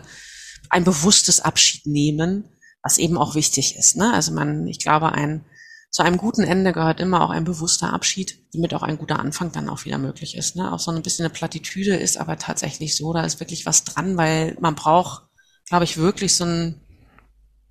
ein 0.70 0.84
bewusstes 0.84 1.40
Abschiednehmen, 1.40 2.44
was 2.82 2.98
eben 2.98 3.18
auch 3.18 3.34
wichtig 3.34 3.76
ist. 3.76 3.96
Ne? 3.96 4.12
Also 4.14 4.32
man, 4.32 4.66
ich 4.66 4.78
glaube, 4.78 5.12
ein 5.12 5.44
zu 5.90 6.02
einem 6.02 6.18
guten 6.18 6.42
Ende 6.42 6.72
gehört 6.72 7.00
immer 7.00 7.22
auch 7.22 7.30
ein 7.30 7.44
bewusster 7.44 7.92
Abschied, 7.92 8.38
damit 8.52 8.74
auch 8.74 8.82
ein 8.82 8.98
guter 8.98 9.18
Anfang 9.18 9.52
dann 9.52 9.70
auch 9.70 9.84
wieder 9.86 9.98
möglich 9.98 10.36
ist. 10.36 10.54
Ne? 10.54 10.70
Auch 10.72 10.78
so 10.78 10.90
ein 10.90 11.02
bisschen 11.02 11.24
eine 11.24 11.32
Plattitüde 11.32 11.96
ist 11.96 12.18
aber 12.18 12.38
tatsächlich 12.38 12.94
so, 12.96 13.12
da 13.12 13.22
ist 13.22 13.40
wirklich 13.40 13.64
was 13.64 13.84
dran, 13.84 14.16
weil 14.16 14.56
man 14.60 14.74
braucht, 14.74 15.22
glaube 15.66 15.84
ich, 15.84 15.96
wirklich 15.96 16.34
so 16.34 16.44
ein, 16.44 16.80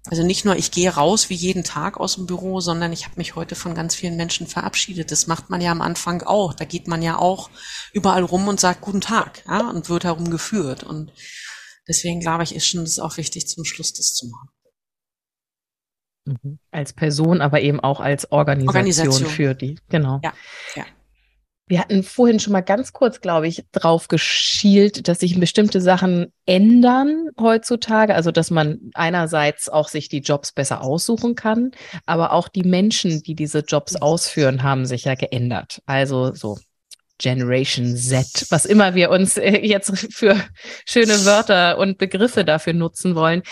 also 0.10 0.24
nicht 0.24 0.46
nur 0.46 0.56
ich 0.56 0.72
gehe 0.72 0.90
raus 0.90 1.30
wie 1.30 1.36
jeden 1.36 1.64
Tag 1.64 1.98
aus 2.00 2.16
dem 2.16 2.26
Büro, 2.26 2.60
sondern 2.60 2.94
ich 2.94 3.06
habe 3.06 3.16
mich 3.18 3.36
heute 3.36 3.56
von 3.56 3.76
ganz 3.76 3.96
vielen 3.96 4.16
Menschen 4.16 4.48
verabschiedet. 4.48 5.12
Das 5.12 5.28
macht 5.28 5.50
man 5.50 5.62
ja 5.62 5.72
am 5.72 5.82
Anfang 5.82 6.24
auch. 6.24 6.54
Da 6.54 6.66
geht 6.66 6.88
man 6.88 7.02
ja 7.02 7.18
auch 7.18 7.50
überall 7.94 8.24
rum 8.24 8.48
und 8.48 8.60
sagt 8.60 8.82
Guten 8.82 9.02
Tag 9.02 9.44
ja, 9.48 9.70
und 9.70 9.90
wird 9.90 10.04
herumgeführt. 10.04 10.84
Und 10.84 11.12
deswegen 11.88 12.20
glaube 12.20 12.44
ich, 12.44 12.56
ist 12.56 12.68
schon 12.68 12.82
das 12.82 13.00
auch 13.00 13.18
wichtig, 13.18 13.48
zum 13.48 13.66
Schluss 13.66 13.94
das 13.94 14.14
zu 14.14 14.28
machen. 14.28 14.50
Mhm. 16.26 16.60
Als 16.72 16.94
Person, 16.94 17.42
aber 17.42 17.62
eben 17.62 17.80
auch 17.80 18.00
als 18.00 18.32
Organisation, 18.32 18.68
Organisation. 18.68 19.30
für 19.30 19.56
die. 19.56 19.80
Genau. 19.90 20.20
Ja, 20.24 20.34
ja. 20.76 20.86
Wir 21.68 21.80
hatten 21.80 22.02
vorhin 22.02 22.40
schon 22.40 22.54
mal 22.54 22.62
ganz 22.62 22.94
kurz, 22.94 23.20
glaube 23.20 23.48
ich, 23.48 23.66
drauf 23.74 24.08
geschielt, 24.08 25.08
dass 25.08 25.20
sich 25.20 25.38
bestimmte 25.40 25.82
Sachen 25.82 26.32
ändern 26.46 27.30
heutzutage. 27.40 28.16
Also, 28.16 28.32
dass 28.32 28.52
man 28.52 28.80
einerseits 28.94 29.68
auch 29.68 29.90
sich 29.90 30.08
die 30.08 30.22
Jobs 30.22 30.54
besser 30.54 30.82
aussuchen 30.82 31.36
kann, 31.36 31.72
aber 32.06 32.32
auch 32.32 32.48
die 32.48 32.64
Menschen, 32.64 33.22
die 33.22 33.36
diese 33.36 33.60
Jobs 33.60 33.98
ausführen, 33.98 34.64
haben 34.64 34.86
sich 34.86 35.04
ja 35.04 35.16
geändert. 35.16 35.82
Also, 35.86 36.34
so 36.34 36.58
Generation 37.18 37.96
Z, 37.98 38.46
was 38.50 38.66
immer 38.66 38.96
wir 38.96 39.10
uns 39.10 39.38
äh, 39.38 39.58
jetzt 39.58 40.14
für 40.14 40.36
schöne 40.86 41.26
Wörter 41.26 41.78
und 41.78 41.98
Begriffe 41.98 42.46
dafür 42.46 42.74
nutzen 42.74 43.16
wollen. 43.16 43.44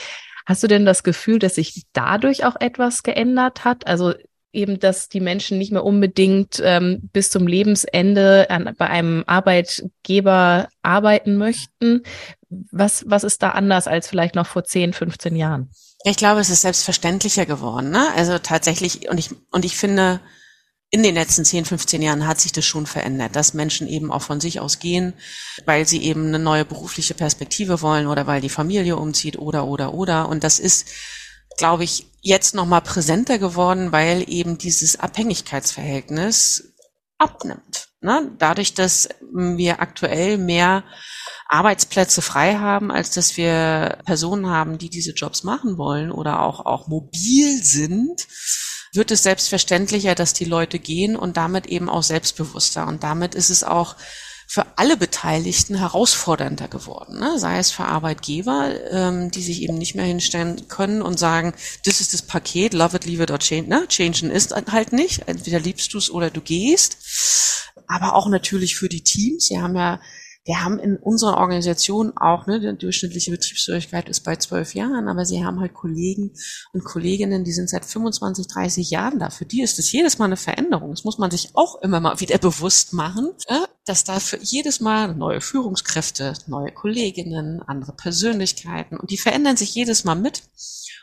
Hast 0.46 0.62
du 0.62 0.68
denn 0.68 0.86
das 0.86 1.04
Gefühl, 1.04 1.40
dass 1.40 1.56
sich 1.56 1.84
dadurch 1.94 2.46
auch 2.46 2.56
etwas 2.60 3.02
geändert 3.02 3.66
hat? 3.66 3.88
Also 3.88 4.14
eben, 4.56 4.80
dass 4.80 5.10
die 5.10 5.20
Menschen 5.20 5.58
nicht 5.58 5.72
mehr 5.72 5.84
unbedingt 5.84 6.62
ähm, 6.64 7.10
bis 7.14 7.30
zum 7.30 7.48
Lebensende 7.48 8.50
an, 8.50 8.74
bei 8.78 8.88
einem 8.88 9.24
Arbeitgeber 9.28 10.68
arbeiten 10.82 11.38
möchten. 11.38 12.04
Was, 12.50 13.04
was 13.08 13.24
ist 13.24 13.44
da 13.44 13.52
anders 13.52 13.88
als 13.88 14.08
vielleicht 14.08 14.36
noch 14.36 14.48
vor 14.48 14.64
10, 14.64 14.94
15 14.94 15.36
Jahren? 15.36 15.70
Ich 16.04 16.18
glaube, 16.18 16.40
es 16.40 16.50
ist 16.50 16.62
selbstverständlicher 16.62 17.46
geworden. 17.46 17.90
Ne? 17.90 18.08
Also 18.16 18.38
tatsächlich, 18.38 19.10
und 19.10 19.18
ich, 19.18 19.32
und 19.52 19.66
ich 19.66 19.76
finde, 19.76 20.22
in 20.92 21.04
den 21.04 21.16
letzten 21.16 21.44
10, 21.44 21.66
15 21.66 22.02
Jahren 22.02 22.28
hat 22.28 22.40
sich 22.40 22.52
das 22.52 22.66
schon 22.66 22.86
verändert, 22.86 23.36
dass 23.36 23.54
Menschen 23.54 23.88
eben 23.88 24.12
auch 24.12 24.22
von 24.22 24.40
sich 24.40 24.60
aus 24.60 24.80
gehen, 24.80 25.14
weil 25.66 25.88
sie 25.88 26.04
eben 26.04 26.28
eine 26.28 26.40
neue 26.40 26.64
berufliche 26.64 27.16
Perspektive 27.16 27.82
wollen 27.82 28.08
oder 28.08 28.28
weil 28.28 28.40
die 28.40 28.50
Familie 28.50 28.96
umzieht 28.96 29.38
oder, 29.38 29.66
oder, 29.66 29.94
oder. 29.94 30.30
Und 30.30 30.44
das 30.44 30.60
ist, 30.60 30.88
glaube 31.58 31.84
ich, 31.84 32.08
jetzt 32.22 32.56
nochmal 32.56 32.82
präsenter 32.82 33.38
geworden, 33.38 33.92
weil 33.92 34.26
eben 34.28 34.58
dieses 34.58 35.00
Abhängigkeitsverhältnis 35.00 36.74
abnimmt. 37.18 37.90
Ne? 38.02 38.32
Dadurch, 38.38 38.74
dass 38.74 39.10
wir 39.32 39.80
aktuell 39.80 40.38
mehr 40.38 40.84
Arbeitsplätze 41.48 42.22
frei 42.22 42.56
haben, 42.56 42.92
als 42.92 43.12
dass 43.12 43.38
wir 43.38 44.00
Personen 44.06 44.48
haben, 44.48 44.78
die 44.78 44.90
diese 44.90 45.12
Jobs 45.12 45.44
machen 45.44 45.78
wollen 45.78 46.12
oder 46.12 46.42
auch, 46.42 46.66
auch 46.66 46.88
mobil 46.88 47.64
sind, 47.64 48.28
wird 48.94 49.12
es 49.12 49.24
selbstverständlicher, 49.24 50.16
dass 50.16 50.34
die 50.34 50.46
Leute 50.46 50.80
gehen 50.80 51.16
und 51.16 51.38
damit 51.38 51.68
eben 51.68 51.90
auch 51.90 52.04
selbstbewusster. 52.04 52.88
Und 52.88 53.04
damit 53.04 53.36
ist 53.36 53.50
es 53.50 53.64
auch 53.64 53.96
für 54.48 54.66
alle 54.76 54.98
Beteiligten 54.98 55.76
herausfordernder 55.76 56.68
geworden. 56.68 57.20
Ne? 57.20 57.40
Sei 57.40 57.58
es 57.58 57.72
für 57.72 57.86
Arbeitgeber, 57.86 58.72
ähm, 58.92 59.32
die 59.32 59.42
sich 59.42 59.62
eben 59.62 59.78
nicht 59.78 59.96
mehr 59.96 60.06
hinstellen 60.06 60.68
können 60.68 61.02
und 61.02 61.20
sagen, 61.20 61.54
das 61.86 62.02
ist 62.02 62.14
das 62.14 62.22
Paket, 62.22 62.74
love 62.74 62.96
it, 62.96 63.06
leave 63.06 63.24
it 63.24 63.32
or 63.32 63.40
change. 63.40 63.70
Ne? 63.70 63.88
Changen 63.88 64.32
ist 64.32 64.54
halt 64.72 64.94
nicht. 64.94 65.28
Entweder 65.28 65.60
liebst 65.60 65.94
du 65.94 65.98
es 65.98 66.10
oder 66.10 66.30
du 66.30 66.42
gehst. 66.42 66.98
Aber 67.88 68.16
auch 68.16 68.28
natürlich 68.28 68.76
für 68.76 68.90
die 68.90 69.04
Teams. 69.04 69.48
Sie 69.48 69.60
haben 69.60 69.76
ja 69.76 70.00
wir 70.46 70.64
haben 70.64 70.78
in 70.78 70.98
unserer 70.98 71.38
Organisation 71.38 72.16
auch, 72.16 72.46
ne, 72.46 72.60
die 72.60 72.78
durchschnittliche 72.78 73.32
Betriebsfähigkeit 73.32 74.08
ist 74.10 74.22
bei 74.22 74.36
zwölf 74.36 74.76
Jahren, 74.76 75.08
aber 75.08 75.26
sie 75.26 75.44
haben 75.44 75.60
halt 75.60 75.74
Kollegen 75.74 76.32
und 76.72 76.84
Kolleginnen, 76.84 77.44
die 77.44 77.52
sind 77.52 77.68
seit 77.68 77.84
25, 77.84 78.48
30 78.48 78.92
Jahren 78.92 79.18
da. 79.18 79.32
Für 79.32 79.46
die 79.46 79.64
ist 79.64 79.80
es 79.80 79.92
jedes 79.92 80.20
Mal 80.20 80.26
eine 80.26 80.38
Veränderung. 80.38 80.92
Das 80.92 81.04
muss 81.04 81.18
man 81.18 81.32
sich 81.32 81.50
auch 81.56 81.82
immer 81.82 82.00
mal 82.00 82.20
wieder 82.20 82.38
bewusst 82.38 82.94
machen, 82.94 83.32
dass 83.86 84.04
da 84.04 84.20
für 84.20 84.38
jedes 84.40 84.80
Mal 84.80 85.16
neue 85.16 85.42
Führungskräfte, 85.42 86.34
neue 86.46 86.72
Kolleginnen, 86.72 87.64
andere 87.64 87.94
Persönlichkeiten 87.94 88.98
und 88.98 89.10
die 89.10 89.18
verändern 89.18 89.58
sich 89.58 89.74
jedes 89.74 90.04
Mal 90.04 90.16
mit 90.16 90.44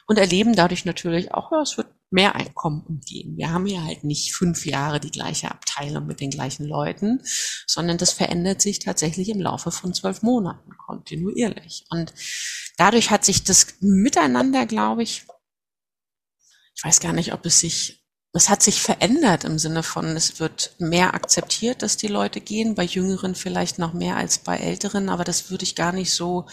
und 0.07 0.19
erleben 0.19 0.55
dadurch 0.55 0.85
natürlich 0.85 1.33
auch, 1.33 1.53
ja, 1.53 1.62
es 1.62 1.77
wird 1.77 1.88
mehr 2.11 2.35
Einkommen 2.35 2.83
umgehen. 2.87 3.37
Wir 3.37 3.51
haben 3.51 3.67
ja 3.67 3.83
halt 3.85 4.05
nicht 4.05 4.35
fünf 4.35 4.67
Jahre 4.67 5.01
die 5.01 5.11
gleiche 5.11 5.51
Abteilung 5.51 6.07
mit 6.07 6.21
den 6.21 6.31
gleichen 6.31 6.67
Leuten, 6.67 7.23
sondern 7.67 7.99
das 7.99 8.12
verändert 8.12 8.61
sich 8.61 8.81
tatsächlich 8.81 9.31
im 9.31 9.41
Laufe 9.41 9.71
von 9.71 9.95
zwölf 9.95 10.23
Monaten 10.23 10.77
kontinuierlich. 10.77 11.87
Und 11.91 12.12
dadurch 12.77 13.11
hat 13.11 13.25
sich 13.25 13.45
das 13.45 13.77
Miteinander, 13.81 14.67
glaube 14.67 15.03
ich, 15.03 15.25
ich 16.75 16.85
weiß 16.85 17.01
gar 17.01 17.12
nicht, 17.12 17.33
ob 17.33 17.47
es 17.47 17.61
sich 17.61 18.02
es 18.35 18.49
hat 18.49 18.62
sich 18.62 18.81
verändert 18.81 19.45
im 19.45 19.59
Sinne 19.59 19.83
von, 19.83 20.16
es 20.16 20.40
wird 20.40 20.75
mehr 20.79 21.12
akzeptiert, 21.12 21.83
dass 21.83 21.99
die 21.99 22.09
Leute 22.09 22.40
gehen, 22.40 22.75
bei 22.75 22.85
Jüngeren 22.85 23.35
vielleicht 23.35 23.79
noch 23.79 23.92
mehr 23.92 24.16
als 24.16 24.38
bei 24.38 24.57
Älteren, 24.57 25.11
aber 25.11 25.23
das 25.23 25.51
würde 25.51 25.64
ich 25.64 25.75
gar 25.75 25.92
nicht 25.92 26.12
so 26.12 26.47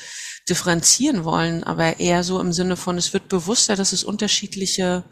differenzieren 0.50 1.24
wollen, 1.24 1.64
aber 1.64 2.00
eher 2.00 2.26
so 2.26 2.42
im 2.42 2.52
Sinne 2.52 2.76
von, 2.76 2.98
es 2.98 3.14
wird 3.14 3.30
bewusster, 3.30 3.78
dass 3.78 3.94
es 3.94 4.04
unterschiedliche 4.04 5.06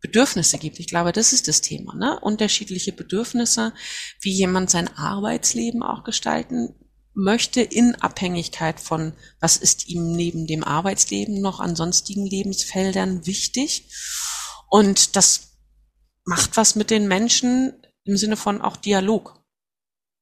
Bedürfnisse 0.00 0.58
gibt. 0.58 0.80
Ich 0.80 0.88
glaube, 0.88 1.12
das 1.12 1.32
ist 1.32 1.46
das 1.46 1.60
Thema, 1.60 1.94
ne? 1.94 2.18
Unterschiedliche 2.20 2.92
Bedürfnisse, 2.92 3.72
wie 4.20 4.32
jemand 4.32 4.70
sein 4.70 4.88
Arbeitsleben 4.96 5.82
auch 5.84 6.02
gestalten 6.02 6.74
möchte 7.14 7.62
in 7.62 7.94
Abhängigkeit 7.94 8.78
von, 8.80 9.14
was 9.40 9.56
ist 9.56 9.88
ihm 9.88 10.12
neben 10.12 10.46
dem 10.46 10.64
Arbeitsleben 10.64 11.40
noch 11.40 11.60
an 11.60 11.76
sonstigen 11.76 12.26
Lebensfeldern 12.26 13.24
wichtig. 13.24 13.88
Und 14.68 15.16
das 15.16 15.55
macht 16.26 16.56
was 16.56 16.74
mit 16.74 16.90
den 16.90 17.08
Menschen 17.08 17.72
im 18.04 18.16
Sinne 18.16 18.36
von 18.36 18.60
auch 18.60 18.76
Dialog 18.76 19.42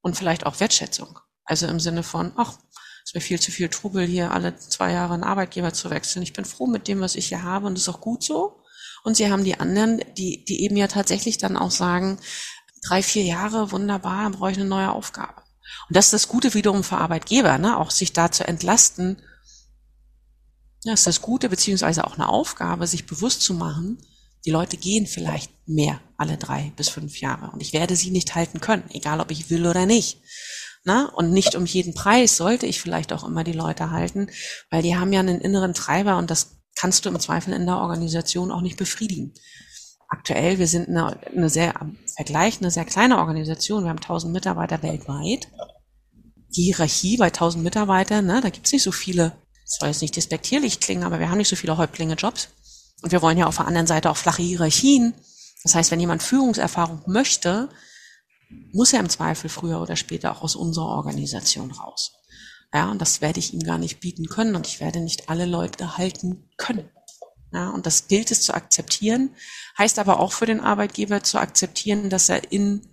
und 0.02 0.16
vielleicht 0.16 0.46
auch 0.46 0.60
Wertschätzung. 0.60 1.18
Also 1.44 1.66
im 1.66 1.80
Sinne 1.80 2.02
von, 2.02 2.32
ach, 2.36 2.58
es 3.04 3.12
wäre 3.12 3.24
viel 3.24 3.40
zu 3.40 3.50
viel 3.50 3.68
Trubel 3.68 4.06
hier 4.06 4.30
alle 4.30 4.56
zwei 4.56 4.92
Jahre 4.92 5.14
einen 5.14 5.24
Arbeitgeber 5.24 5.72
zu 5.72 5.90
wechseln. 5.90 6.22
Ich 6.22 6.32
bin 6.32 6.44
froh 6.44 6.66
mit 6.66 6.88
dem, 6.88 7.00
was 7.00 7.16
ich 7.16 7.28
hier 7.28 7.42
habe 7.42 7.66
und 7.66 7.74
das 7.74 7.82
ist 7.82 7.94
auch 7.94 8.00
gut 8.00 8.22
so. 8.22 8.62
Und 9.02 9.16
sie 9.16 9.30
haben 9.30 9.44
die 9.44 9.60
anderen, 9.60 10.00
die, 10.16 10.44
die 10.44 10.62
eben 10.62 10.76
ja 10.76 10.88
tatsächlich 10.88 11.36
dann 11.36 11.58
auch 11.58 11.70
sagen, 11.70 12.18
drei, 12.86 13.02
vier 13.02 13.24
Jahre, 13.24 13.72
wunderbar, 13.72 14.30
brauche 14.30 14.52
ich 14.52 14.58
eine 14.58 14.68
neue 14.68 14.90
Aufgabe. 14.90 15.42
Und 15.88 15.96
das 15.96 16.06
ist 16.06 16.12
das 16.12 16.28
Gute 16.28 16.54
wiederum 16.54 16.84
für 16.84 16.98
Arbeitgeber, 16.98 17.58
ne? 17.58 17.78
auch 17.78 17.90
sich 17.90 18.12
da 18.12 18.30
zu 18.30 18.46
entlasten. 18.46 19.20
Ja, 20.84 20.92
ist 20.92 21.07
das 21.07 21.22
Gute, 21.22 21.48
beziehungsweise 21.48 22.05
auch 22.05 22.14
eine 22.14 22.28
Aufgabe, 22.28 22.86
sich 22.86 23.07
bewusst 23.07 23.42
zu 23.42 23.55
machen, 23.55 23.98
die 24.45 24.51
Leute 24.51 24.76
gehen 24.76 25.07
vielleicht 25.07 25.51
mehr 25.66 26.01
alle 26.16 26.36
drei 26.36 26.72
bis 26.76 26.88
fünf 26.88 27.20
Jahre 27.20 27.51
und 27.53 27.61
ich 27.61 27.72
werde 27.72 27.97
sie 27.97 28.11
nicht 28.11 28.34
halten 28.34 28.61
können, 28.61 28.84
egal 28.90 29.20
ob 29.20 29.30
ich 29.30 29.51
will 29.51 29.66
oder 29.66 29.86
nicht. 29.86 30.20
Na? 30.84 31.07
Und 31.14 31.30
nicht 31.30 31.55
um 31.55 31.64
jeden 31.64 31.95
Preis 31.95 32.36
sollte 32.36 32.66
ich 32.66 32.80
vielleicht 32.80 33.12
auch 33.12 33.24
immer 33.24 33.42
die 33.42 33.53
Leute 33.53 33.90
halten, 33.90 34.28
weil 34.70 34.82
die 34.82 34.97
haben 34.97 35.12
ja 35.12 35.20
einen 35.20 35.40
inneren 35.40 35.72
Treiber 35.72 36.18
und 36.18 36.30
das 36.30 36.59
kannst 36.74 37.05
du 37.05 37.09
im 37.09 37.18
Zweifel 37.18 37.55
in 37.55 37.66
der 37.66 37.78
Organisation 37.78 38.51
auch 38.51 38.61
nicht 38.61 38.76
befriedigen. 38.76 39.32
Aktuell, 40.09 40.59
wir 40.59 40.66
sind 40.66 40.88
eine, 40.88 41.18
eine 41.26 41.49
sehr, 41.49 41.80
am 41.80 41.97
Vergleich, 42.14 42.61
eine 42.61 42.70
sehr 42.70 42.84
kleine 42.84 43.18
Organisation. 43.18 43.84
Wir 43.84 43.90
haben 43.90 43.99
1000 43.99 44.32
Mitarbeiter 44.32 44.82
weltweit. 44.82 45.49
Die 46.55 46.64
Hierarchie 46.64 47.16
bei 47.16 47.26
1000 47.26 47.64
Mitarbeitern, 47.64 48.26
ne, 48.26 48.40
da 48.42 48.51
gibt's 48.51 48.72
nicht 48.72 48.82
so 48.82 48.92
viele, 48.92 49.32
soll 49.64 49.88
jetzt 49.88 50.03
nicht 50.03 50.14
despektierlich 50.14 50.78
klingen, 50.78 51.03
aber 51.03 51.18
wir 51.18 51.30
haben 51.30 51.38
nicht 51.38 51.49
so 51.49 51.57
viele 51.57 51.76
Häuptlinge-Jobs. 51.78 52.49
Und 53.05 53.12
wir 53.12 53.20
wollen 53.20 53.36
ja 53.36 53.46
auf 53.46 53.57
der 53.57 53.66
anderen 53.66 53.86
Seite 53.86 54.11
auch 54.11 54.16
flache 54.16 54.40
Hierarchien. 54.40 55.12
Das 55.62 55.74
heißt, 55.74 55.90
wenn 55.90 56.00
jemand 56.00 56.22
Führungserfahrung 56.22 57.02
möchte, 57.07 57.68
muss 58.72 58.94
er 58.94 59.00
im 59.00 59.11
Zweifel 59.11 59.50
früher 59.50 59.82
oder 59.82 59.94
später 59.94 60.32
auch 60.32 60.40
aus 60.40 60.57
unserer 60.57 60.86
Organisation 60.86 61.70
raus. 61.70 62.14
Ja, 62.72 62.90
und 62.90 63.02
das 63.02 63.20
werde 63.20 63.40
ich 63.40 63.52
ihm 63.52 63.61
gar 63.61 63.76
nicht 63.76 64.00
bieten 64.00 64.26
können 64.30 64.57
und 64.57 64.66
ich 64.66 64.80
werde 64.80 65.00
nicht 65.00 65.28
alle 65.28 65.44
Leute 65.44 65.98
halten 65.98 66.48
können. 66.57 66.88
Ja, 67.52 67.68
und 67.68 67.84
das 67.84 68.09
gilt 68.09 68.30
es 68.30 68.40
zu 68.40 68.55
akzeptieren, 68.55 69.36
heißt 69.76 69.98
aber 69.98 70.18
auch 70.18 70.32
für 70.32 70.46
den 70.46 70.61
Arbeitgeber 70.61 71.22
zu 71.22 71.36
akzeptieren, 71.36 72.09
dass 72.09 72.30
er 72.30 72.52
in 72.52 72.88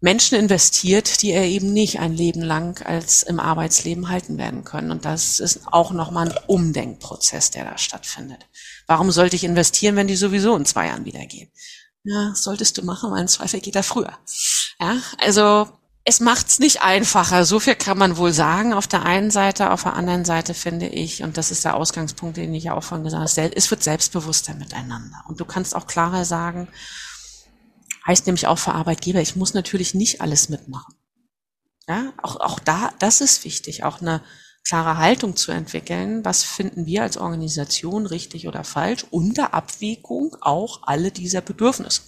Menschen 0.00 0.38
investiert, 0.38 1.22
die 1.22 1.30
er 1.30 1.44
eben 1.44 1.72
nicht 1.72 2.00
ein 2.00 2.14
Leben 2.14 2.42
lang 2.42 2.84
als 2.84 3.22
im 3.22 3.40
Arbeitsleben 3.40 4.08
halten 4.08 4.36
werden 4.36 4.62
können. 4.64 4.90
Und 4.90 5.04
das 5.04 5.40
ist 5.40 5.60
auch 5.66 5.90
nochmal 5.90 6.28
ein 6.28 6.38
Umdenkprozess, 6.46 7.50
der 7.50 7.64
da 7.64 7.78
stattfindet. 7.78 8.46
Warum 8.86 9.10
sollte 9.10 9.36
ich 9.36 9.44
investieren, 9.44 9.96
wenn 9.96 10.06
die 10.06 10.16
sowieso 10.16 10.54
in 10.56 10.66
zwei 10.66 10.88
Jahren 10.88 11.06
wieder 11.06 11.24
gehen? 11.24 11.50
Ja, 12.04 12.34
solltest 12.34 12.78
du 12.78 12.84
machen, 12.84 13.10
weil 13.10 13.22
im 13.22 13.28
Zweifel 13.28 13.60
geht 13.60 13.74
er 13.74 13.82
früher. 13.82 14.16
Ja, 14.78 14.98
also 15.18 15.66
es 16.04 16.20
macht's 16.20 16.60
nicht 16.60 16.82
einfacher. 16.82 17.44
So 17.44 17.58
viel 17.58 17.74
kann 17.74 17.98
man 17.98 18.16
wohl 18.16 18.32
sagen. 18.32 18.74
Auf 18.74 18.86
der 18.86 19.04
einen 19.04 19.32
Seite, 19.32 19.72
auf 19.72 19.82
der 19.82 19.94
anderen 19.94 20.24
Seite 20.24 20.54
finde 20.54 20.86
ich, 20.86 21.24
und 21.24 21.36
das 21.36 21.50
ist 21.50 21.64
der 21.64 21.74
Ausgangspunkt, 21.74 22.36
den 22.36 22.54
ich 22.54 22.64
ja 22.64 22.74
auch 22.74 22.84
von 22.84 23.02
gesagt 23.02 23.36
habe, 23.36 23.56
es 23.56 23.70
wird 23.72 23.82
selbstbewusster 23.82 24.54
miteinander. 24.54 25.24
Und 25.26 25.40
du 25.40 25.44
kannst 25.44 25.74
auch 25.74 25.88
klarer 25.88 26.24
sagen, 26.24 26.68
heißt 28.06 28.26
nämlich 28.26 28.46
auch 28.46 28.58
für 28.58 28.74
Arbeitgeber, 28.74 29.20
ich 29.20 29.36
muss 29.36 29.54
natürlich 29.54 29.94
nicht 29.94 30.20
alles 30.20 30.48
mitmachen. 30.48 30.94
Ja, 31.88 32.12
auch, 32.22 32.36
auch 32.36 32.58
da, 32.58 32.92
das 32.98 33.20
ist 33.20 33.44
wichtig, 33.44 33.84
auch 33.84 34.00
eine 34.00 34.22
klare 34.66 34.98
Haltung 34.98 35.36
zu 35.36 35.52
entwickeln. 35.52 36.24
Was 36.24 36.42
finden 36.42 36.86
wir 36.86 37.02
als 37.02 37.16
Organisation 37.16 38.06
richtig 38.06 38.48
oder 38.48 38.64
falsch? 38.64 39.06
Unter 39.10 39.54
Abwägung 39.54 40.36
auch 40.40 40.82
alle 40.82 41.12
dieser 41.12 41.40
Bedürfnisse. 41.40 42.02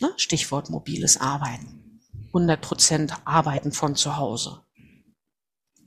Ne? 0.00 0.12
Stichwort 0.16 0.70
mobiles 0.70 1.20
Arbeiten. 1.20 2.00
100 2.28 2.60
Prozent 2.60 3.14
Arbeiten 3.24 3.72
von 3.72 3.96
zu 3.96 4.16
Hause. 4.16 4.62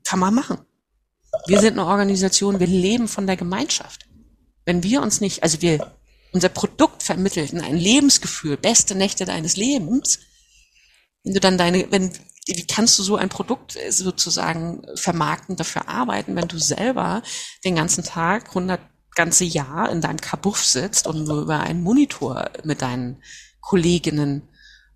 Kann 0.04 0.20
man 0.20 0.34
machen. 0.34 0.58
Wir 1.48 1.62
sind 1.62 1.80
eine 1.80 1.86
Organisation, 1.88 2.60
wir 2.60 2.68
leben 2.68 3.08
von 3.08 3.26
der 3.26 3.38
Gemeinschaft. 3.38 4.10
Wenn 4.66 4.84
wir 4.84 5.02
uns 5.02 5.22
nicht, 5.22 5.44
also 5.44 5.62
wir 5.62 5.96
unser 6.32 6.50
Produkt 6.50 7.04
vermittelt 7.04 7.54
ein 7.54 7.78
Lebensgefühl, 7.78 8.58
beste 8.58 8.96
Nächte 8.96 9.26
deines 9.26 9.58
Lebens, 9.58 10.20
wenn 11.24 11.34
du 11.34 11.40
dann 11.40 11.58
deine, 11.58 11.92
wenn, 11.92 12.12
wie 12.48 12.66
kannst 12.66 12.98
du 13.00 13.04
so 13.04 13.16
ein 13.16 13.30
Produkt 13.30 13.78
sozusagen 13.90 14.82
vermarkten, 14.96 15.56
dafür 15.56 15.88
arbeiten, 15.88 16.36
wenn 16.36 16.48
du 16.48 16.58
selber 16.58 17.22
den 17.64 17.76
ganzen 17.76 18.04
Tag, 18.04 18.50
100 18.50 18.80
ganze 19.14 19.44
Jahr 19.44 19.92
in 19.92 20.02
deinem 20.02 20.22
Kabuff 20.22 20.64
sitzt 20.64 21.06
und 21.06 21.26
nur 21.26 21.42
über 21.42 21.60
einen 21.60 21.84
Monitor 21.84 22.50
mit 22.64 22.82
deinen 22.82 23.22
Kolleginnen 23.60 24.48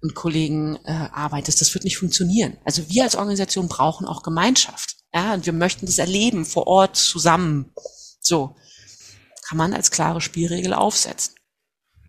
und 0.01 0.15
Kollegen 0.15 0.77
äh, 0.85 0.91
arbeitest. 1.11 1.61
Das 1.61 1.73
wird 1.73 1.83
nicht 1.83 1.97
funktionieren. 1.97 2.57
Also 2.63 2.89
wir 2.89 3.03
als 3.03 3.15
Organisation 3.15 3.67
brauchen 3.67 4.07
auch 4.07 4.23
Gemeinschaft. 4.23 4.95
Ja, 5.13 5.33
und 5.33 5.45
wir 5.45 5.53
möchten 5.53 5.85
das 5.85 5.97
erleben 5.97 6.45
vor 6.45 6.67
Ort 6.67 6.95
zusammen. 6.95 7.73
So 8.21 8.55
kann 9.47 9.57
man 9.57 9.73
als 9.73 9.91
klare 9.91 10.21
Spielregel 10.21 10.73
aufsetzen. 10.73 11.35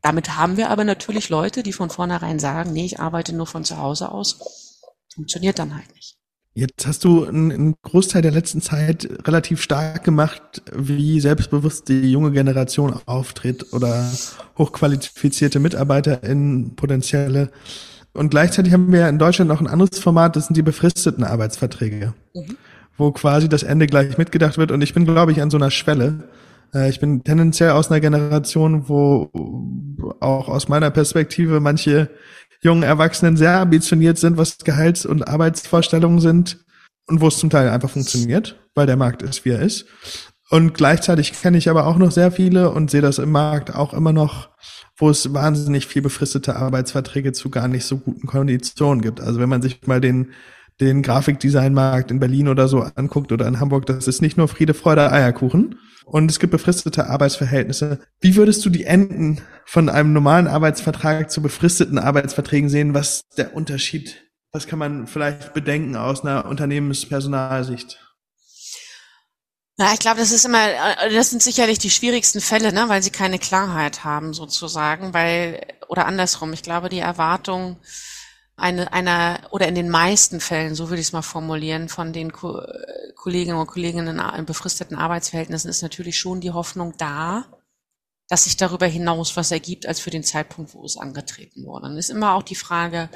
Damit 0.03 0.37
haben 0.37 0.57
wir 0.57 0.70
aber 0.70 0.84
natürlich 0.84 1.28
Leute, 1.28 1.62
die 1.62 1.72
von 1.72 1.91
vornherein 1.91 2.39
sagen, 2.39 2.72
nee, 2.72 2.84
ich 2.84 3.01
arbeite 3.01 3.34
nur 3.34 3.47
von 3.47 3.64
zu 3.64 3.78
Hause 3.78 4.11
aus. 4.11 4.80
Funktioniert 5.12 5.59
dann 5.59 5.74
halt 5.74 5.93
nicht. 5.95 6.16
Jetzt 6.55 6.87
hast 6.87 7.05
du 7.05 7.26
einen 7.26 7.74
Großteil 7.82 8.22
der 8.22 8.30
letzten 8.30 8.62
Zeit 8.62 9.07
relativ 9.26 9.61
stark 9.61 10.05
gemacht, 10.05 10.62
wie 10.72 11.20
selbstbewusst 11.20 11.89
die 11.89 12.11
junge 12.11 12.32
Generation 12.32 12.99
auftritt 13.05 13.74
oder 13.74 14.11
hochqualifizierte 14.57 15.59
Mitarbeiter 15.59 16.22
in 16.22 16.74
potenzielle. 16.76 17.51
Und 18.14 18.30
gleichzeitig 18.30 18.72
haben 18.72 18.91
wir 18.91 19.07
in 19.09 19.18
Deutschland 19.18 19.51
noch 19.51 19.61
ein 19.61 19.66
anderes 19.66 19.99
Format, 19.99 20.37
das 20.37 20.47
sind 20.47 20.57
die 20.57 20.62
befristeten 20.62 21.24
Arbeitsverträge, 21.24 22.14
mhm. 22.32 22.57
wo 22.97 23.12
quasi 23.12 23.51
das 23.51 23.62
Ende 23.62 23.87
gleich 23.87 24.16
mitgedacht 24.16 24.57
wird. 24.57 24.70
Und 24.70 24.80
ich 24.80 24.95
bin, 24.95 25.05
glaube 25.05 25.32
ich, 25.32 25.43
an 25.43 25.51
so 25.51 25.59
einer 25.59 25.70
Schwelle, 25.70 26.24
ich 26.88 27.00
bin 27.00 27.24
tendenziell 27.24 27.70
aus 27.70 27.90
einer 27.90 28.00
Generation, 28.00 28.88
wo 28.88 29.30
auch 30.20 30.48
aus 30.48 30.68
meiner 30.68 30.90
Perspektive 30.90 31.60
manche 31.60 32.10
jungen 32.60 32.82
Erwachsenen 32.82 33.36
sehr 33.36 33.58
ambitioniert 33.60 34.18
sind, 34.18 34.36
was 34.36 34.58
Gehalts- 34.58 35.06
und 35.06 35.28
Arbeitsvorstellungen 35.28 36.20
sind 36.20 36.64
und 37.06 37.20
wo 37.20 37.28
es 37.28 37.38
zum 37.38 37.50
Teil 37.50 37.68
einfach 37.68 37.90
funktioniert, 37.90 38.58
weil 38.74 38.86
der 38.86 38.96
Markt 38.96 39.22
ist, 39.22 39.44
wie 39.44 39.50
er 39.50 39.60
ist. 39.60 39.86
Und 40.48 40.74
gleichzeitig 40.74 41.32
kenne 41.32 41.58
ich 41.58 41.68
aber 41.68 41.86
auch 41.86 41.96
noch 41.96 42.12
sehr 42.12 42.30
viele 42.30 42.70
und 42.70 42.90
sehe 42.90 43.00
das 43.00 43.18
im 43.18 43.32
Markt 43.32 43.74
auch 43.74 43.92
immer 43.92 44.12
noch, 44.12 44.50
wo 44.96 45.10
es 45.10 45.34
wahnsinnig 45.34 45.86
viel 45.86 46.02
befristete 46.02 46.56
Arbeitsverträge 46.56 47.32
zu 47.32 47.50
gar 47.50 47.68
nicht 47.68 47.84
so 47.84 47.98
guten 47.98 48.26
Konditionen 48.26 49.02
gibt. 49.02 49.20
Also 49.20 49.40
wenn 49.40 49.48
man 49.48 49.62
sich 49.62 49.86
mal 49.86 50.00
den 50.00 50.32
den 50.81 51.03
Grafikdesignmarkt 51.03 52.11
in 52.11 52.20
Berlin 52.20 52.49
oder 52.49 52.68
so 52.68 52.83
anguckt 52.95 53.33
oder 53.33 53.47
in 53.47 53.61
Hamburg, 53.61 53.87
das 53.87 54.07
ist 54.07 54.20
nicht 54.20 54.37
nur 54.37 54.49
Friede, 54.49 54.74
Freude, 54.74 55.11
Eierkuchen. 55.11 55.79
Und 56.05 56.31
es 56.31 56.39
gibt 56.39 56.53
befristete 56.53 57.09
Arbeitsverhältnisse. 57.09 57.99
Wie 58.20 58.37
würdest 58.37 58.64
du 58.64 58.70
die 58.70 58.85
Enden 58.85 59.41
von 59.64 59.89
einem 59.89 60.12
normalen 60.12 60.47
Arbeitsvertrag 60.47 61.31
zu 61.31 61.43
befristeten 61.43 61.99
Arbeitsverträgen 61.99 62.68
sehen? 62.68 62.95
Was 62.95 63.22
der 63.37 63.57
Unterschied? 63.57 64.22
Was 64.53 64.68
kann 64.68 64.79
man 64.79 65.09
vielleicht 65.09 65.53
bedenken 65.53 65.97
aus 65.97 66.24
einer 66.24 66.47
Unternehmenspersonalsicht? 66.47 67.99
Na, 69.79 69.93
ich 69.93 69.99
glaube, 69.99 70.20
das 70.20 70.31
ist 70.31 70.47
immer, 70.47 70.68
äh, 70.68 71.12
das 71.12 71.31
sind 71.31 71.43
sicherlich 71.43 71.79
die 71.79 71.91
schwierigsten 71.91 72.41
Fälle, 72.41 72.72
ne, 72.72 72.89
weil 72.89 73.03
sie 73.03 73.11
keine 73.11 73.39
Klarheit 73.39 74.05
haben 74.05 74.33
sozusagen, 74.33 75.12
weil 75.12 75.61
oder 75.89 76.07
andersrum. 76.07 76.53
Ich 76.53 76.62
glaube, 76.62 76.89
die 76.89 77.01
Erwartung 77.01 77.77
eine, 78.57 78.92
einer 78.92 79.40
oder 79.50 79.68
in 79.68 79.74
den 79.74 79.90
meisten 79.90 80.40
Fällen, 80.40 80.74
so 80.74 80.88
würde 80.88 81.00
ich 81.00 81.09
es 81.09 81.12
mal 81.12 81.22
formulieren, 81.22 81.88
von 81.88 82.12
den 82.12 82.32
Ko 82.32 82.61
Kolleginnen 83.14 83.59
und 83.59 83.66
Kollegen 83.66 84.07
in 84.07 84.46
befristeten 84.46 84.96
Arbeitsverhältnissen 84.96 85.68
ist 85.68 85.82
natürlich 85.82 86.18
schon 86.18 86.40
die 86.40 86.52
Hoffnung 86.52 86.94
da, 86.96 87.44
dass 88.28 88.44
sich 88.44 88.57
darüber 88.57 88.86
hinaus 88.86 89.36
was 89.36 89.50
ergibt 89.50 89.86
als 89.86 90.00
für 90.00 90.11
den 90.11 90.22
Zeitpunkt, 90.22 90.74
wo 90.74 90.84
es 90.84 90.96
angetreten 90.96 91.64
wurde. 91.64 91.88
Dann 91.88 91.98
ist 91.98 92.11
immer 92.11 92.34
auch 92.34 92.42
die 92.42 92.54
Frage, 92.54 93.09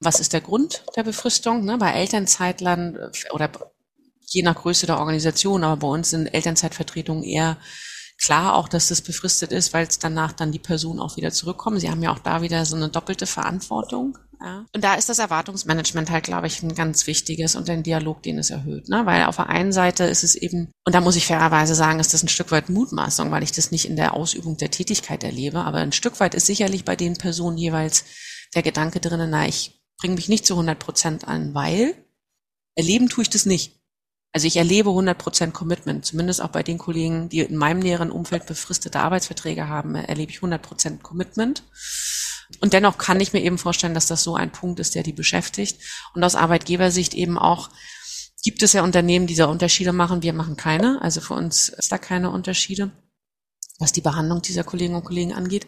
was 0.00 0.20
ist 0.20 0.32
der 0.32 0.40
Grund 0.40 0.84
der 0.96 1.04
Befristung? 1.04 1.64
Ne? 1.64 1.78
Bei 1.78 1.92
Elternzeitlern 1.92 2.96
äh, 2.96 3.10
oder 3.32 3.50
je 4.26 4.42
nach 4.42 4.56
Größe 4.56 4.86
der 4.86 4.98
Organisation, 4.98 5.64
aber 5.64 5.76
bei 5.76 5.88
uns 5.88 6.10
sind 6.10 6.26
Elternzeitvertretungen 6.26 7.22
eher 7.24 7.56
klar 8.18 8.54
auch, 8.54 8.68
dass 8.68 8.88
das 8.88 9.02
befristet 9.02 9.52
ist, 9.52 9.72
weil 9.72 9.86
es 9.86 9.98
danach 9.98 10.32
dann 10.32 10.52
die 10.52 10.58
Personen 10.58 11.00
auch 11.00 11.16
wieder 11.16 11.30
zurückkommen. 11.30 11.78
Sie 11.78 11.90
haben 11.90 12.02
ja 12.02 12.12
auch 12.12 12.18
da 12.18 12.42
wieder 12.42 12.64
so 12.64 12.76
eine 12.76 12.88
doppelte 12.88 13.26
Verantwortung. 13.26 14.18
Ja. 14.40 14.66
Und 14.74 14.84
da 14.84 14.94
ist 14.94 15.08
das 15.08 15.18
Erwartungsmanagement 15.18 16.10
halt, 16.10 16.24
glaube 16.24 16.46
ich, 16.46 16.62
ein 16.62 16.74
ganz 16.74 17.06
wichtiges 17.06 17.56
und 17.56 17.68
ein 17.70 17.82
Dialog, 17.82 18.22
den 18.22 18.38
es 18.38 18.50
erhöht. 18.50 18.88
Ne? 18.88 19.06
Weil 19.06 19.24
auf 19.24 19.36
der 19.36 19.48
einen 19.48 19.72
Seite 19.72 20.04
ist 20.04 20.24
es 20.24 20.34
eben, 20.34 20.70
und 20.84 20.94
da 20.94 21.00
muss 21.00 21.16
ich 21.16 21.26
fairerweise 21.26 21.74
sagen, 21.74 22.00
ist 22.00 22.14
das 22.14 22.22
ein 22.22 22.28
Stück 22.28 22.50
weit 22.50 22.68
Mutmaßung, 22.68 23.30
weil 23.30 23.42
ich 23.42 23.52
das 23.52 23.70
nicht 23.70 23.86
in 23.86 23.96
der 23.96 24.14
Ausübung 24.14 24.56
der 24.56 24.70
Tätigkeit 24.70 25.24
erlebe, 25.24 25.60
aber 25.60 25.78
ein 25.78 25.92
Stück 25.92 26.20
weit 26.20 26.34
ist 26.34 26.46
sicherlich 26.46 26.84
bei 26.84 26.96
den 26.96 27.16
Personen 27.16 27.58
jeweils 27.58 28.04
der 28.54 28.62
Gedanke 28.62 29.00
drinnen, 29.00 29.30
na, 29.30 29.46
ich 29.46 29.80
bringe 29.98 30.14
mich 30.14 30.28
nicht 30.28 30.46
zu 30.46 30.54
100 30.54 30.78
Prozent 30.78 31.28
an, 31.28 31.54
weil 31.54 31.94
erleben 32.74 33.08
tue 33.08 33.22
ich 33.22 33.30
das 33.30 33.46
nicht. 33.46 33.80
Also 34.34 34.48
ich 34.48 34.56
erlebe 34.56 34.90
100% 34.90 35.52
Commitment, 35.52 36.04
zumindest 36.04 36.42
auch 36.42 36.48
bei 36.48 36.64
den 36.64 36.76
Kollegen, 36.76 37.28
die 37.28 37.38
in 37.40 37.56
meinem 37.56 37.78
näheren 37.78 38.10
Umfeld 38.10 38.46
befristete 38.46 38.98
Arbeitsverträge 38.98 39.68
haben, 39.68 39.94
erlebe 39.94 40.32
ich 40.32 40.38
100% 40.38 41.02
Commitment. 41.02 41.62
Und 42.60 42.72
dennoch 42.72 42.98
kann 42.98 43.20
ich 43.20 43.32
mir 43.32 43.42
eben 43.42 43.58
vorstellen, 43.58 43.94
dass 43.94 44.06
das 44.06 44.22
so 44.22 44.34
ein 44.36 44.52
Punkt 44.52 44.80
ist, 44.80 44.94
der 44.94 45.02
die 45.02 45.12
beschäftigt. 45.12 45.80
Und 46.14 46.24
aus 46.24 46.34
Arbeitgebersicht 46.34 47.14
eben 47.14 47.38
auch 47.38 47.70
gibt 48.42 48.62
es 48.62 48.74
ja 48.74 48.82
Unternehmen, 48.82 49.26
die 49.26 49.34
da 49.34 49.46
Unterschiede 49.46 49.92
machen. 49.92 50.22
Wir 50.22 50.32
machen 50.32 50.56
keine. 50.56 51.00
Also 51.02 51.20
für 51.20 51.34
uns 51.34 51.70
ist 51.70 51.90
da 51.90 51.98
keine 51.98 52.30
Unterschiede, 52.30 52.90
was 53.78 53.92
die 53.92 54.02
Behandlung 54.02 54.42
dieser 54.42 54.64
Kolleginnen 54.64 54.96
und 54.96 55.04
Kollegen 55.04 55.32
angeht. 55.32 55.66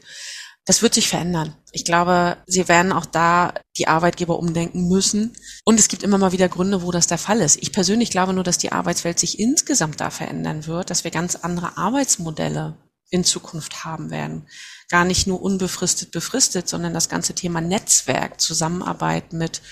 Das 0.66 0.82
wird 0.82 0.94
sich 0.94 1.08
verändern. 1.08 1.54
Ich 1.70 1.84
glaube, 1.84 2.38
sie 2.46 2.68
werden 2.68 2.92
auch 2.92 3.06
da 3.06 3.54
die 3.78 3.86
Arbeitgeber 3.86 4.36
umdenken 4.36 4.88
müssen. 4.88 5.36
Und 5.64 5.78
es 5.78 5.86
gibt 5.86 6.02
immer 6.02 6.18
mal 6.18 6.32
wieder 6.32 6.48
Gründe, 6.48 6.82
wo 6.82 6.90
das 6.90 7.06
der 7.06 7.18
Fall 7.18 7.40
ist. 7.40 7.62
Ich 7.62 7.72
persönlich 7.72 8.10
glaube 8.10 8.32
nur, 8.32 8.42
dass 8.42 8.58
die 8.58 8.72
Arbeitswelt 8.72 9.18
sich 9.18 9.38
insgesamt 9.38 10.00
da 10.00 10.10
verändern 10.10 10.66
wird, 10.66 10.90
dass 10.90 11.04
wir 11.04 11.12
ganz 11.12 11.36
andere 11.36 11.78
Arbeitsmodelle 11.78 12.76
in 13.10 13.22
Zukunft 13.22 13.84
haben 13.84 14.10
werden. 14.10 14.48
Gar 14.88 15.04
nicht 15.04 15.26
nur 15.26 15.42
unbefristet, 15.42 16.12
befristet, 16.12 16.68
sondern 16.68 16.94
das 16.94 17.08
ganze 17.08 17.34
Thema 17.34 17.60
Netzwerk, 17.60 18.40
Zusammenarbeit 18.40 19.32
mit, 19.32 19.62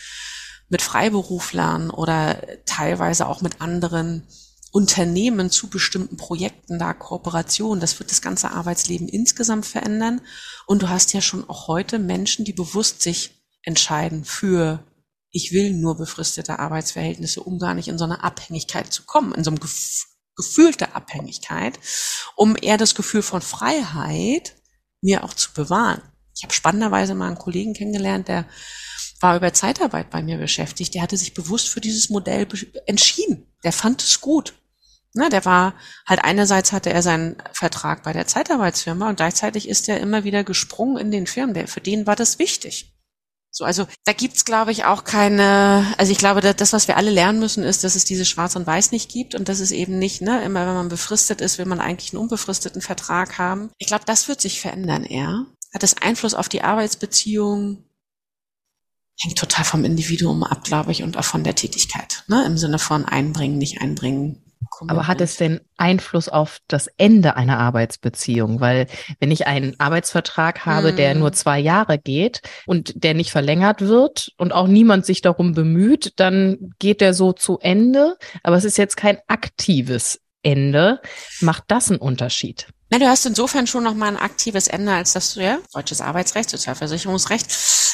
mit 0.68 0.82
Freiberuflern 0.82 1.90
oder 1.90 2.42
teilweise 2.66 3.26
auch 3.26 3.40
mit 3.40 3.60
anderen 3.60 4.26
Unternehmen 4.74 5.50
zu 5.50 5.70
bestimmten 5.70 6.16
Projekten 6.16 6.80
da 6.80 6.92
Kooperation. 6.94 7.78
Das 7.78 8.00
wird 8.00 8.10
das 8.10 8.22
ganze 8.22 8.50
Arbeitsleben 8.50 9.06
insgesamt 9.08 9.66
verändern. 9.66 10.20
Und 10.66 10.82
du 10.82 10.88
hast 10.88 11.12
ja 11.12 11.20
schon 11.20 11.48
auch 11.48 11.68
heute 11.68 12.00
Menschen, 12.00 12.44
die 12.44 12.52
bewusst 12.52 13.00
sich 13.00 13.40
entscheiden 13.62 14.24
für, 14.24 14.82
ich 15.30 15.52
will 15.52 15.74
nur 15.74 15.96
befristete 15.96 16.58
Arbeitsverhältnisse, 16.58 17.40
um 17.40 17.60
gar 17.60 17.74
nicht 17.74 17.86
in 17.86 17.98
so 17.98 18.04
eine 18.04 18.24
Abhängigkeit 18.24 18.92
zu 18.92 19.04
kommen, 19.04 19.32
in 19.34 19.44
so 19.44 19.50
einem 19.50 19.60
Gef 19.60 20.06
gefühlte 20.36 20.96
Abhängigkeit, 20.96 21.78
um 22.34 22.56
eher 22.60 22.76
das 22.76 22.96
Gefühl 22.96 23.22
von 23.22 23.40
Freiheit 23.40 24.56
mir 25.04 25.22
auch 25.22 25.34
zu 25.34 25.52
bewahren. 25.52 26.02
Ich 26.34 26.42
habe 26.42 26.52
spannenderweise 26.52 27.14
mal 27.14 27.28
einen 27.28 27.38
Kollegen 27.38 27.74
kennengelernt, 27.74 28.26
der 28.26 28.46
war 29.20 29.36
über 29.36 29.52
Zeitarbeit 29.52 30.10
bei 30.10 30.22
mir 30.22 30.38
beschäftigt. 30.38 30.94
Der 30.94 31.02
hatte 31.02 31.16
sich 31.16 31.34
bewusst 31.34 31.68
für 31.68 31.80
dieses 31.80 32.10
Modell 32.10 32.46
entschieden. 32.86 33.46
Der 33.62 33.72
fand 33.72 34.02
es 34.02 34.20
gut. 34.20 34.54
Na, 35.14 35.28
der 35.28 35.44
war 35.44 35.74
halt 36.06 36.24
einerseits 36.24 36.72
hatte 36.72 36.92
er 36.92 37.00
seinen 37.00 37.36
Vertrag 37.52 38.02
bei 38.02 38.12
der 38.12 38.26
Zeitarbeitsfirma 38.26 39.08
und 39.08 39.16
gleichzeitig 39.16 39.68
ist 39.68 39.88
er 39.88 40.00
immer 40.00 40.24
wieder 40.24 40.42
gesprungen 40.42 40.96
in 40.96 41.10
den 41.12 41.26
Firmen. 41.28 41.54
Der, 41.54 41.68
für 41.68 41.80
den 41.80 42.06
war 42.06 42.16
das 42.16 42.40
wichtig. 42.40 42.93
So, 43.56 43.64
also 43.64 43.86
da 44.02 44.12
gibt's, 44.12 44.44
glaube 44.44 44.72
ich, 44.72 44.84
auch 44.84 45.04
keine, 45.04 45.94
also 45.96 46.10
ich 46.10 46.18
glaube, 46.18 46.40
das, 46.40 46.72
was 46.72 46.88
wir 46.88 46.96
alle 46.96 47.12
lernen 47.12 47.38
müssen, 47.38 47.62
ist, 47.62 47.84
dass 47.84 47.94
es 47.94 48.04
diese 48.04 48.24
Schwarz 48.24 48.56
und 48.56 48.66
Weiß 48.66 48.90
nicht 48.90 49.08
gibt 49.08 49.36
und 49.36 49.48
dass 49.48 49.60
es 49.60 49.70
eben 49.70 49.96
nicht, 49.96 50.22
ne, 50.22 50.42
immer 50.42 50.66
wenn 50.66 50.74
man 50.74 50.88
befristet 50.88 51.40
ist, 51.40 51.56
will 51.56 51.64
man 51.64 51.78
eigentlich 51.78 52.12
einen 52.12 52.22
unbefristeten 52.22 52.82
Vertrag 52.82 53.38
haben. 53.38 53.70
Ich 53.78 53.86
glaube, 53.86 54.02
das 54.06 54.26
wird 54.26 54.40
sich 54.40 54.60
verändern 54.60 55.04
eher. 55.04 55.46
Hat 55.72 55.84
es 55.84 55.96
Einfluss 55.96 56.34
auf 56.34 56.48
die 56.48 56.62
Arbeitsbeziehung? 56.62 57.84
Hängt 59.20 59.38
total 59.38 59.64
vom 59.64 59.84
Individuum 59.84 60.42
ab, 60.42 60.64
glaube 60.64 60.90
ich, 60.90 61.04
und 61.04 61.16
auch 61.16 61.24
von 61.24 61.44
der 61.44 61.54
Tätigkeit, 61.54 62.24
ne, 62.26 62.44
im 62.46 62.58
Sinne 62.58 62.80
von 62.80 63.04
einbringen, 63.04 63.58
nicht 63.58 63.80
einbringen, 63.80 64.43
aber 64.86 65.06
hat 65.06 65.20
es 65.20 65.36
denn 65.36 65.60
Einfluss 65.76 66.28
auf 66.28 66.58
das 66.68 66.88
Ende 66.96 67.36
einer 67.36 67.58
Arbeitsbeziehung? 67.58 68.60
Weil 68.60 68.86
wenn 69.20 69.30
ich 69.30 69.46
einen 69.46 69.78
Arbeitsvertrag 69.78 70.66
habe, 70.66 70.90
hm. 70.90 70.96
der 70.96 71.14
nur 71.14 71.32
zwei 71.32 71.58
Jahre 71.58 71.98
geht 71.98 72.40
und 72.66 72.92
der 73.02 73.14
nicht 73.14 73.30
verlängert 73.30 73.80
wird 73.80 74.32
und 74.36 74.52
auch 74.52 74.66
niemand 74.66 75.06
sich 75.06 75.20
darum 75.20 75.52
bemüht, 75.52 76.12
dann 76.16 76.70
geht 76.78 77.00
der 77.00 77.14
so 77.14 77.32
zu 77.32 77.58
Ende. 77.58 78.16
Aber 78.42 78.56
es 78.56 78.64
ist 78.64 78.78
jetzt 78.78 78.96
kein 78.96 79.18
aktives 79.28 80.20
Ende. 80.42 81.00
Macht 81.40 81.64
das 81.68 81.90
einen 81.90 82.00
Unterschied? 82.00 82.68
Na, 82.90 82.98
du 82.98 83.08
hast 83.08 83.26
insofern 83.26 83.66
schon 83.66 83.84
noch 83.84 83.94
mal 83.94 84.08
ein 84.08 84.16
aktives 84.16 84.68
Ende, 84.68 84.92
als 84.92 85.14
dass 85.14 85.34
du 85.34 85.40
ja 85.40 85.58
deutsches 85.72 86.00
Arbeitsrecht, 86.00 86.50
Sozialversicherungsrecht 86.50 87.50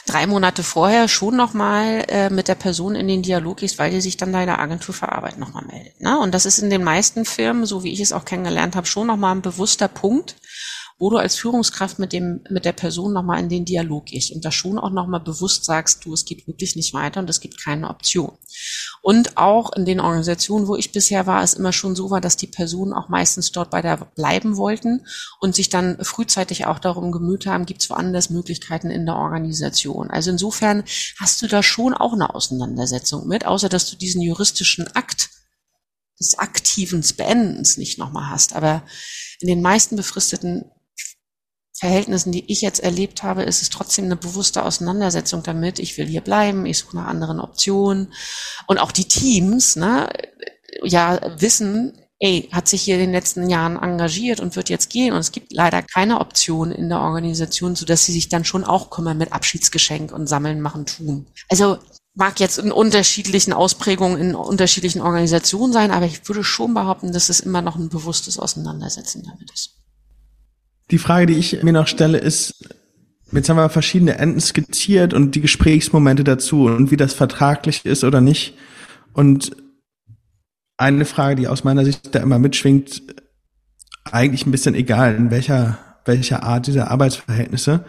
drei 0.07 0.27
Monate 0.27 0.63
vorher 0.63 1.09
schon 1.09 1.37
noch 1.37 1.55
mal 1.55 2.05
äh, 2.09 2.31
mit 2.31 2.49
der 2.49 2.55
Person 2.55 2.95
in 2.95 3.07
den 3.07 3.23
Dialog 3.23 3.59
gehst, 3.59 3.79
weil 3.79 3.91
die 3.91 4.01
sich 4.01 4.17
dann 4.17 4.33
deine 4.33 4.59
Agentur 4.59 4.95
für 4.95 5.13
Arbeit 5.13 5.39
noch 5.39 5.53
mal 5.53 5.65
meldet. 5.65 6.01
Ne? 6.01 6.19
Und 6.19 6.35
das 6.35 6.47
ist 6.47 6.59
in 6.59 6.71
den 6.71 6.83
meisten 6.83 7.25
Firmen, 7.25 7.67
so 7.67 7.85
wie 7.85 7.93
ich 7.93 8.01
es 8.01 8.13
auch 8.13 8.25
kennengelernt 8.25 8.77
habe, 8.77 8.87
schon 8.87 9.07
noch 9.07 9.17
mal 9.17 9.33
ein 9.33 9.43
bewusster 9.43 9.89
Punkt, 9.89 10.37
wo 11.01 11.09
du 11.09 11.17
als 11.17 11.37
Führungskraft 11.37 11.99
mit 11.99 12.13
dem 12.13 12.43
mit 12.51 12.67
der 12.67 12.73
Person 12.73 13.15
noch 13.15 13.23
mal 13.23 13.41
in 13.41 13.49
den 13.49 13.65
Dialog 13.65 14.07
gehst 14.07 14.33
und 14.33 14.45
da 14.45 14.53
schon 14.53 14.79
auch 14.79 14.91
noch 14.91 15.07
mal 15.07 15.19
bewusst 15.19 15.65
sagst, 15.65 16.05
du, 16.05 16.13
es 16.13 16.27
geht 16.27 16.47
wirklich 16.47 16.77
nicht 16.77 16.93
weiter 16.93 17.21
und 17.21 17.31
es 17.31 17.41
gibt 17.41 17.59
keine 17.59 17.89
Option. 17.89 18.37
Und 19.01 19.39
auch 19.39 19.73
in 19.73 19.87
den 19.87 19.99
Organisationen, 19.99 20.69
wo 20.69 20.77
ich 20.77 20.93
bisher 20.93 21.27
war, 21.27 21.43
es 21.43 21.55
immer 21.55 21.73
schon 21.73 21.97
so 21.97 22.11
war, 22.11 22.21
dass 22.21 22.37
die 22.37 22.47
Personen 22.47 22.93
auch 22.93 23.09
meistens 23.09 23.51
dort 23.51 23.71
bei 23.71 23.81
der 23.81 23.97
bleiben 23.97 24.59
wollten 24.59 25.07
und 25.41 25.55
sich 25.55 25.71
dann 25.71 25.97
frühzeitig 26.05 26.67
auch 26.67 26.79
darum 26.79 27.13
gemüht 27.13 27.47
haben, 27.47 27.65
gibt 27.65 27.81
es 27.81 27.89
woanders 27.89 28.29
Möglichkeiten 28.29 28.91
in 28.91 29.07
der 29.07 29.17
Organisation. 29.17 30.11
Also 30.11 30.31
insofern 30.31 30.85
hast 31.19 31.41
du 31.41 31.47
da 31.47 31.63
schon 31.63 31.95
auch 31.95 32.13
eine 32.13 32.35
Auseinandersetzung 32.35 33.27
mit, 33.27 33.47
außer 33.47 33.71
dass 33.71 33.89
du 33.89 33.97
diesen 33.97 34.21
juristischen 34.21 34.87
Akt 34.95 35.31
des 36.21 36.39
aktiven 36.39 37.03
Beendens 37.17 37.79
nicht 37.79 37.99
nochmal 37.99 38.29
hast. 38.29 38.55
Aber 38.55 38.83
in 39.41 39.49
den 39.49 39.63
meisten 39.63 39.97
befristeten 39.97 40.71
Verhältnissen, 41.81 42.31
die 42.31 42.45
ich 42.53 42.61
jetzt 42.61 42.81
erlebt 42.81 43.23
habe, 43.23 43.43
ist 43.43 43.63
es 43.63 43.71
trotzdem 43.71 44.05
eine 44.05 44.17
bewusste 44.17 44.67
Auseinandersetzung 44.67 45.43
damit. 45.43 45.79
Ich 45.79 45.97
will 45.97 46.07
hier 46.07 46.21
bleiben, 46.21 46.67
ich 46.67 46.79
suche 46.79 46.97
nach 46.97 47.07
anderen 47.07 47.41
Optionen. 47.41 48.13
Und 48.67 48.79
auch 48.79 48.93
die 48.93 49.09
Teams, 49.09 49.77
ne, 49.77 50.11
ja, 50.83 51.19
wissen, 51.41 51.99
ey, 52.19 52.51
hat 52.53 52.69
sich 52.69 52.83
hier 52.83 52.97
in 52.97 53.01
den 53.01 53.13
letzten 53.13 53.49
Jahren 53.49 53.79
engagiert 53.79 54.41
und 54.41 54.57
wird 54.57 54.69
jetzt 54.69 54.91
gehen. 54.91 55.15
Und 55.15 55.21
es 55.21 55.33
gibt 55.33 55.55
leider 55.55 55.81
keine 55.81 56.21
Option 56.21 56.71
in 56.71 56.91
der 56.91 57.01
Organisation, 57.01 57.75
so 57.75 57.87
dass 57.87 58.05
sie 58.05 58.13
sich 58.13 58.29
dann 58.29 58.45
schon 58.45 58.65
auch 58.65 58.91
kümmern 58.91 59.17
mit 59.17 59.33
Abschiedsgeschenk 59.33 60.13
und 60.13 60.27
Sammeln 60.27 60.61
machen 60.61 60.85
tun. 60.85 61.29
Also 61.49 61.79
mag 62.13 62.41
jetzt 62.41 62.59
in 62.59 62.73
unterschiedlichen 62.73 63.55
Ausprägungen 63.55 64.21
in 64.21 64.35
unterschiedlichen 64.35 65.01
Organisationen 65.01 65.73
sein, 65.73 65.93
aber 65.93 66.05
ich 66.05 66.29
würde 66.29 66.45
schon 66.45 66.75
behaupten, 66.75 67.13
dass 67.13 67.31
es 67.31 67.41
immer 67.41 67.63
noch 67.63 67.77
ein 67.77 67.89
bewusstes 67.89 68.39
Auseinandersetzen 68.39 69.23
damit 69.23 69.51
ist. 69.51 69.80
Die 70.91 70.99
Frage, 70.99 71.27
die 71.27 71.39
ich 71.39 71.63
mir 71.63 71.73
noch 71.73 71.87
stelle, 71.87 72.19
ist, 72.19 72.69
jetzt 73.33 73.49
haben 73.49 73.57
wir 73.57 73.69
verschiedene 73.69 74.19
Enden 74.19 74.41
skizziert 74.41 75.15
und 75.15 75.35
die 75.35 75.41
Gesprächsmomente 75.41 76.25
dazu 76.25 76.67
und 76.67 76.91
wie 76.91 76.97
das 76.97 77.15
vertraglich 77.15 77.85
ist 77.85 78.03
oder 78.03 78.21
nicht. 78.21 78.55
Und 79.13 79.57
eine 80.77 81.05
Frage, 81.05 81.37
die 81.37 81.49
aus 81.49 81.63
meiner 81.63 81.85
Sicht 81.85 82.15
da 82.15 82.21
immer 82.21 82.39
mitschwingt, 82.39 83.03
eigentlich 84.11 84.47
ein 84.47 84.51
bisschen 84.51 84.75
egal, 84.75 85.15
in 85.15 85.31
welcher, 85.31 85.79
welcher 86.05 86.43
Art 86.43 86.67
dieser 86.67 86.91
Arbeitsverhältnisse. 86.91 87.85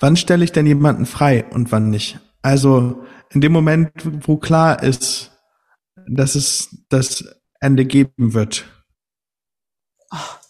Wann 0.00 0.16
stelle 0.16 0.44
ich 0.44 0.52
denn 0.52 0.66
jemanden 0.66 1.06
frei 1.06 1.44
und 1.50 1.70
wann 1.70 1.90
nicht? 1.90 2.18
Also 2.42 3.04
in 3.30 3.40
dem 3.40 3.52
Moment, 3.52 3.90
wo 4.26 4.38
klar 4.38 4.82
ist, 4.82 5.32
dass 6.08 6.34
es 6.34 6.84
das 6.88 7.24
Ende 7.60 7.84
geben 7.84 8.34
wird. 8.34 8.64
Oh. 10.10 10.43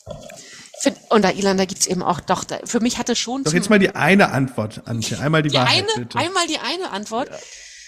Und 1.08 1.22
da, 1.22 1.30
Ilan, 1.30 1.56
da 1.56 1.64
gibt's 1.64 1.86
eben 1.86 2.02
auch, 2.02 2.20
doch, 2.20 2.44
da, 2.44 2.58
für 2.64 2.80
mich 2.80 2.98
hatte 2.98 3.16
schon. 3.16 3.44
Doch 3.44 3.52
jetzt 3.52 3.70
mal 3.70 3.78
die 3.78 3.94
eine 3.94 4.30
Antwort, 4.30 4.86
Antje. 4.86 5.18
Einmal 5.18 5.42
die, 5.42 5.50
die 5.50 5.56
Wahrheit, 5.56 5.84
eine, 5.94 6.04
bitte. 6.04 6.18
Einmal 6.18 6.46
die 6.46 6.58
eine 6.58 6.90
Antwort. 6.90 7.30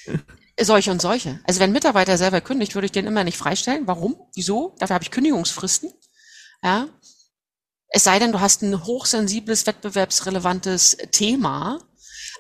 Ja. 0.07 0.18
Solche 0.64 0.90
und 0.90 1.03
solche. 1.03 1.40
Also 1.44 1.61
wenn 1.61 1.72
Mitarbeiter 1.72 2.16
selber 2.16 2.40
kündigt, 2.40 2.74
würde 2.74 2.86
ich 2.86 2.92
den 2.92 3.07
immer 3.07 3.24
nicht 3.24 3.36
freistellen. 3.36 3.86
Warum? 3.86 4.16
Wieso? 4.34 4.74
Dafür 4.78 4.94
habe 4.94 5.05
ich 5.05 5.11
Kündigungsfristen. 5.11 5.92
Ja. 6.62 6.88
Es 7.88 8.05
sei 8.05 8.18
denn, 8.18 8.32
du 8.32 8.40
hast 8.40 8.62
ein 8.62 8.84
hochsensibles, 8.84 9.66
wettbewerbsrelevantes 9.66 10.97
Thema. 11.12 11.78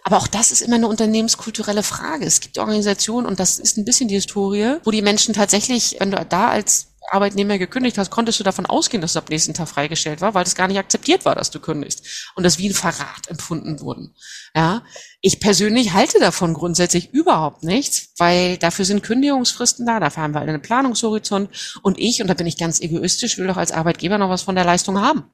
Aber 0.02 0.16
auch 0.18 0.28
das 0.28 0.50
ist 0.52 0.62
immer 0.62 0.76
eine 0.76 0.88
unternehmenskulturelle 0.88 1.82
Frage. 1.82 2.24
Es 2.24 2.40
gibt 2.40 2.58
Organisationen, 2.58 3.26
und 3.26 3.40
das 3.40 3.58
ist 3.58 3.76
ein 3.76 3.84
bisschen 3.84 4.08
die 4.08 4.14
Historie, 4.14 4.76
wo 4.84 4.90
die 4.90 5.02
Menschen 5.02 5.34
tatsächlich, 5.34 5.96
wenn 5.98 6.10
du 6.10 6.24
da 6.24 6.48
als 6.48 6.94
Arbeitnehmer 7.12 7.58
gekündigt 7.58 7.98
hast, 7.98 8.10
konntest 8.10 8.40
du 8.40 8.44
davon 8.44 8.66
ausgehen, 8.66 9.00
dass 9.00 9.14
du 9.14 9.18
ab 9.18 9.30
nächsten 9.30 9.54
Tag 9.54 9.68
freigestellt 9.68 10.20
war, 10.20 10.34
weil 10.34 10.44
das 10.44 10.54
gar 10.54 10.68
nicht 10.68 10.78
akzeptiert 10.78 11.24
war, 11.24 11.34
dass 11.34 11.50
du 11.50 11.60
kündigst 11.60 12.32
und 12.34 12.44
das 12.44 12.58
wie 12.58 12.68
ein 12.68 12.74
Verrat 12.74 13.28
empfunden 13.28 13.80
wurden. 13.80 14.14
Ja, 14.54 14.82
ich 15.20 15.40
persönlich 15.40 15.92
halte 15.92 16.18
davon 16.18 16.54
grundsätzlich 16.54 17.12
überhaupt 17.12 17.62
nichts, 17.62 18.12
weil 18.18 18.58
dafür 18.58 18.84
sind 18.84 19.02
Kündigungsfristen 19.02 19.86
da, 19.86 20.00
dafür 20.00 20.22
haben 20.22 20.34
wir 20.34 20.40
einen 20.40 20.62
Planungshorizont 20.62 21.78
und 21.82 21.98
ich, 21.98 22.20
und 22.22 22.28
da 22.28 22.34
bin 22.34 22.46
ich 22.46 22.58
ganz 22.58 22.80
egoistisch, 22.80 23.38
will 23.38 23.46
doch 23.46 23.56
als 23.56 23.72
Arbeitgeber 23.72 24.18
noch 24.18 24.30
was 24.30 24.42
von 24.42 24.54
der 24.54 24.64
Leistung 24.64 25.00
haben. 25.00 25.24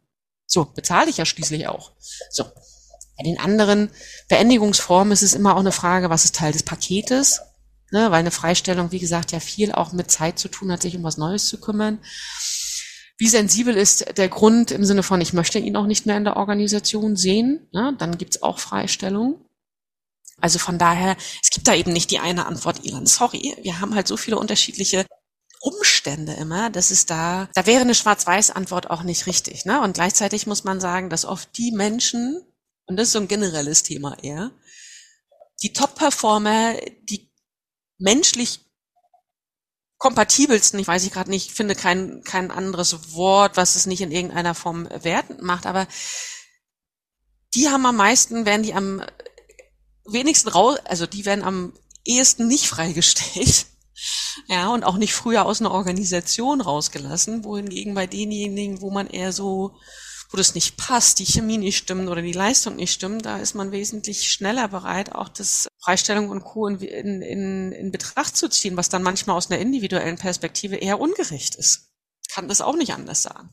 So, 0.46 0.66
bezahle 0.66 1.10
ich 1.10 1.16
ja 1.16 1.24
schließlich 1.24 1.68
auch. 1.68 1.92
So. 2.30 2.44
Bei 3.16 3.24
den 3.24 3.38
anderen 3.38 3.90
Beendigungsformen 4.28 5.12
ist 5.12 5.22
es 5.22 5.34
immer 5.34 5.54
auch 5.54 5.60
eine 5.60 5.72
Frage, 5.72 6.10
was 6.10 6.24
ist 6.24 6.34
Teil 6.34 6.52
des 6.52 6.62
Paketes? 6.62 7.40
Ne, 7.92 8.10
weil 8.10 8.20
eine 8.20 8.30
Freistellung, 8.30 8.90
wie 8.90 8.98
gesagt, 8.98 9.32
ja 9.32 9.40
viel 9.40 9.72
auch 9.72 9.92
mit 9.92 10.10
Zeit 10.10 10.38
zu 10.38 10.48
tun 10.48 10.72
hat, 10.72 10.82
sich 10.82 10.96
um 10.96 11.04
was 11.04 11.18
Neues 11.18 11.46
zu 11.46 11.60
kümmern. 11.60 11.98
Wie 13.18 13.28
sensibel 13.28 13.76
ist 13.76 14.16
der 14.16 14.28
Grund 14.28 14.70
im 14.72 14.84
Sinne 14.84 15.02
von, 15.02 15.20
ich 15.20 15.32
möchte 15.32 15.58
ihn 15.58 15.76
auch 15.76 15.86
nicht 15.86 16.06
mehr 16.06 16.16
in 16.16 16.24
der 16.24 16.36
Organisation 16.36 17.16
sehen, 17.16 17.68
ne, 17.72 17.94
dann 17.98 18.18
gibt's 18.18 18.42
auch 18.42 18.58
Freistellung. 18.58 19.44
Also 20.40 20.58
von 20.58 20.78
daher, 20.78 21.16
es 21.40 21.50
gibt 21.50 21.68
da 21.68 21.74
eben 21.74 21.92
nicht 21.92 22.10
die 22.10 22.18
eine 22.18 22.46
Antwort, 22.46 22.84
Ilan, 22.84 23.06
sorry, 23.06 23.54
wir 23.62 23.80
haben 23.80 23.94
halt 23.94 24.08
so 24.08 24.16
viele 24.16 24.38
unterschiedliche 24.38 25.06
Umstände 25.60 26.32
immer, 26.32 26.70
dass 26.70 26.90
es 26.90 27.06
da, 27.06 27.48
da 27.54 27.66
wäre 27.66 27.82
eine 27.82 27.94
Schwarz-Weiß-Antwort 27.94 28.90
auch 28.90 29.04
nicht 29.04 29.26
richtig. 29.26 29.64
Ne? 29.64 29.80
Und 29.80 29.94
gleichzeitig 29.94 30.48
muss 30.48 30.64
man 30.64 30.80
sagen, 30.80 31.08
dass 31.08 31.24
oft 31.24 31.56
die 31.56 31.70
Menschen, 31.70 32.42
und 32.86 32.96
das 32.96 33.08
ist 33.08 33.12
so 33.12 33.20
ein 33.20 33.28
generelles 33.28 33.84
Thema 33.84 34.16
eher, 34.20 34.50
die 35.62 35.72
Top-Performer, 35.72 36.74
die 37.04 37.31
menschlich 38.02 38.60
kompatibelsten, 39.98 40.80
ich 40.80 40.88
weiß 40.88 41.04
ich 41.04 41.12
gerade 41.12 41.30
nicht, 41.30 41.52
finde 41.52 41.76
kein, 41.76 42.22
kein 42.24 42.50
anderes 42.50 43.14
Wort, 43.14 43.56
was 43.56 43.76
es 43.76 43.86
nicht 43.86 44.00
in 44.00 44.10
irgendeiner 44.10 44.54
Form 44.54 44.88
wertend 45.02 45.42
macht, 45.42 45.64
aber 45.64 45.86
die 47.54 47.68
haben 47.68 47.86
am 47.86 47.96
meisten, 47.96 48.44
werden 48.44 48.64
die 48.64 48.74
am 48.74 49.02
wenigsten 50.04 50.48
raus, 50.48 50.78
also 50.84 51.06
die 51.06 51.24
werden 51.24 51.44
am 51.44 51.72
ehesten 52.04 52.48
nicht 52.48 52.66
freigestellt. 52.68 53.66
Ja, 54.48 54.70
und 54.70 54.82
auch 54.82 54.96
nicht 54.96 55.14
früher 55.14 55.44
aus 55.44 55.60
einer 55.60 55.70
Organisation 55.70 56.60
rausgelassen, 56.60 57.44
wohingegen 57.44 57.94
bei 57.94 58.08
denjenigen, 58.08 58.80
wo 58.80 58.90
man 58.90 59.06
eher 59.06 59.30
so 59.32 59.76
wo 60.32 60.36
das 60.36 60.54
nicht 60.54 60.76
passt, 60.76 61.18
die 61.18 61.26
Chemie 61.26 61.58
nicht 61.58 61.76
stimmt 61.76 62.08
oder 62.08 62.22
die 62.22 62.32
Leistung 62.32 62.76
nicht 62.76 62.92
stimmt, 62.92 63.26
da 63.26 63.38
ist 63.38 63.54
man 63.54 63.72
wesentlich 63.72 64.30
schneller 64.30 64.68
bereit, 64.68 65.14
auch 65.14 65.28
das 65.28 65.68
Freistellung 65.78 66.30
und 66.30 66.42
Co. 66.42 66.68
In, 66.68 66.80
in, 67.22 67.72
in 67.72 67.92
Betracht 67.92 68.36
zu 68.36 68.48
ziehen, 68.48 68.76
was 68.76 68.88
dann 68.88 69.02
manchmal 69.02 69.36
aus 69.36 69.50
einer 69.50 69.60
individuellen 69.60 70.16
Perspektive 70.16 70.76
eher 70.76 71.00
ungerecht 71.00 71.56
ist. 71.56 71.90
Kann 72.32 72.48
das 72.48 72.60
auch 72.60 72.76
nicht 72.76 72.94
anders 72.94 73.22
sagen. 73.22 73.50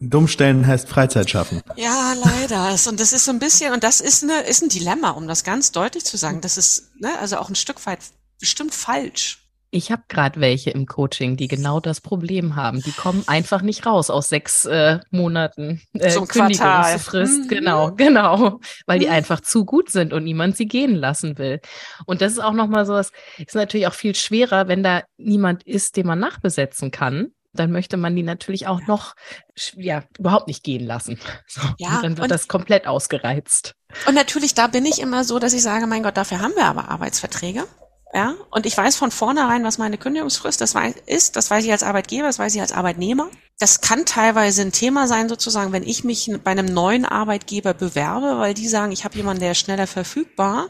Dummstellen 0.00 0.66
heißt 0.66 0.88
Freizeit 0.88 1.30
schaffen. 1.30 1.62
Ja, 1.76 2.14
leider. 2.14 2.76
Und 2.88 2.98
das 2.98 3.12
ist 3.12 3.24
so 3.24 3.30
ein 3.30 3.38
bisschen, 3.38 3.72
und 3.72 3.84
das 3.84 4.00
ist, 4.00 4.24
eine, 4.24 4.40
ist 4.40 4.62
ein 4.62 4.68
Dilemma, 4.68 5.10
um 5.10 5.28
das 5.28 5.44
ganz 5.44 5.70
deutlich 5.70 6.04
zu 6.04 6.16
sagen. 6.16 6.40
Das 6.40 6.56
ist 6.56 6.90
ne, 6.98 7.16
also 7.20 7.38
auch 7.38 7.48
ein 7.48 7.54
Stück 7.54 7.84
weit 7.86 8.00
bestimmt 8.40 8.74
falsch. 8.74 9.41
Ich 9.74 9.90
habe 9.90 10.02
gerade 10.06 10.38
welche 10.38 10.68
im 10.68 10.84
Coaching, 10.84 11.38
die 11.38 11.48
genau 11.48 11.80
das 11.80 12.02
Problem 12.02 12.56
haben. 12.56 12.82
Die 12.82 12.92
kommen 12.92 13.24
einfach 13.26 13.62
nicht 13.62 13.86
raus 13.86 14.10
aus 14.10 14.28
sechs 14.28 14.66
äh, 14.66 14.98
Monaten 15.10 15.80
äh, 15.94 16.10
Zum 16.10 16.28
Kündigungsfrist. 16.28 17.44
Mhm. 17.44 17.48
Genau, 17.48 17.92
genau, 17.92 18.60
weil 18.84 18.98
die 18.98 19.06
mhm. 19.06 19.12
einfach 19.12 19.40
zu 19.40 19.64
gut 19.64 19.90
sind 19.90 20.12
und 20.12 20.24
niemand 20.24 20.58
sie 20.58 20.66
gehen 20.66 20.94
lassen 20.94 21.38
will. 21.38 21.58
Und 22.04 22.20
das 22.20 22.32
ist 22.32 22.40
auch 22.40 22.52
nochmal 22.52 22.84
so 22.84 22.92
was, 22.92 23.12
ist 23.38 23.54
natürlich 23.54 23.86
auch 23.86 23.94
viel 23.94 24.14
schwerer, 24.14 24.68
wenn 24.68 24.82
da 24.82 25.04
niemand 25.16 25.62
ist, 25.62 25.96
den 25.96 26.06
man 26.06 26.18
nachbesetzen 26.18 26.90
kann. 26.90 27.28
Dann 27.54 27.72
möchte 27.72 27.96
man 27.96 28.14
die 28.14 28.22
natürlich 28.22 28.66
auch 28.66 28.82
noch, 28.86 29.14
ja, 29.74 30.04
überhaupt 30.18 30.48
nicht 30.48 30.64
gehen 30.64 30.84
lassen. 30.84 31.18
So, 31.46 31.62
ja, 31.78 31.96
und 31.96 32.04
dann 32.04 32.16
wird 32.18 32.24
und 32.24 32.30
das 32.30 32.46
komplett 32.46 32.86
ausgereizt. 32.86 33.74
Und 34.06 34.14
natürlich, 34.14 34.52
da 34.52 34.66
bin 34.66 34.84
ich 34.84 35.00
immer 35.00 35.24
so, 35.24 35.38
dass 35.38 35.54
ich 35.54 35.62
sage, 35.62 35.86
mein 35.86 36.02
Gott, 36.02 36.18
dafür 36.18 36.40
haben 36.40 36.54
wir 36.56 36.66
aber 36.66 36.90
Arbeitsverträge. 36.90 37.64
Ja, 38.14 38.34
und 38.50 38.66
ich 38.66 38.76
weiß 38.76 38.96
von 38.96 39.10
vornherein, 39.10 39.64
was 39.64 39.78
meine 39.78 39.96
Kündigungsfrist 39.96 40.60
das 40.60 40.74
weiß, 40.74 40.96
ist. 41.06 41.34
Das 41.36 41.50
weiß 41.50 41.64
ich 41.64 41.72
als 41.72 41.82
Arbeitgeber, 41.82 42.26
das 42.26 42.38
weiß 42.38 42.54
ich 42.54 42.60
als 42.60 42.72
Arbeitnehmer. 42.72 43.30
Das 43.58 43.80
kann 43.80 44.04
teilweise 44.04 44.60
ein 44.60 44.72
Thema 44.72 45.06
sein, 45.06 45.30
sozusagen, 45.30 45.72
wenn 45.72 45.82
ich 45.82 46.04
mich 46.04 46.30
bei 46.44 46.50
einem 46.50 46.66
neuen 46.66 47.06
Arbeitgeber 47.06 47.72
bewerbe, 47.72 48.38
weil 48.38 48.52
die 48.52 48.68
sagen, 48.68 48.92
ich 48.92 49.04
habe 49.04 49.16
jemanden, 49.16 49.40
der 49.40 49.52
ist 49.52 49.58
schneller 49.58 49.86
verfügbar. 49.86 50.68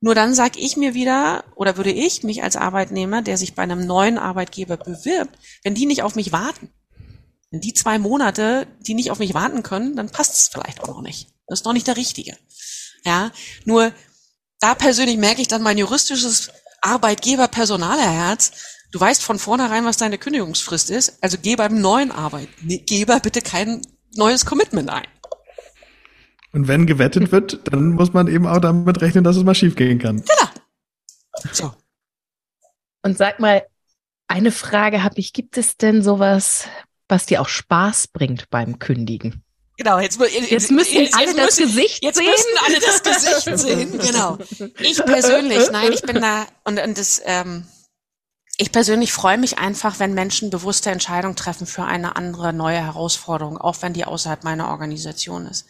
Nur 0.00 0.14
dann 0.14 0.34
sage 0.34 0.58
ich 0.58 0.76
mir 0.78 0.94
wieder, 0.94 1.44
oder 1.54 1.76
würde 1.76 1.92
ich 1.92 2.22
mich 2.22 2.42
als 2.42 2.56
Arbeitnehmer, 2.56 3.20
der 3.20 3.36
sich 3.36 3.54
bei 3.54 3.62
einem 3.62 3.86
neuen 3.86 4.16
Arbeitgeber 4.16 4.78
bewirbt, 4.78 5.38
wenn 5.64 5.74
die 5.74 5.86
nicht 5.86 6.02
auf 6.02 6.14
mich 6.14 6.32
warten, 6.32 6.70
wenn 7.50 7.60
die 7.60 7.74
zwei 7.74 7.98
Monate, 7.98 8.66
die 8.80 8.94
nicht 8.94 9.10
auf 9.10 9.18
mich 9.18 9.34
warten 9.34 9.62
können, 9.62 9.96
dann 9.96 10.08
passt 10.08 10.34
es 10.34 10.48
vielleicht 10.48 10.82
auch 10.82 10.88
noch 10.88 11.02
nicht. 11.02 11.28
Das 11.46 11.60
ist 11.60 11.64
noch 11.66 11.72
nicht 11.74 11.86
der 11.86 11.96
Richtige. 11.96 12.36
Ja, 13.04 13.32
nur 13.66 13.92
da 14.64 14.74
persönlich 14.74 15.18
merke 15.18 15.42
ich 15.42 15.48
dann 15.48 15.60
mein 15.60 15.76
juristisches 15.76 16.50
Arbeitgeber-Personalerherz. 16.80 18.52
Du 18.92 18.98
weißt 18.98 19.22
von 19.22 19.38
vornherein, 19.38 19.84
was 19.84 19.98
deine 19.98 20.16
Kündigungsfrist 20.16 20.88
ist. 20.88 21.22
Also 21.22 21.36
geh 21.36 21.54
beim 21.54 21.82
neuen 21.82 22.10
Arbeitgeber 22.10 23.20
bitte 23.20 23.42
kein 23.42 23.82
neues 24.16 24.46
Commitment 24.46 24.88
ein. 24.88 25.06
Und 26.52 26.66
wenn 26.66 26.86
gewettet 26.86 27.30
wird, 27.30 27.60
dann 27.70 27.90
muss 27.90 28.14
man 28.14 28.26
eben 28.26 28.46
auch 28.46 28.58
damit 28.58 29.02
rechnen, 29.02 29.22
dass 29.22 29.36
es 29.36 29.44
mal 29.44 29.54
schiefgehen 29.54 29.98
kann. 29.98 30.22
Genau. 30.22 31.52
So. 31.52 31.74
Und 33.02 33.18
sag 33.18 33.40
mal, 33.40 33.66
eine 34.28 34.50
Frage 34.50 35.02
habe 35.02 35.18
ich, 35.18 35.34
gibt 35.34 35.58
es 35.58 35.76
denn 35.76 36.02
sowas, 36.02 36.68
was 37.06 37.26
dir 37.26 37.42
auch 37.42 37.48
Spaß 37.48 38.06
bringt 38.06 38.48
beim 38.48 38.78
Kündigen? 38.78 39.43
Genau, 39.76 39.98
jetzt, 39.98 40.20
jetzt, 40.20 40.70
müssen 40.70 40.94
jetzt, 40.94 41.14
alle 41.14 41.26
jetzt 41.26 41.38
das 41.38 41.58
müssen, 41.58 41.74
Gesicht 41.74 42.04
jetzt 42.04 42.18
sehen. 42.18 42.26
Jetzt 42.26 42.46
müssen 42.46 42.64
alle 42.64 42.80
das 42.80 43.02
Gesicht 43.02 43.58
sehen, 43.58 43.98
genau. 43.98 44.38
Ich 44.78 45.04
persönlich, 45.04 45.70
nein, 45.72 45.92
ich 45.92 46.02
bin 46.02 46.20
da 46.20 46.46
und, 46.64 46.78
und 46.78 46.96
das, 46.96 47.20
ähm, 47.24 47.66
ich 48.56 48.70
persönlich 48.70 49.12
freue 49.12 49.36
mich 49.36 49.58
einfach, 49.58 49.98
wenn 49.98 50.14
Menschen 50.14 50.50
bewusste 50.50 50.90
Entscheidungen 50.90 51.34
treffen 51.34 51.66
für 51.66 51.82
eine 51.82 52.14
andere 52.14 52.52
neue 52.52 52.76
Herausforderung, 52.76 53.58
auch 53.58 53.82
wenn 53.82 53.94
die 53.94 54.04
außerhalb 54.04 54.44
meiner 54.44 54.68
Organisation 54.68 55.46
ist. 55.48 55.66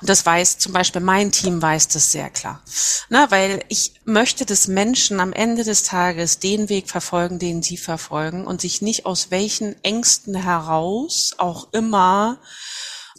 Und 0.00 0.08
das 0.08 0.24
weiß 0.24 0.58
zum 0.58 0.72
Beispiel 0.72 1.00
mein 1.00 1.32
Team 1.32 1.60
weiß 1.60 1.88
das 1.88 2.12
sehr 2.12 2.30
klar, 2.30 2.62
Na, 3.08 3.32
weil 3.32 3.64
ich 3.66 3.94
möchte, 4.04 4.46
dass 4.46 4.68
Menschen 4.68 5.18
am 5.18 5.32
Ende 5.32 5.64
des 5.64 5.82
Tages 5.82 6.38
den 6.38 6.68
Weg 6.68 6.88
verfolgen, 6.88 7.40
den 7.40 7.60
sie 7.64 7.76
verfolgen 7.76 8.46
und 8.46 8.60
sich 8.60 8.82
nicht 8.82 9.04
aus 9.04 9.32
welchen 9.32 9.74
Ängsten 9.82 10.36
heraus 10.36 11.34
auch 11.38 11.72
immer 11.72 12.38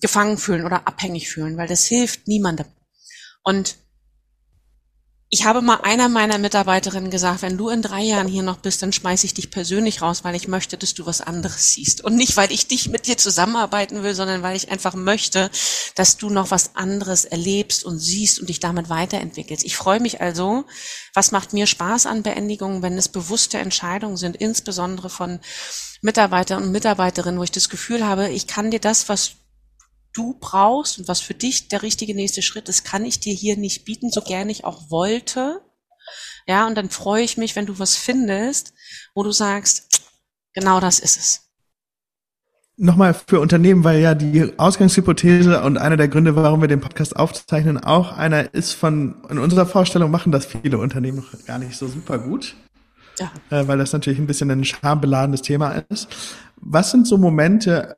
gefangen 0.02 0.38
fühlen 0.38 0.66
oder 0.66 0.88
abhängig 0.88 1.30
fühlen, 1.30 1.58
weil 1.58 1.68
das 1.68 1.86
hilft 1.86 2.28
niemandem. 2.28 2.68
Und 3.44 3.78
ich 5.32 5.46
habe 5.46 5.62
mal 5.62 5.82
einer 5.84 6.10
meiner 6.10 6.40
Mitarbeiterinnen 6.40 7.12
gesagt, 7.12 7.44
wenn 7.44 7.56
du 7.56 7.70
in 7.70 7.84
drei 7.84 8.02
Jahren 8.02 8.28
hier 8.28 8.42
noch 8.42 8.58
bist, 8.58 8.82
dann 8.82 8.92
schmeiße 8.92 9.28
ich 9.28 9.36
dich 9.36 9.52
persönlich 9.52 10.02
raus, 10.02 10.24
weil 10.24 10.34
ich 10.34 10.48
möchte, 10.48 10.76
dass 10.76 10.96
du 10.96 11.06
was 11.06 11.22
anderes 11.22 11.74
siehst. 11.74 12.04
Und 12.04 12.16
nicht, 12.16 12.36
weil 12.36 12.52
ich 12.52 12.68
dich 12.68 12.90
mit 12.90 13.06
dir 13.06 13.16
zusammenarbeiten 13.16 14.02
will, 14.02 14.16
sondern 14.16 14.42
weil 14.42 14.58
ich 14.58 14.72
einfach 14.72 14.96
möchte, 14.96 15.52
dass 15.94 16.18
du 16.18 16.32
noch 16.32 16.50
was 16.50 16.76
anderes 16.76 17.26
erlebst 17.26 17.84
und 17.84 18.00
siehst 18.00 18.40
und 18.40 18.50
dich 18.50 18.60
damit 18.60 18.90
weiterentwickelst. 18.90 19.64
Ich 19.64 19.78
freue 19.78 20.00
mich 20.00 20.20
also, 20.20 20.66
was 21.14 21.32
macht 21.32 21.54
mir 21.54 21.68
Spaß 21.68 22.08
an 22.08 22.24
Beendigungen, 22.24 22.82
wenn 22.82 22.98
es 22.98 23.08
bewusste 23.08 23.60
Entscheidungen 23.60 24.18
sind, 24.18 24.36
insbesondere 24.36 25.12
von 25.12 25.40
Mitarbeitern 26.02 26.64
und 26.64 26.72
Mitarbeiterinnen, 26.72 27.40
wo 27.40 27.44
ich 27.44 27.52
das 27.52 27.70
Gefühl 27.70 28.04
habe, 28.04 28.30
ich 28.30 28.48
kann 28.48 28.72
dir 28.72 28.80
das, 28.80 29.10
was 29.10 29.34
du 30.14 30.38
brauchst 30.40 31.00
und 31.00 31.08
was 31.08 31.22
für 31.22 31.34
dich 31.34 31.68
der 31.68 31.82
richtige 31.82 32.16
nächste 32.16 32.42
Schritt 32.42 32.70
ist, 32.70 32.84
kann 32.84 33.06
ich 33.06 33.20
dir 33.20 33.34
hier 33.34 33.58
nicht 33.58 33.86
bieten, 33.86 34.10
so 34.10 34.22
gern 34.22 34.50
ich 34.50 34.66
auch 34.66 34.90
wollte. 34.90 35.62
Ja, 36.48 36.66
und 36.68 36.76
dann 36.76 36.90
freue 36.90 37.24
ich 37.24 37.38
mich, 37.38 37.56
wenn 37.56 37.66
du 37.66 37.80
was 37.80 37.96
findest, 37.96 38.74
wo 39.14 39.24
du 39.24 39.32
sagst, 39.32 40.02
genau 40.54 40.80
das 40.80 41.00
ist 41.00 41.18
es. 41.18 41.46
Nochmal 42.78 43.14
für 43.14 43.42
Unternehmen, 43.42 43.84
weil 43.84 44.00
ja 44.00 44.16
die 44.16 44.58
Ausgangshypothese 44.58 45.62
und 45.64 45.78
einer 45.78 45.98
der 45.98 46.08
Gründe, 46.08 46.36
warum 46.38 46.62
wir 46.62 46.70
den 46.70 46.80
Podcast 46.80 47.16
aufzeichnen, 47.16 47.78
auch 47.78 48.14
einer 48.18 48.54
ist 48.54 48.72
von, 48.72 49.22
in 49.30 49.38
unserer 49.38 49.66
Vorstellung 49.66 50.12
machen 50.12 50.32
das 50.32 50.46
viele 50.46 50.78
Unternehmen 50.78 51.18
noch 51.18 51.46
gar 51.46 51.60
nicht 51.60 51.76
so 51.76 51.88
super 51.88 52.18
gut. 52.18 52.56
Ja. 53.20 53.32
Äh, 53.50 53.68
weil 53.68 53.78
das 53.78 53.92
natürlich 53.92 54.18
ein 54.18 54.28
bisschen 54.28 54.50
ein 54.50 54.64
schambeladenes 54.64 55.42
Thema 55.42 55.84
ist. 55.90 56.08
Was 56.56 56.92
sind 56.92 57.06
so 57.06 57.18
Momente, 57.18 57.96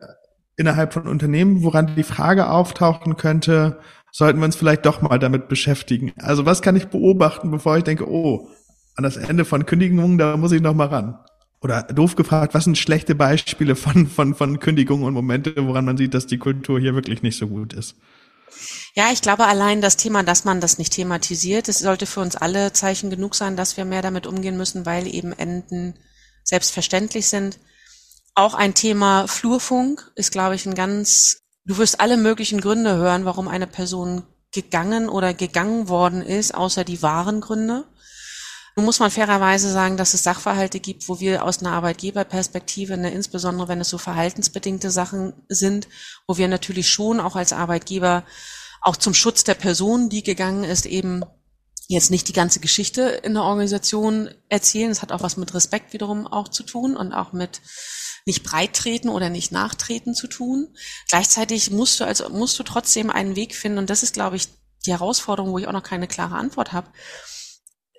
innerhalb 0.57 0.93
von 0.93 1.07
Unternehmen, 1.07 1.63
woran 1.63 1.95
die 1.95 2.03
Frage 2.03 2.49
auftauchen 2.49 3.17
könnte, 3.17 3.79
sollten 4.11 4.39
wir 4.39 4.45
uns 4.45 4.55
vielleicht 4.55 4.85
doch 4.85 5.01
mal 5.01 5.19
damit 5.19 5.47
beschäftigen. 5.47 6.11
Also 6.17 6.45
was 6.45 6.61
kann 6.61 6.75
ich 6.75 6.87
beobachten, 6.87 7.49
bevor 7.49 7.77
ich 7.77 7.83
denke, 7.83 8.09
oh, 8.09 8.49
an 8.95 9.03
das 9.03 9.17
Ende 9.17 9.45
von 9.45 9.65
Kündigungen, 9.65 10.17
da 10.17 10.37
muss 10.37 10.51
ich 10.51 10.61
noch 10.61 10.73
mal 10.73 10.87
ran. 10.87 11.17
Oder 11.61 11.83
doof 11.83 12.15
gefragt, 12.15 12.53
was 12.53 12.63
sind 12.63 12.77
schlechte 12.77 13.15
Beispiele 13.15 13.75
von, 13.75 14.07
von, 14.07 14.35
von 14.35 14.59
Kündigungen 14.59 15.05
und 15.05 15.13
Momente, 15.13 15.53
woran 15.57 15.85
man 15.85 15.97
sieht, 15.97 16.13
dass 16.13 16.27
die 16.27 16.39
Kultur 16.39 16.79
hier 16.79 16.95
wirklich 16.95 17.21
nicht 17.21 17.37
so 17.37 17.47
gut 17.47 17.73
ist? 17.73 17.95
Ja, 18.95 19.11
ich 19.13 19.21
glaube 19.21 19.45
allein 19.45 19.79
das 19.79 19.95
Thema, 19.95 20.23
dass 20.23 20.43
man 20.43 20.59
das 20.59 20.77
nicht 20.77 20.93
thematisiert, 20.93 21.69
es 21.69 21.79
sollte 21.79 22.05
für 22.05 22.19
uns 22.19 22.35
alle 22.35 22.73
Zeichen 22.73 23.09
genug 23.09 23.35
sein, 23.35 23.55
dass 23.55 23.77
wir 23.77 23.85
mehr 23.85 24.01
damit 24.01 24.27
umgehen 24.27 24.57
müssen, 24.57 24.85
weil 24.85 25.07
eben 25.07 25.31
Enden 25.31 25.93
selbstverständlich 26.43 27.27
sind. 27.27 27.59
Auch 28.33 28.53
ein 28.53 28.73
Thema 28.73 29.27
Flurfunk 29.27 30.11
ist, 30.15 30.31
glaube 30.31 30.55
ich, 30.55 30.65
ein 30.65 30.75
ganz, 30.75 31.39
du 31.65 31.77
wirst 31.77 31.99
alle 31.99 32.17
möglichen 32.17 32.61
Gründe 32.61 32.95
hören, 32.95 33.25
warum 33.25 33.47
eine 33.47 33.67
Person 33.67 34.23
gegangen 34.53 35.09
oder 35.09 35.33
gegangen 35.33 35.89
worden 35.89 36.21
ist, 36.21 36.53
außer 36.53 36.83
die 36.83 37.01
wahren 37.01 37.41
Gründe. 37.41 37.85
Nun 38.75 38.85
muss 38.85 38.99
man 38.99 39.11
fairerweise 39.11 39.69
sagen, 39.69 39.97
dass 39.97 40.13
es 40.13 40.23
Sachverhalte 40.23 40.79
gibt, 40.79 41.09
wo 41.09 41.19
wir 41.19 41.43
aus 41.43 41.59
einer 41.59 41.73
Arbeitgeberperspektive, 41.73 42.95
ne, 42.95 43.11
insbesondere 43.11 43.67
wenn 43.67 43.81
es 43.81 43.89
so 43.89 43.97
verhaltensbedingte 43.97 44.91
Sachen 44.91 45.33
sind, 45.49 45.89
wo 46.25 46.37
wir 46.37 46.47
natürlich 46.47 46.89
schon 46.89 47.19
auch 47.19 47.35
als 47.35 47.51
Arbeitgeber 47.51 48.23
auch 48.81 48.95
zum 48.95 49.13
Schutz 49.13 49.43
der 49.43 49.55
Person, 49.55 50.09
die 50.09 50.23
gegangen 50.23 50.63
ist, 50.63 50.85
eben 50.85 51.23
jetzt 51.87 52.11
nicht 52.11 52.29
die 52.29 52.33
ganze 52.33 52.61
Geschichte 52.61 53.01
in 53.01 53.33
der 53.33 53.43
Organisation 53.43 54.29
erzählen. 54.47 54.89
Es 54.89 55.01
hat 55.01 55.11
auch 55.11 55.21
was 55.21 55.35
mit 55.35 55.53
Respekt 55.53 55.91
wiederum 55.91 56.25
auch 56.25 56.47
zu 56.47 56.63
tun 56.63 56.95
und 56.95 57.11
auch 57.11 57.33
mit 57.33 57.61
nicht 58.25 58.43
breittreten 58.43 59.09
oder 59.09 59.29
nicht 59.29 59.51
nachtreten 59.51 60.13
zu 60.13 60.27
tun. 60.27 60.75
Gleichzeitig 61.09 61.71
musst 61.71 61.99
du 61.99 62.05
also 62.05 62.29
musst 62.29 62.57
du 62.59 62.63
trotzdem 62.63 63.09
einen 63.09 63.35
Weg 63.35 63.55
finden 63.55 63.79
und 63.79 63.89
das 63.89 64.03
ist, 64.03 64.13
glaube 64.13 64.35
ich, 64.35 64.47
die 64.85 64.91
Herausforderung, 64.91 65.51
wo 65.51 65.59
ich 65.59 65.67
auch 65.67 65.73
noch 65.73 65.83
keine 65.83 66.07
klare 66.07 66.35
Antwort 66.35 66.73
habe, 66.73 66.91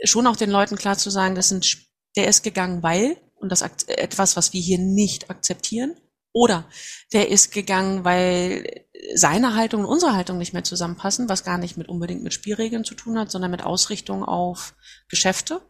schon 0.05 0.27
auch 0.27 0.37
den 0.37 0.51
Leuten 0.51 0.77
klar 0.77 0.99
zu 0.99 1.11
sagen, 1.11 1.35
das 1.35 1.49
sind, 1.49 1.79
der 2.17 2.29
ist 2.29 2.43
gegangen, 2.43 2.83
weil 2.83 3.17
und 3.37 3.51
das 3.51 3.63
etwas, 3.63 4.37
was 4.37 4.53
wir 4.53 4.61
hier 4.61 4.79
nicht 4.79 5.31
akzeptieren, 5.31 5.97
oder 6.33 6.65
der 7.13 7.29
ist 7.29 7.53
gegangen, 7.53 8.05
weil 8.05 8.87
seine 9.15 9.55
Haltung 9.55 9.83
und 9.83 9.87
unsere 9.87 10.15
Haltung 10.15 10.39
nicht 10.39 10.55
mehr 10.55 10.65
zusammenpassen, 10.65 11.29
was 11.29 11.45
gar 11.45 11.59
nicht 11.59 11.77
mit 11.77 11.89
unbedingt 11.89 12.23
mit 12.23 12.33
Spielregeln 12.33 12.85
zu 12.85 12.95
tun 12.95 13.19
hat, 13.19 13.31
sondern 13.31 13.51
mit 13.51 13.63
Ausrichtung 13.63 14.25
auf 14.25 14.75
Geschäfte. 15.09 15.61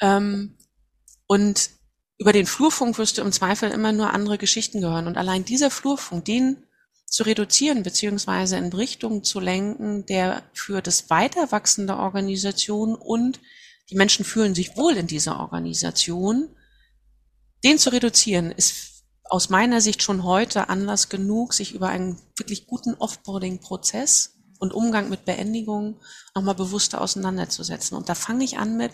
Ähm, 0.00 0.56
und 1.26 1.70
über 2.20 2.32
den 2.34 2.46
Flurfunk 2.46 2.98
wirst 2.98 3.16
du 3.16 3.22
im 3.22 3.32
Zweifel 3.32 3.70
immer 3.70 3.92
nur 3.92 4.12
andere 4.12 4.36
Geschichten 4.36 4.82
gehören. 4.82 5.06
Und 5.06 5.16
allein 5.16 5.46
dieser 5.46 5.70
Flurfunk, 5.70 6.26
den 6.26 6.58
zu 7.06 7.22
reduzieren 7.22 7.82
beziehungsweise 7.82 8.58
in 8.58 8.72
Richtung 8.72 9.24
zu 9.24 9.40
lenken, 9.40 10.04
der 10.04 10.42
für 10.52 10.82
das 10.82 11.08
Weiterwachsen 11.08 11.86
der 11.86 11.98
Organisation 11.98 12.94
und 12.94 13.40
die 13.88 13.96
Menschen 13.96 14.26
fühlen 14.26 14.54
sich 14.54 14.76
wohl 14.76 14.98
in 14.98 15.06
dieser 15.06 15.40
Organisation, 15.40 16.54
den 17.64 17.78
zu 17.78 17.90
reduzieren, 17.90 18.52
ist 18.52 19.02
aus 19.24 19.48
meiner 19.48 19.80
Sicht 19.80 20.02
schon 20.02 20.22
heute 20.22 20.68
Anlass 20.68 21.08
genug, 21.08 21.54
sich 21.54 21.74
über 21.74 21.88
einen 21.88 22.20
wirklich 22.36 22.66
guten 22.66 22.94
Offboarding-Prozess 22.94 24.36
und 24.58 24.74
Umgang 24.74 25.08
mit 25.08 25.24
Beendigungen 25.24 25.96
nochmal 26.34 26.54
bewusster 26.54 27.00
auseinanderzusetzen. 27.00 27.96
Und 27.96 28.10
da 28.10 28.14
fange 28.14 28.44
ich 28.44 28.58
an 28.58 28.76
mit, 28.76 28.92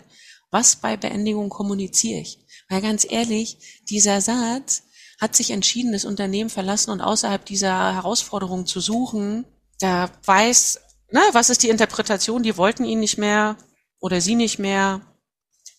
was 0.49 0.77
bei 0.77 0.95
Beendigung 0.95 1.49
kommuniziere 1.49 2.21
ich? 2.21 2.39
Weil 2.69 2.81
ganz 2.81 3.05
ehrlich, 3.09 3.81
dieser 3.89 4.21
Satz 4.21 4.83
hat 5.19 5.35
sich 5.35 5.51
entschieden, 5.51 5.93
das 5.93 6.05
Unternehmen 6.05 6.49
verlassen 6.49 6.91
und 6.91 7.01
außerhalb 7.01 7.43
dieser 7.45 7.95
Herausforderung 7.95 8.65
zu 8.65 8.79
suchen. 8.79 9.45
Da 9.79 10.09
weiß, 10.25 10.79
na, 11.11 11.21
was 11.31 11.49
ist 11.49 11.63
die 11.63 11.69
Interpretation? 11.69 12.43
Die 12.43 12.57
wollten 12.57 12.83
ihn 12.83 12.99
nicht 12.99 13.17
mehr 13.17 13.57
oder 13.99 14.21
sie 14.21 14.35
nicht 14.35 14.59
mehr 14.59 15.01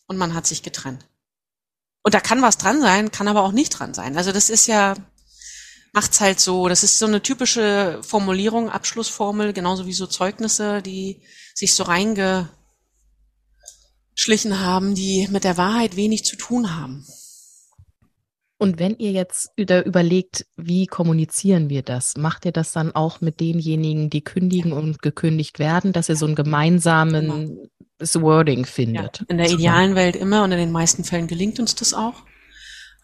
und 0.06 0.16
man 0.16 0.34
hat 0.34 0.46
sich 0.46 0.62
getrennt. 0.62 1.04
Und 2.02 2.14
da 2.14 2.20
kann 2.20 2.42
was 2.42 2.58
dran 2.58 2.80
sein, 2.80 3.10
kann 3.10 3.28
aber 3.28 3.42
auch 3.42 3.52
nicht 3.52 3.70
dran 3.70 3.94
sein. 3.94 4.16
Also 4.16 4.32
das 4.32 4.50
ist 4.50 4.66
ja, 4.66 4.94
macht's 5.92 6.20
halt 6.20 6.40
so, 6.40 6.68
das 6.68 6.82
ist 6.82 6.98
so 6.98 7.06
eine 7.06 7.22
typische 7.22 8.00
Formulierung, 8.02 8.70
Abschlussformel, 8.70 9.52
genauso 9.52 9.86
wie 9.86 9.92
so 9.92 10.06
Zeugnisse, 10.06 10.82
die 10.82 11.22
sich 11.54 11.74
so 11.74 11.82
reingeschlichen 14.18 14.60
haben, 14.60 14.94
die 14.94 15.28
mit 15.30 15.44
der 15.44 15.56
Wahrheit 15.56 15.96
wenig 15.96 16.24
zu 16.24 16.36
tun 16.36 16.74
haben. 16.76 17.06
Und 18.60 18.80
wenn 18.80 18.96
ihr 18.98 19.12
jetzt 19.12 19.50
wieder 19.56 19.86
überlegt, 19.86 20.46
wie 20.56 20.86
kommunizieren 20.86 21.70
wir 21.70 21.82
das? 21.82 22.16
Macht 22.16 22.44
ihr 22.44 22.50
das 22.50 22.72
dann 22.72 22.92
auch 22.92 23.20
mit 23.20 23.38
denjenigen, 23.38 24.10
die 24.10 24.24
kündigen 24.24 24.72
und 24.72 25.00
gekündigt 25.00 25.60
werden, 25.60 25.92
dass 25.92 26.08
ihr 26.08 26.16
so 26.16 26.26
ein 26.26 26.34
gemeinsamen 26.34 27.56
Wording 28.00 28.66
findet? 28.66 29.20
Ja, 29.20 29.26
in 29.28 29.38
der 29.38 29.50
idealen 29.50 29.94
Welt 29.94 30.16
immer 30.16 30.42
und 30.42 30.50
in 30.50 30.58
den 30.58 30.72
meisten 30.72 31.04
Fällen 31.04 31.28
gelingt 31.28 31.60
uns 31.60 31.76
das 31.76 31.94
auch. 31.94 32.24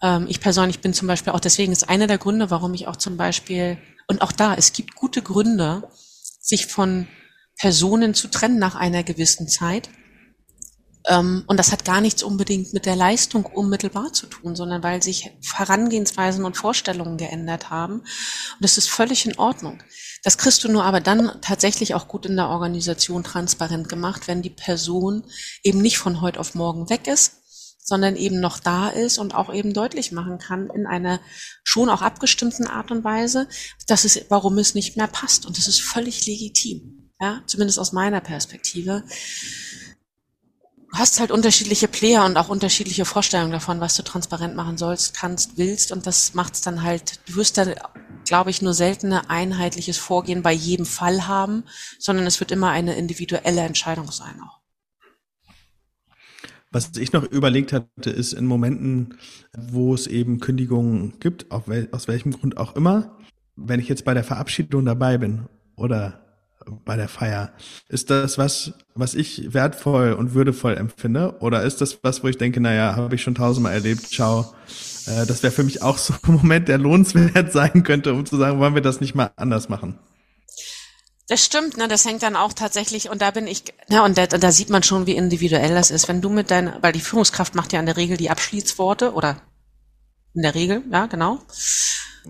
Ähm, 0.01 0.25
ich 0.27 0.41
persönlich 0.41 0.81
bin 0.81 0.93
zum 0.93 1.07
Beispiel 1.07 1.31
auch, 1.31 1.39
deswegen 1.39 1.71
ist 1.71 1.87
einer 1.87 2.07
der 2.07 2.17
Gründe, 2.17 2.51
warum 2.51 2.73
ich 2.73 2.89
auch 2.89 2.97
zum 2.97 3.15
Beispiel, 3.15 3.77
und 4.07 4.21
auch 4.21 4.33
da, 4.33 4.55
es 4.55 4.73
gibt 4.73 4.95
gute 4.95 5.21
Gründe, 5.21 5.87
sich 6.41 6.65
von 6.65 7.07
Personen 7.57 8.13
zu 8.13 8.27
trennen 8.27 8.59
nach 8.59 8.75
einer 8.75 9.03
gewissen 9.03 9.47
Zeit. 9.47 9.89
Ähm, 11.07 11.43
und 11.47 11.57
das 11.57 11.71
hat 11.71 11.85
gar 11.85 12.01
nichts 12.01 12.23
unbedingt 12.23 12.73
mit 12.73 12.85
der 12.85 12.95
Leistung 12.95 13.45
unmittelbar 13.45 14.13
zu 14.13 14.27
tun, 14.27 14.55
sondern 14.55 14.83
weil 14.83 15.03
sich 15.03 15.31
Herangehensweisen 15.53 16.45
und 16.45 16.57
Vorstellungen 16.57 17.17
geändert 17.17 17.69
haben. 17.69 17.99
Und 17.99 18.61
das 18.61 18.77
ist 18.77 18.89
völlig 18.89 19.25
in 19.25 19.37
Ordnung. 19.37 19.81
Das 20.23 20.37
kriegst 20.37 20.63
du 20.63 20.71
nur 20.71 20.83
aber 20.83 21.01
dann 21.01 21.31
tatsächlich 21.41 21.93
auch 21.93 22.07
gut 22.07 22.25
in 22.25 22.35
der 22.35 22.49
Organisation 22.49 23.23
transparent 23.23 23.89
gemacht, 23.89 24.27
wenn 24.27 24.41
die 24.41 24.49
Person 24.49 25.23
eben 25.63 25.81
nicht 25.81 25.99
von 25.99 26.21
heute 26.21 26.39
auf 26.39 26.55
morgen 26.55 26.89
weg 26.89 27.07
ist, 27.07 27.33
sondern 27.83 28.15
eben 28.15 28.39
noch 28.39 28.59
da 28.59 28.89
ist 28.89 29.19
und 29.19 29.35
auch 29.35 29.53
eben 29.53 29.73
deutlich 29.73 30.11
machen 30.11 30.39
kann 30.39 30.71
in 30.71 30.87
einer 30.87 31.19
schon 31.63 31.89
auch 31.89 32.01
abgestimmten 32.01 32.65
Art 32.65 32.89
und 32.89 33.03
Weise, 33.03 33.47
dass 33.85 34.05
es, 34.05 34.25
warum 34.29 34.57
es 34.57 34.73
nicht 34.73 34.97
mehr 34.97 35.07
passt. 35.07 35.45
Und 35.45 35.59
das 35.59 35.67
ist 35.67 35.81
völlig 35.81 36.25
legitim. 36.25 37.11
Ja, 37.21 37.43
zumindest 37.45 37.79
aus 37.79 37.93
meiner 37.93 38.19
Perspektive. 38.19 39.03
Du 40.95 41.01
hast 41.01 41.19
halt 41.19 41.29
unterschiedliche 41.29 41.89
Player 41.89 42.23
und 42.23 42.37
auch 42.37 42.47
unterschiedliche 42.47 43.03
Vorstellungen 43.03 43.51
davon, 43.51 43.81
was 43.81 43.97
du 43.97 44.01
transparent 44.01 44.55
machen 44.55 44.77
sollst, 44.77 45.13
kannst, 45.13 45.57
willst. 45.57 45.91
Und 45.91 46.07
das 46.07 46.35
macht 46.35 46.53
es 46.53 46.61
dann 46.61 46.83
halt, 46.83 47.19
du 47.27 47.35
wirst 47.35 47.57
da, 47.57 47.65
glaube 48.23 48.49
ich, 48.49 48.61
nur 48.61 48.73
selten 48.73 49.11
ein 49.11 49.29
einheitliches 49.29 49.97
Vorgehen 49.97 50.41
bei 50.41 50.53
jedem 50.53 50.85
Fall 50.85 51.27
haben, 51.27 51.65
sondern 51.99 52.25
es 52.25 52.39
wird 52.39 52.53
immer 52.53 52.69
eine 52.69 52.95
individuelle 52.95 53.59
Entscheidung 53.59 54.09
sein 54.09 54.39
auch. 54.41 54.61
Was 56.71 56.91
ich 56.95 57.11
noch 57.11 57.23
überlegt 57.25 57.73
hatte, 57.73 58.09
ist 58.09 58.31
in 58.31 58.45
Momenten, 58.45 59.17
wo 59.51 59.93
es 59.93 60.07
eben 60.07 60.39
Kündigungen 60.39 61.19
gibt, 61.19 61.47
wel 61.65 61.89
aus 61.91 62.07
welchem 62.07 62.31
Grund 62.31 62.55
auch 62.55 62.73
immer, 62.77 63.17
wenn 63.57 63.81
ich 63.81 63.89
jetzt 63.89 64.05
bei 64.05 64.13
der 64.13 64.23
Verabschiedung 64.23 64.85
dabei 64.85 65.17
bin 65.17 65.49
oder 65.75 66.24
bei 66.85 66.95
der 66.95 67.07
Feier, 67.07 67.53
ist 67.87 68.09
das 68.09 68.37
was, 68.37 68.73
was 68.93 69.15
ich 69.15 69.53
wertvoll 69.53 70.13
und 70.13 70.33
würdevoll 70.33 70.75
empfinde? 70.77 71.35
Oder 71.39 71.63
ist 71.63 71.81
das 71.81 71.99
was, 72.03 72.23
wo 72.23 72.27
ich 72.27 72.37
denke, 72.37 72.59
naja, 72.59 72.95
habe 72.95 73.15
ich 73.15 73.21
schon 73.21 73.35
tausendmal 73.35 73.73
erlebt, 73.73 74.07
ciao. 74.07 74.53
Äh, 75.07 75.25
das 75.25 75.43
wäre 75.43 75.51
für 75.53 75.63
mich 75.63 75.81
auch 75.81 75.97
so 75.97 76.13
ein 76.13 76.19
Moment, 76.33 76.67
der 76.67 76.77
lohnenswert 76.77 77.51
sein 77.51 77.83
könnte, 77.83 78.13
um 78.13 78.25
zu 78.25 78.37
sagen, 78.37 78.59
wollen 78.59 78.75
wir 78.75 78.81
das 78.81 79.01
nicht 79.01 79.15
mal 79.15 79.31
anders 79.35 79.69
machen? 79.69 79.99
Das 81.27 81.43
stimmt, 81.43 81.77
ne, 81.77 81.87
das 81.87 82.05
hängt 82.05 82.21
dann 82.21 82.35
auch 82.35 82.53
tatsächlich, 82.53 83.09
und 83.09 83.21
da 83.21 83.31
bin 83.31 83.47
ich, 83.47 83.63
ne, 83.89 84.03
und 84.03 84.15
da, 84.15 84.27
da 84.27 84.51
sieht 84.51 84.69
man 84.69 84.83
schon, 84.83 85.07
wie 85.07 85.15
individuell 85.15 85.73
das 85.73 85.89
ist. 85.89 86.07
Wenn 86.07 86.21
du 86.21 86.29
mit 86.29 86.51
deiner, 86.51 86.81
weil 86.83 86.93
die 86.93 86.99
Führungskraft 86.99 87.55
macht 87.55 87.73
ja 87.73 87.79
in 87.79 87.87
der 87.87 87.97
Regel 87.97 88.17
die 88.17 88.29
Abschiedsworte, 88.29 89.13
oder 89.13 89.41
in 90.35 90.43
der 90.43 90.53
Regel, 90.53 90.83
ja, 90.91 91.07
genau. 91.07 91.39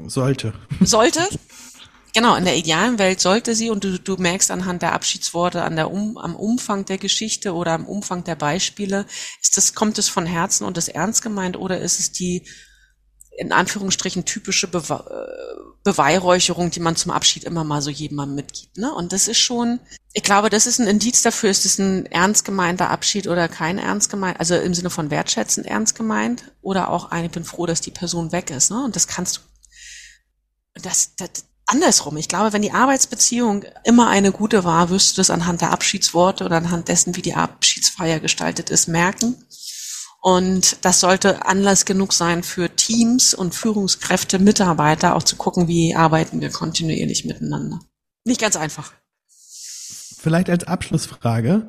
Sollte. 0.07 0.53
Sollte. 0.81 1.21
Genau, 2.15 2.37
in 2.37 2.45
der 2.45 2.55
idealen 2.55 2.97
Welt 2.97 3.19
sollte 3.19 3.55
sie, 3.55 3.69
und 3.69 3.83
du, 3.83 3.99
du 3.99 4.15
merkst 4.15 4.49
anhand 4.49 4.81
der 4.81 4.93
Abschiedsworte, 4.93 5.63
an 5.63 5.75
der 5.75 5.91
um, 5.91 6.17
am 6.17 6.33
Umfang 6.33 6.85
der 6.85 6.97
Geschichte 6.97 7.53
oder 7.53 7.73
am 7.73 7.85
Umfang 7.85 8.23
der 8.23 8.35
Beispiele, 8.35 9.05
ist 9.41 9.57
das, 9.57 9.73
kommt 9.73 9.97
es 9.97 10.07
von 10.07 10.25
Herzen 10.25 10.63
und 10.63 10.77
ist 10.77 10.87
ernst 10.87 11.21
gemeint 11.21 11.57
oder 11.57 11.81
ist 11.81 11.99
es 11.99 12.13
die 12.13 12.47
in 13.37 13.51
Anführungsstrichen 13.51 14.23
typische 14.23 14.67
Bewe 14.67 15.03
äh, 15.09 15.75
Beweihräucherung, 15.83 16.71
die 16.71 16.79
man 16.79 16.95
zum 16.95 17.11
Abschied 17.11 17.43
immer 17.43 17.65
mal 17.65 17.81
so 17.81 17.89
jemandem 17.89 18.37
mitgibt. 18.37 18.77
Ne? 18.77 18.93
Und 18.93 19.11
das 19.11 19.27
ist 19.27 19.39
schon, 19.39 19.81
ich 20.13 20.23
glaube, 20.23 20.49
das 20.49 20.67
ist 20.67 20.79
ein 20.79 20.87
Indiz 20.87 21.21
dafür, 21.21 21.49
ist 21.49 21.65
es 21.65 21.79
ein 21.79 22.05
ernst 22.05 22.45
gemeinter 22.45 22.91
Abschied 22.91 23.27
oder 23.27 23.49
kein 23.49 23.77
ernst 23.77 24.09
gemeint, 24.09 24.39
also 24.39 24.55
im 24.55 24.73
Sinne 24.73 24.89
von 24.89 25.11
wertschätzend 25.11 25.67
ernst 25.67 25.95
gemeint 25.95 26.53
oder 26.61 26.89
auch 26.89 27.11
ein, 27.11 27.25
ich 27.25 27.31
bin 27.31 27.43
froh, 27.43 27.65
dass 27.65 27.81
die 27.81 27.91
Person 27.91 28.31
weg 28.31 28.51
ist. 28.51 28.71
Ne? 28.71 28.81
Und 28.85 28.95
das 28.95 29.05
kannst 29.05 29.35
du, 29.35 29.41
das, 30.81 31.17
das, 31.17 31.43
andersrum. 31.67 32.17
Ich 32.17 32.27
glaube, 32.27 32.53
wenn 32.53 32.61
die 32.61 32.71
Arbeitsbeziehung 32.71 33.65
immer 33.83 34.09
eine 34.09 34.31
gute 34.31 34.63
war, 34.63 34.89
wirst 34.89 35.13
du 35.13 35.19
das 35.19 35.29
anhand 35.29 35.61
der 35.61 35.71
Abschiedsworte 35.71 36.45
oder 36.45 36.57
anhand 36.57 36.87
dessen, 36.87 37.15
wie 37.15 37.21
die 37.21 37.35
Abschiedsfeier 37.35 38.19
gestaltet 38.19 38.69
ist, 38.69 38.87
merken. 38.87 39.35
Und 40.21 40.83
das 40.83 41.01
sollte 41.01 41.45
Anlass 41.45 41.85
genug 41.85 42.11
sein 42.11 42.41
für 42.41 42.75
Teams 42.75 43.33
und 43.35 43.53
Führungskräfte, 43.53 44.39
Mitarbeiter 44.39 45.15
auch 45.15 45.23
zu 45.23 45.35
gucken, 45.35 45.67
wie 45.67 45.95
arbeiten 45.95 46.41
wir 46.41 46.49
kontinuierlich 46.49 47.25
miteinander. 47.25 47.79
Nicht 48.23 48.41
ganz 48.41 48.55
einfach. 48.55 48.93
Vielleicht 50.17 50.49
als 50.49 50.63
Abschlussfrage 50.63 51.67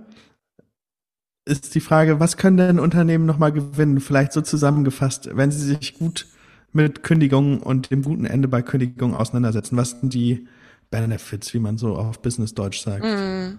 ist 1.45 1.75
die 1.75 1.81
Frage, 1.81 2.19
was 2.19 2.39
können 2.39 2.57
denn 2.57 2.81
Unternehmen 2.81 3.27
nochmal 3.27 3.53
gewinnen? 3.53 4.01
Vielleicht 4.01 4.33
so 4.33 4.41
zusammengefasst, 4.41 5.29
wenn 5.33 5.51
sie 5.51 5.61
sich 5.61 5.99
gut 5.99 6.27
mit 6.77 7.03
Kündigungen 7.03 7.59
und 7.59 7.91
dem 7.91 8.03
guten 8.03 8.27
Ende 8.27 8.47
bei 8.47 8.63
Kündigungen 8.63 9.17
auseinandersetzen. 9.17 9.77
Was 9.77 9.91
sind 9.91 10.15
die 10.15 10.47
Benefits, 10.91 11.53
wie 11.53 11.59
man 11.59 11.79
so 11.79 11.97
auf 11.97 12.23
Business 12.23 12.55
Deutsch 12.55 12.81
sagt? 12.81 13.03
Mm. 13.03 13.59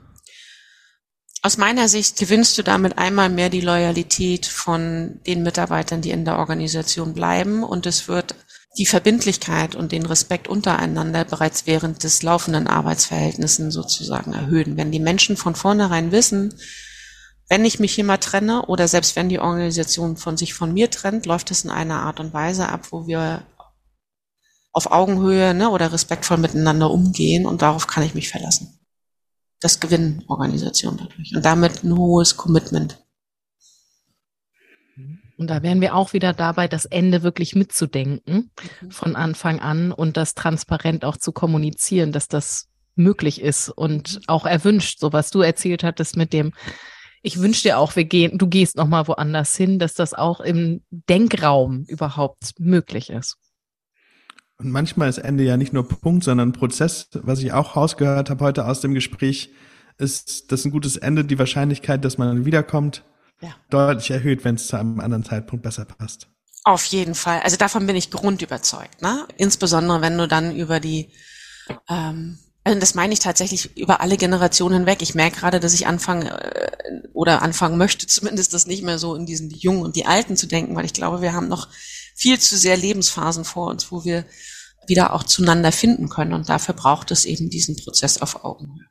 Aus 1.41 1.57
meiner 1.57 1.88
Sicht 1.88 2.18
gewinnst 2.18 2.57
du 2.57 2.63
damit 2.63 2.97
einmal 2.97 3.30
mehr 3.30 3.49
die 3.49 3.61
Loyalität 3.61 4.45
von 4.45 5.20
den 5.28 5.43
Mitarbeitern, 5.43 6.01
die 6.01 6.11
in 6.11 6.26
der 6.26 6.38
Organisation 6.39 7.13
bleiben 7.13 7.63
und 7.63 7.86
es 7.86 8.07
wird 8.07 8.36
die 8.78 8.86
Verbindlichkeit 8.86 9.76
und 9.76 9.91
den 9.91 10.05
Respekt 10.05 10.47
untereinander 10.47 11.26
bereits 11.26 11.65
während 11.65 12.03
des 12.03 12.22
laufenden 12.22 12.68
Arbeitsverhältnissen 12.68 13.72
sozusagen 13.72 14.34
erhöhen. 14.34 14.78
Wenn 14.78 14.91
die 14.91 14.99
Menschen 14.99 15.38
von 15.38 15.55
vornherein 15.55 16.11
wissen, 16.11 16.53
wenn 17.50 17.66
ich 17.66 17.80
mich 17.80 17.95
hier 17.95 18.04
mal 18.04 18.18
trenne 18.18 18.66
oder 18.66 18.88
selbst 18.88 19.16
wenn 19.16 19.30
die 19.30 19.39
Organisation 19.39 20.18
von 20.18 20.38
sich 20.38 20.54
von 20.54 20.74
mir 20.74 20.89
trennt, 20.91 21.26
läuft 21.26 21.52
es 21.52 21.64
in 21.64 21.70
einer 21.72 22.02
Art 22.02 22.20
und 22.20 22.34
Weise 22.34 22.70
ab, 22.70 22.88
wo 22.91 23.08
wir 23.08 23.43
auf 24.74 24.91
Augenhöhe 24.91 25.54
ne, 25.54 25.70
oder 25.70 25.91
respektvoll 25.91 26.38
miteinander 26.38 26.91
umgehen 26.91 27.45
und 27.45 27.62
darauf 27.62 27.88
kann 27.88 28.04
ich 28.04 28.14
mich 28.14 28.30
verlassen 28.30 28.78
das 29.60 29.80
gewinnen 29.80 30.24
Organisationen 30.28 30.98
dadurch 30.98 31.36
und 31.36 31.43
damit 31.43 31.84
ein 31.84 31.98
hohes 31.98 32.38
Commitment. 32.38 33.04
Und 35.38 35.52
da 35.52 35.62
wären 35.62 35.82
wir 35.82 35.93
auch 35.93 36.14
wieder 36.14 36.34
dabei, 36.34 36.68
das 36.68 36.86
Ende 36.86 37.22
wirklich 37.22 37.56
mitzudenken 37.56 38.52
mhm. 38.82 38.91
von 38.91 39.16
Anfang 39.16 39.60
an 39.60 39.91
und 39.91 40.18
das 40.18 40.34
transparent 40.34 41.06
auch 41.06 41.18
zu 41.18 41.32
kommunizieren, 41.32 42.12
dass 42.12 42.28
das 42.28 42.70
möglich 42.95 43.41
ist 43.41 43.70
und 43.70 44.22
auch 44.26 44.48
erwünscht, 44.48 45.00
so 45.00 45.14
was 45.14 45.30
du 45.30 45.41
erzählt 45.41 45.84
hattest 45.84 46.18
mit 46.18 46.34
dem, 46.34 46.54
ich 47.22 47.39
wünsche 47.39 47.63
dir 47.63 47.78
auch, 47.78 47.95
wir 47.95 48.05
gehen, 48.05 48.38
du 48.38 48.47
gehst 48.47 48.76
nochmal 48.76 49.07
woanders 49.07 49.55
hin, 49.55 49.80
dass 49.80 49.93
das 49.93 50.13
auch 50.13 50.39
im 50.39 50.82
Denkraum 50.91 51.86
überhaupt 51.88 52.59
möglich 52.59 53.09
ist. 53.09 53.38
Und 54.57 54.72
manchmal 54.72 55.09
ist 55.09 55.20
Ende 55.20 55.43
ja 55.43 55.55
nicht 55.55 55.74
nur 55.74 55.88
Punkt, 55.88 56.24
sondern 56.24 56.51
Prozess. 56.51 57.09
Was 57.13 57.39
ich 57.39 57.53
auch 57.53 57.76
rausgehört 57.76 58.30
habe 58.30 58.43
heute 58.43 58.65
aus 58.65 58.82
dem 58.82 58.93
Gespräch, 58.93 59.51
ist, 59.97 60.51
dass 60.51 60.65
ein 60.65 60.72
gutes 60.72 60.97
Ende 60.97 61.26
die 61.26 61.39
Wahrscheinlichkeit, 61.39 62.03
dass 62.03 62.18
man 62.18 62.45
wiederkommt, 62.45 63.03
ja. 63.41 63.49
deutlich 63.70 64.09
erhöht, 64.09 64.43
wenn 64.43 64.55
es 64.55 64.68
zu 64.68 64.78
einem 64.78 64.99
anderen 64.99 65.24
Zeitpunkt 65.24 65.63
besser 65.63 65.86
passt. 65.86 66.28
Auf 66.63 66.86
jeden 66.86 67.15
Fall. 67.15 67.39
Also 67.43 67.55
davon 67.57 67.86
bin 67.86 67.95
ich 67.95 68.11
grundüberzeugt. 68.11 69.01
Ne? 69.01 69.28
Insbesondere 69.38 70.01
wenn 70.01 70.18
du 70.18 70.28
dann 70.28 70.55
über 70.55 70.80
die, 70.80 71.11
ähm, 71.88 72.39
also 72.68 72.82
das 72.82 72.95
meine 72.95 73.13
ich 73.13 73.20
tatsächlich 73.20 73.78
über 73.78 74.01
alle 74.01 74.18
Generationen 74.18 74.80
hinweg. 74.80 75.01
Ich 75.01 75.15
merke 75.15 75.39
gerade, 75.39 75.61
dass 75.61 75.74
ich 75.74 75.88
anfange 75.88 76.30
äh, 76.30 77.07
oder 77.13 77.41
anfangen 77.41 77.78
möchte, 77.78 78.07
zumindest 78.07 78.53
das 78.53 78.68
nicht 78.68 78.84
mehr 78.84 78.99
so 78.99 79.15
in 79.15 79.26
diesen 79.26 79.47
die 79.47 79.59
Jungen 79.59 79.84
und 79.84 79.95
die 79.95 80.05
Alten 80.05 80.36
zu 80.36 80.47
denken, 80.47 80.76
weil 80.76 80.84
ich 80.84 80.93
glaube, 80.93 81.22
wir 81.22 81.32
haben 81.32 81.47
noch 81.47 81.70
viel 82.13 82.38
zu 82.39 82.57
sehr 82.57 82.76
Lebensphasen 82.76 83.45
vor 83.45 83.70
uns, 83.70 83.89
wo 83.89 84.03
wir 84.03 84.26
wieder 84.86 85.13
auch 85.13 85.24
zueinander 85.24 85.72
finden 85.72 86.09
können. 86.09 86.34
Und 86.34 86.49
dafür 86.49 86.74
braucht 86.74 87.09
es 87.11 87.24
eben 87.24 87.49
diesen 87.49 87.78
Prozess 87.78 88.22
auf 88.22 88.43
Augenhöhe. 88.43 88.88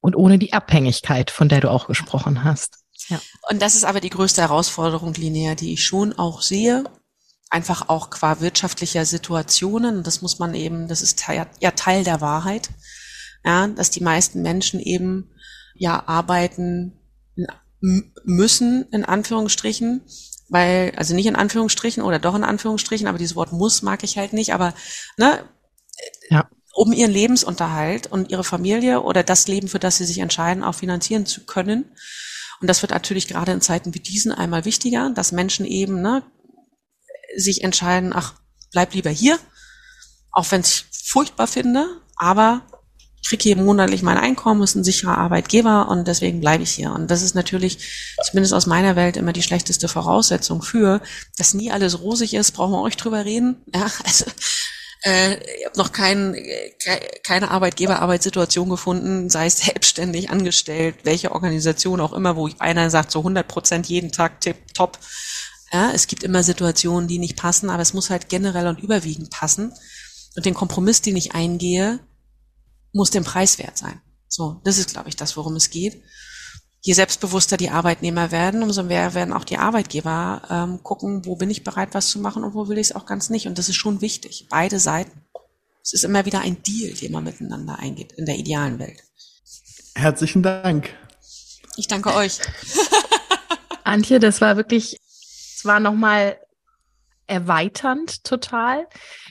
Und 0.00 0.16
ohne 0.16 0.38
die 0.38 0.52
Abhängigkeit, 0.52 1.30
von 1.30 1.48
der 1.48 1.60
du 1.60 1.70
auch 1.70 1.86
gesprochen 1.86 2.42
hast. 2.42 2.78
Ja. 3.08 3.20
Und 3.48 3.62
das 3.62 3.76
ist 3.76 3.84
aber 3.84 4.00
die 4.00 4.10
größte 4.10 4.40
Herausforderung, 4.40 5.14
Linnea, 5.14 5.54
die 5.54 5.74
ich 5.74 5.84
schon 5.84 6.12
auch 6.12 6.42
sehe. 6.42 6.84
Einfach 7.50 7.88
auch 7.88 8.10
qua 8.10 8.40
wirtschaftlicher 8.40 9.04
Situationen. 9.04 10.02
Das 10.02 10.22
muss 10.22 10.38
man 10.38 10.54
eben, 10.54 10.88
das 10.88 11.02
ist 11.02 11.22
ja 11.28 11.70
Teil 11.72 12.04
der 12.04 12.20
Wahrheit. 12.20 12.70
Ja, 13.44 13.66
dass 13.68 13.90
die 13.90 14.02
meisten 14.02 14.42
Menschen 14.42 14.80
eben 14.80 15.30
ja 15.74 16.06
arbeiten 16.06 17.00
müssen 18.24 18.86
in 18.90 19.04
Anführungsstrichen, 19.04 20.02
weil, 20.48 20.92
also 20.96 21.14
nicht 21.14 21.26
in 21.26 21.36
Anführungsstrichen 21.36 22.02
oder 22.02 22.18
doch 22.18 22.34
in 22.34 22.44
Anführungsstrichen, 22.44 23.06
aber 23.06 23.18
dieses 23.18 23.36
Wort 23.36 23.52
muss 23.52 23.82
mag 23.82 24.04
ich 24.04 24.18
halt 24.18 24.32
nicht, 24.32 24.52
aber 24.52 24.74
ne, 25.16 25.44
ja. 26.28 26.48
um 26.74 26.92
ihren 26.92 27.10
Lebensunterhalt 27.10 28.08
und 28.08 28.30
ihre 28.30 28.44
Familie 28.44 29.02
oder 29.02 29.22
das 29.22 29.48
Leben, 29.48 29.68
für 29.68 29.78
das 29.78 29.96
sie 29.96 30.04
sich 30.04 30.18
entscheiden, 30.18 30.62
auch 30.62 30.74
finanzieren 30.74 31.26
zu 31.26 31.44
können. 31.46 31.84
Und 32.60 32.68
das 32.68 32.82
wird 32.82 32.92
natürlich 32.92 33.26
gerade 33.26 33.52
in 33.52 33.62
Zeiten 33.62 33.94
wie 33.94 34.00
diesen 34.00 34.32
einmal 34.32 34.66
wichtiger, 34.66 35.10
dass 35.10 35.32
Menschen 35.32 35.64
eben 35.64 36.02
ne, 36.02 36.22
sich 37.36 37.62
entscheiden, 37.64 38.12
ach, 38.14 38.34
bleib 38.72 38.94
lieber 38.94 39.10
hier, 39.10 39.38
auch 40.32 40.50
wenn 40.50 40.60
ich 40.60 40.84
furchtbar 41.04 41.46
finde, 41.46 41.86
aber 42.16 42.62
ich 43.22 43.28
kriege 43.28 43.42
hier 43.42 43.56
monatlich 43.56 44.02
mein 44.02 44.16
Einkommen, 44.16 44.62
ist 44.62 44.74
ein 44.74 44.84
sicherer 44.84 45.18
Arbeitgeber 45.18 45.88
und 45.88 46.08
deswegen 46.08 46.40
bleibe 46.40 46.62
ich 46.62 46.70
hier. 46.70 46.92
Und 46.92 47.10
das 47.10 47.22
ist 47.22 47.34
natürlich, 47.34 47.78
zumindest 48.24 48.54
aus 48.54 48.66
meiner 48.66 48.96
Welt, 48.96 49.16
immer 49.16 49.32
die 49.32 49.42
schlechteste 49.42 49.88
Voraussetzung 49.88 50.62
für, 50.62 51.00
dass 51.36 51.54
nie 51.54 51.70
alles 51.70 52.00
rosig 52.00 52.34
ist, 52.34 52.52
brauchen 52.52 52.72
wir 52.72 52.80
euch 52.80 52.96
drüber 52.96 53.24
reden. 53.24 53.62
Ja, 53.74 53.90
also 54.04 54.24
äh, 55.02 55.34
ich 55.58 55.66
habe 55.66 55.78
noch 55.78 55.92
kein, 55.92 56.36
keine 57.22 57.50
Arbeitgeber-Arbeitssituation 57.50 58.68
gefunden, 58.68 59.30
sei 59.30 59.46
es 59.46 59.58
selbstständig, 59.58 60.30
angestellt, 60.30 60.96
welche 61.04 61.32
Organisation 61.32 62.00
auch 62.00 62.12
immer, 62.12 62.36
wo 62.36 62.48
einer 62.58 62.90
sagt, 62.90 63.10
so 63.10 63.20
100 63.20 63.46
Prozent 63.46 63.86
jeden 63.86 64.12
Tag 64.12 64.40
tipp, 64.40 64.56
top. 64.74 64.98
Ja, 65.72 65.92
es 65.92 66.06
gibt 66.06 66.24
immer 66.24 66.42
Situationen, 66.42 67.08
die 67.08 67.18
nicht 67.18 67.36
passen, 67.36 67.70
aber 67.70 67.82
es 67.82 67.94
muss 67.94 68.10
halt 68.10 68.28
generell 68.28 68.66
und 68.66 68.80
überwiegend 68.80 69.30
passen. 69.30 69.72
Und 70.36 70.46
den 70.46 70.54
Kompromiss, 70.54 71.00
den 71.00 71.16
ich 71.16 71.34
eingehe, 71.34 72.00
muss 72.92 73.10
den 73.10 73.24
Preis 73.24 73.58
wert 73.58 73.78
sein. 73.78 74.00
So, 74.28 74.60
das 74.64 74.78
ist, 74.78 74.92
glaube 74.92 75.08
ich, 75.08 75.16
das, 75.16 75.36
worum 75.36 75.56
es 75.56 75.70
geht. 75.70 76.02
Je 76.82 76.94
selbstbewusster 76.94 77.56
die 77.56 77.70
Arbeitnehmer 77.70 78.30
werden, 78.30 78.62
umso 78.62 78.82
mehr 78.82 79.14
werden 79.14 79.34
auch 79.34 79.44
die 79.44 79.58
Arbeitgeber 79.58 80.42
ähm, 80.48 80.82
gucken, 80.82 81.26
wo 81.26 81.36
bin 81.36 81.50
ich 81.50 81.62
bereit, 81.62 81.90
was 81.92 82.08
zu 82.08 82.20
machen 82.20 82.42
und 82.42 82.54
wo 82.54 82.68
will 82.68 82.78
ich 82.78 82.88
es 82.88 82.96
auch 82.96 83.06
ganz 83.06 83.28
nicht. 83.28 83.46
Und 83.46 83.58
das 83.58 83.68
ist 83.68 83.76
schon 83.76 84.00
wichtig. 84.00 84.46
Beide 84.48 84.80
Seiten. 84.80 85.24
Es 85.82 85.92
ist 85.92 86.04
immer 86.04 86.24
wieder 86.24 86.40
ein 86.40 86.62
Deal, 86.62 86.94
den 86.94 87.12
man 87.12 87.24
miteinander 87.24 87.78
eingeht 87.78 88.12
in 88.12 88.24
der 88.24 88.36
idealen 88.36 88.78
Welt. 88.78 89.02
Herzlichen 89.94 90.42
Dank. 90.42 90.90
Ich 91.76 91.88
danke 91.88 92.14
euch. 92.14 92.38
Antje, 93.84 94.20
das 94.20 94.40
war 94.40 94.56
wirklich, 94.56 94.96
es 95.60 95.66
war 95.66 95.78
nochmal 95.78 96.38
erweiternd 97.26 98.24
total. 98.24 98.86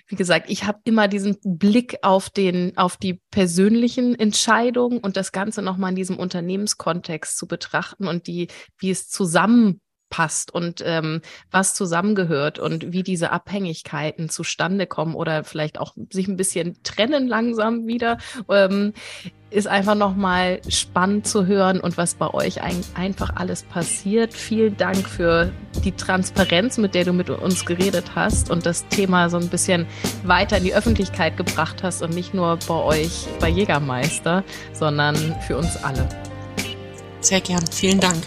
Wie 0.08 0.16
gesagt, 0.16 0.50
ich 0.50 0.66
habe 0.66 0.80
immer 0.84 1.08
diesen 1.08 1.38
Blick 1.44 1.98
auf 2.04 2.30
den, 2.30 2.78
auf 2.78 2.98
die 2.98 3.16
persönlichen 3.32 4.14
Entscheidungen 4.18 5.00
und 5.00 5.18
das 5.18 5.32
Ganze 5.32 5.64
nochmal 5.64 5.90
in 5.90 5.96
diesem 5.96 6.18
Unternehmenskontext 6.18 7.36
zu 7.36 7.48
betrachten 7.48 8.08
und 8.08 8.28
die, 8.28 8.48
wie 8.78 8.92
es 8.92 9.10
zusammen 9.10 9.82
passt 10.12 10.54
und 10.54 10.84
ähm, 10.86 11.22
was 11.50 11.74
zusammengehört 11.74 12.60
und 12.60 12.92
wie 12.92 13.04
diese 13.04 13.32
Abhängigkeiten 13.32 14.30
zustande 14.30 14.86
kommen 14.86 15.16
oder 15.16 15.44
vielleicht 15.44 15.80
auch 15.80 15.96
sich 16.12 16.28
ein 16.28 16.38
bisschen 16.38 16.82
trennen 16.84 17.28
langsam 17.28 17.88
wieder, 17.88 18.20
ähm, 18.50 18.94
ist 19.52 19.68
einfach 19.68 19.95
nochmal 19.95 20.62
spannend 20.68 21.28
zu 21.28 21.45
hören 21.47 21.80
und 21.80 21.97
was 21.97 22.14
bei 22.16 22.32
euch 22.34 22.62
ein, 22.62 22.82
einfach 22.93 23.36
alles 23.36 23.64
passiert. 23.64 24.34
Vielen 24.34 24.78
Dank 24.78 25.08
für 25.08 25.52
die 25.84 25.91
Transparenz, 25.91 26.78
mit 26.78 26.93
der 26.93 27.06
du 27.06 27.14
mit 27.14 27.30
uns 27.30 27.66
geredet 27.66 28.12
hast 28.16 28.52
und 28.52 28.66
das 28.66 28.88
Thema 28.89 29.30
so 29.30 29.38
ein 29.38 29.50
bisschen 29.50 29.88
weiter 30.24 30.58
in 30.58 30.64
die 30.64 30.74
Öffentlichkeit 30.74 31.38
gebracht 31.38 31.84
hast 31.84 32.02
und 32.02 32.14
nicht 32.14 32.34
nur 32.34 32.58
bei 32.68 32.76
euch 32.76 33.28
bei 33.39 33.50
Jägermeister, 33.50 34.43
sondern 34.74 35.16
für 35.47 35.58
uns 35.58 35.78
alle. 35.84 36.08
Sehr 37.22 37.41
gern. 37.41 37.64
Vielen 37.72 38.00
Dank. 38.00 38.24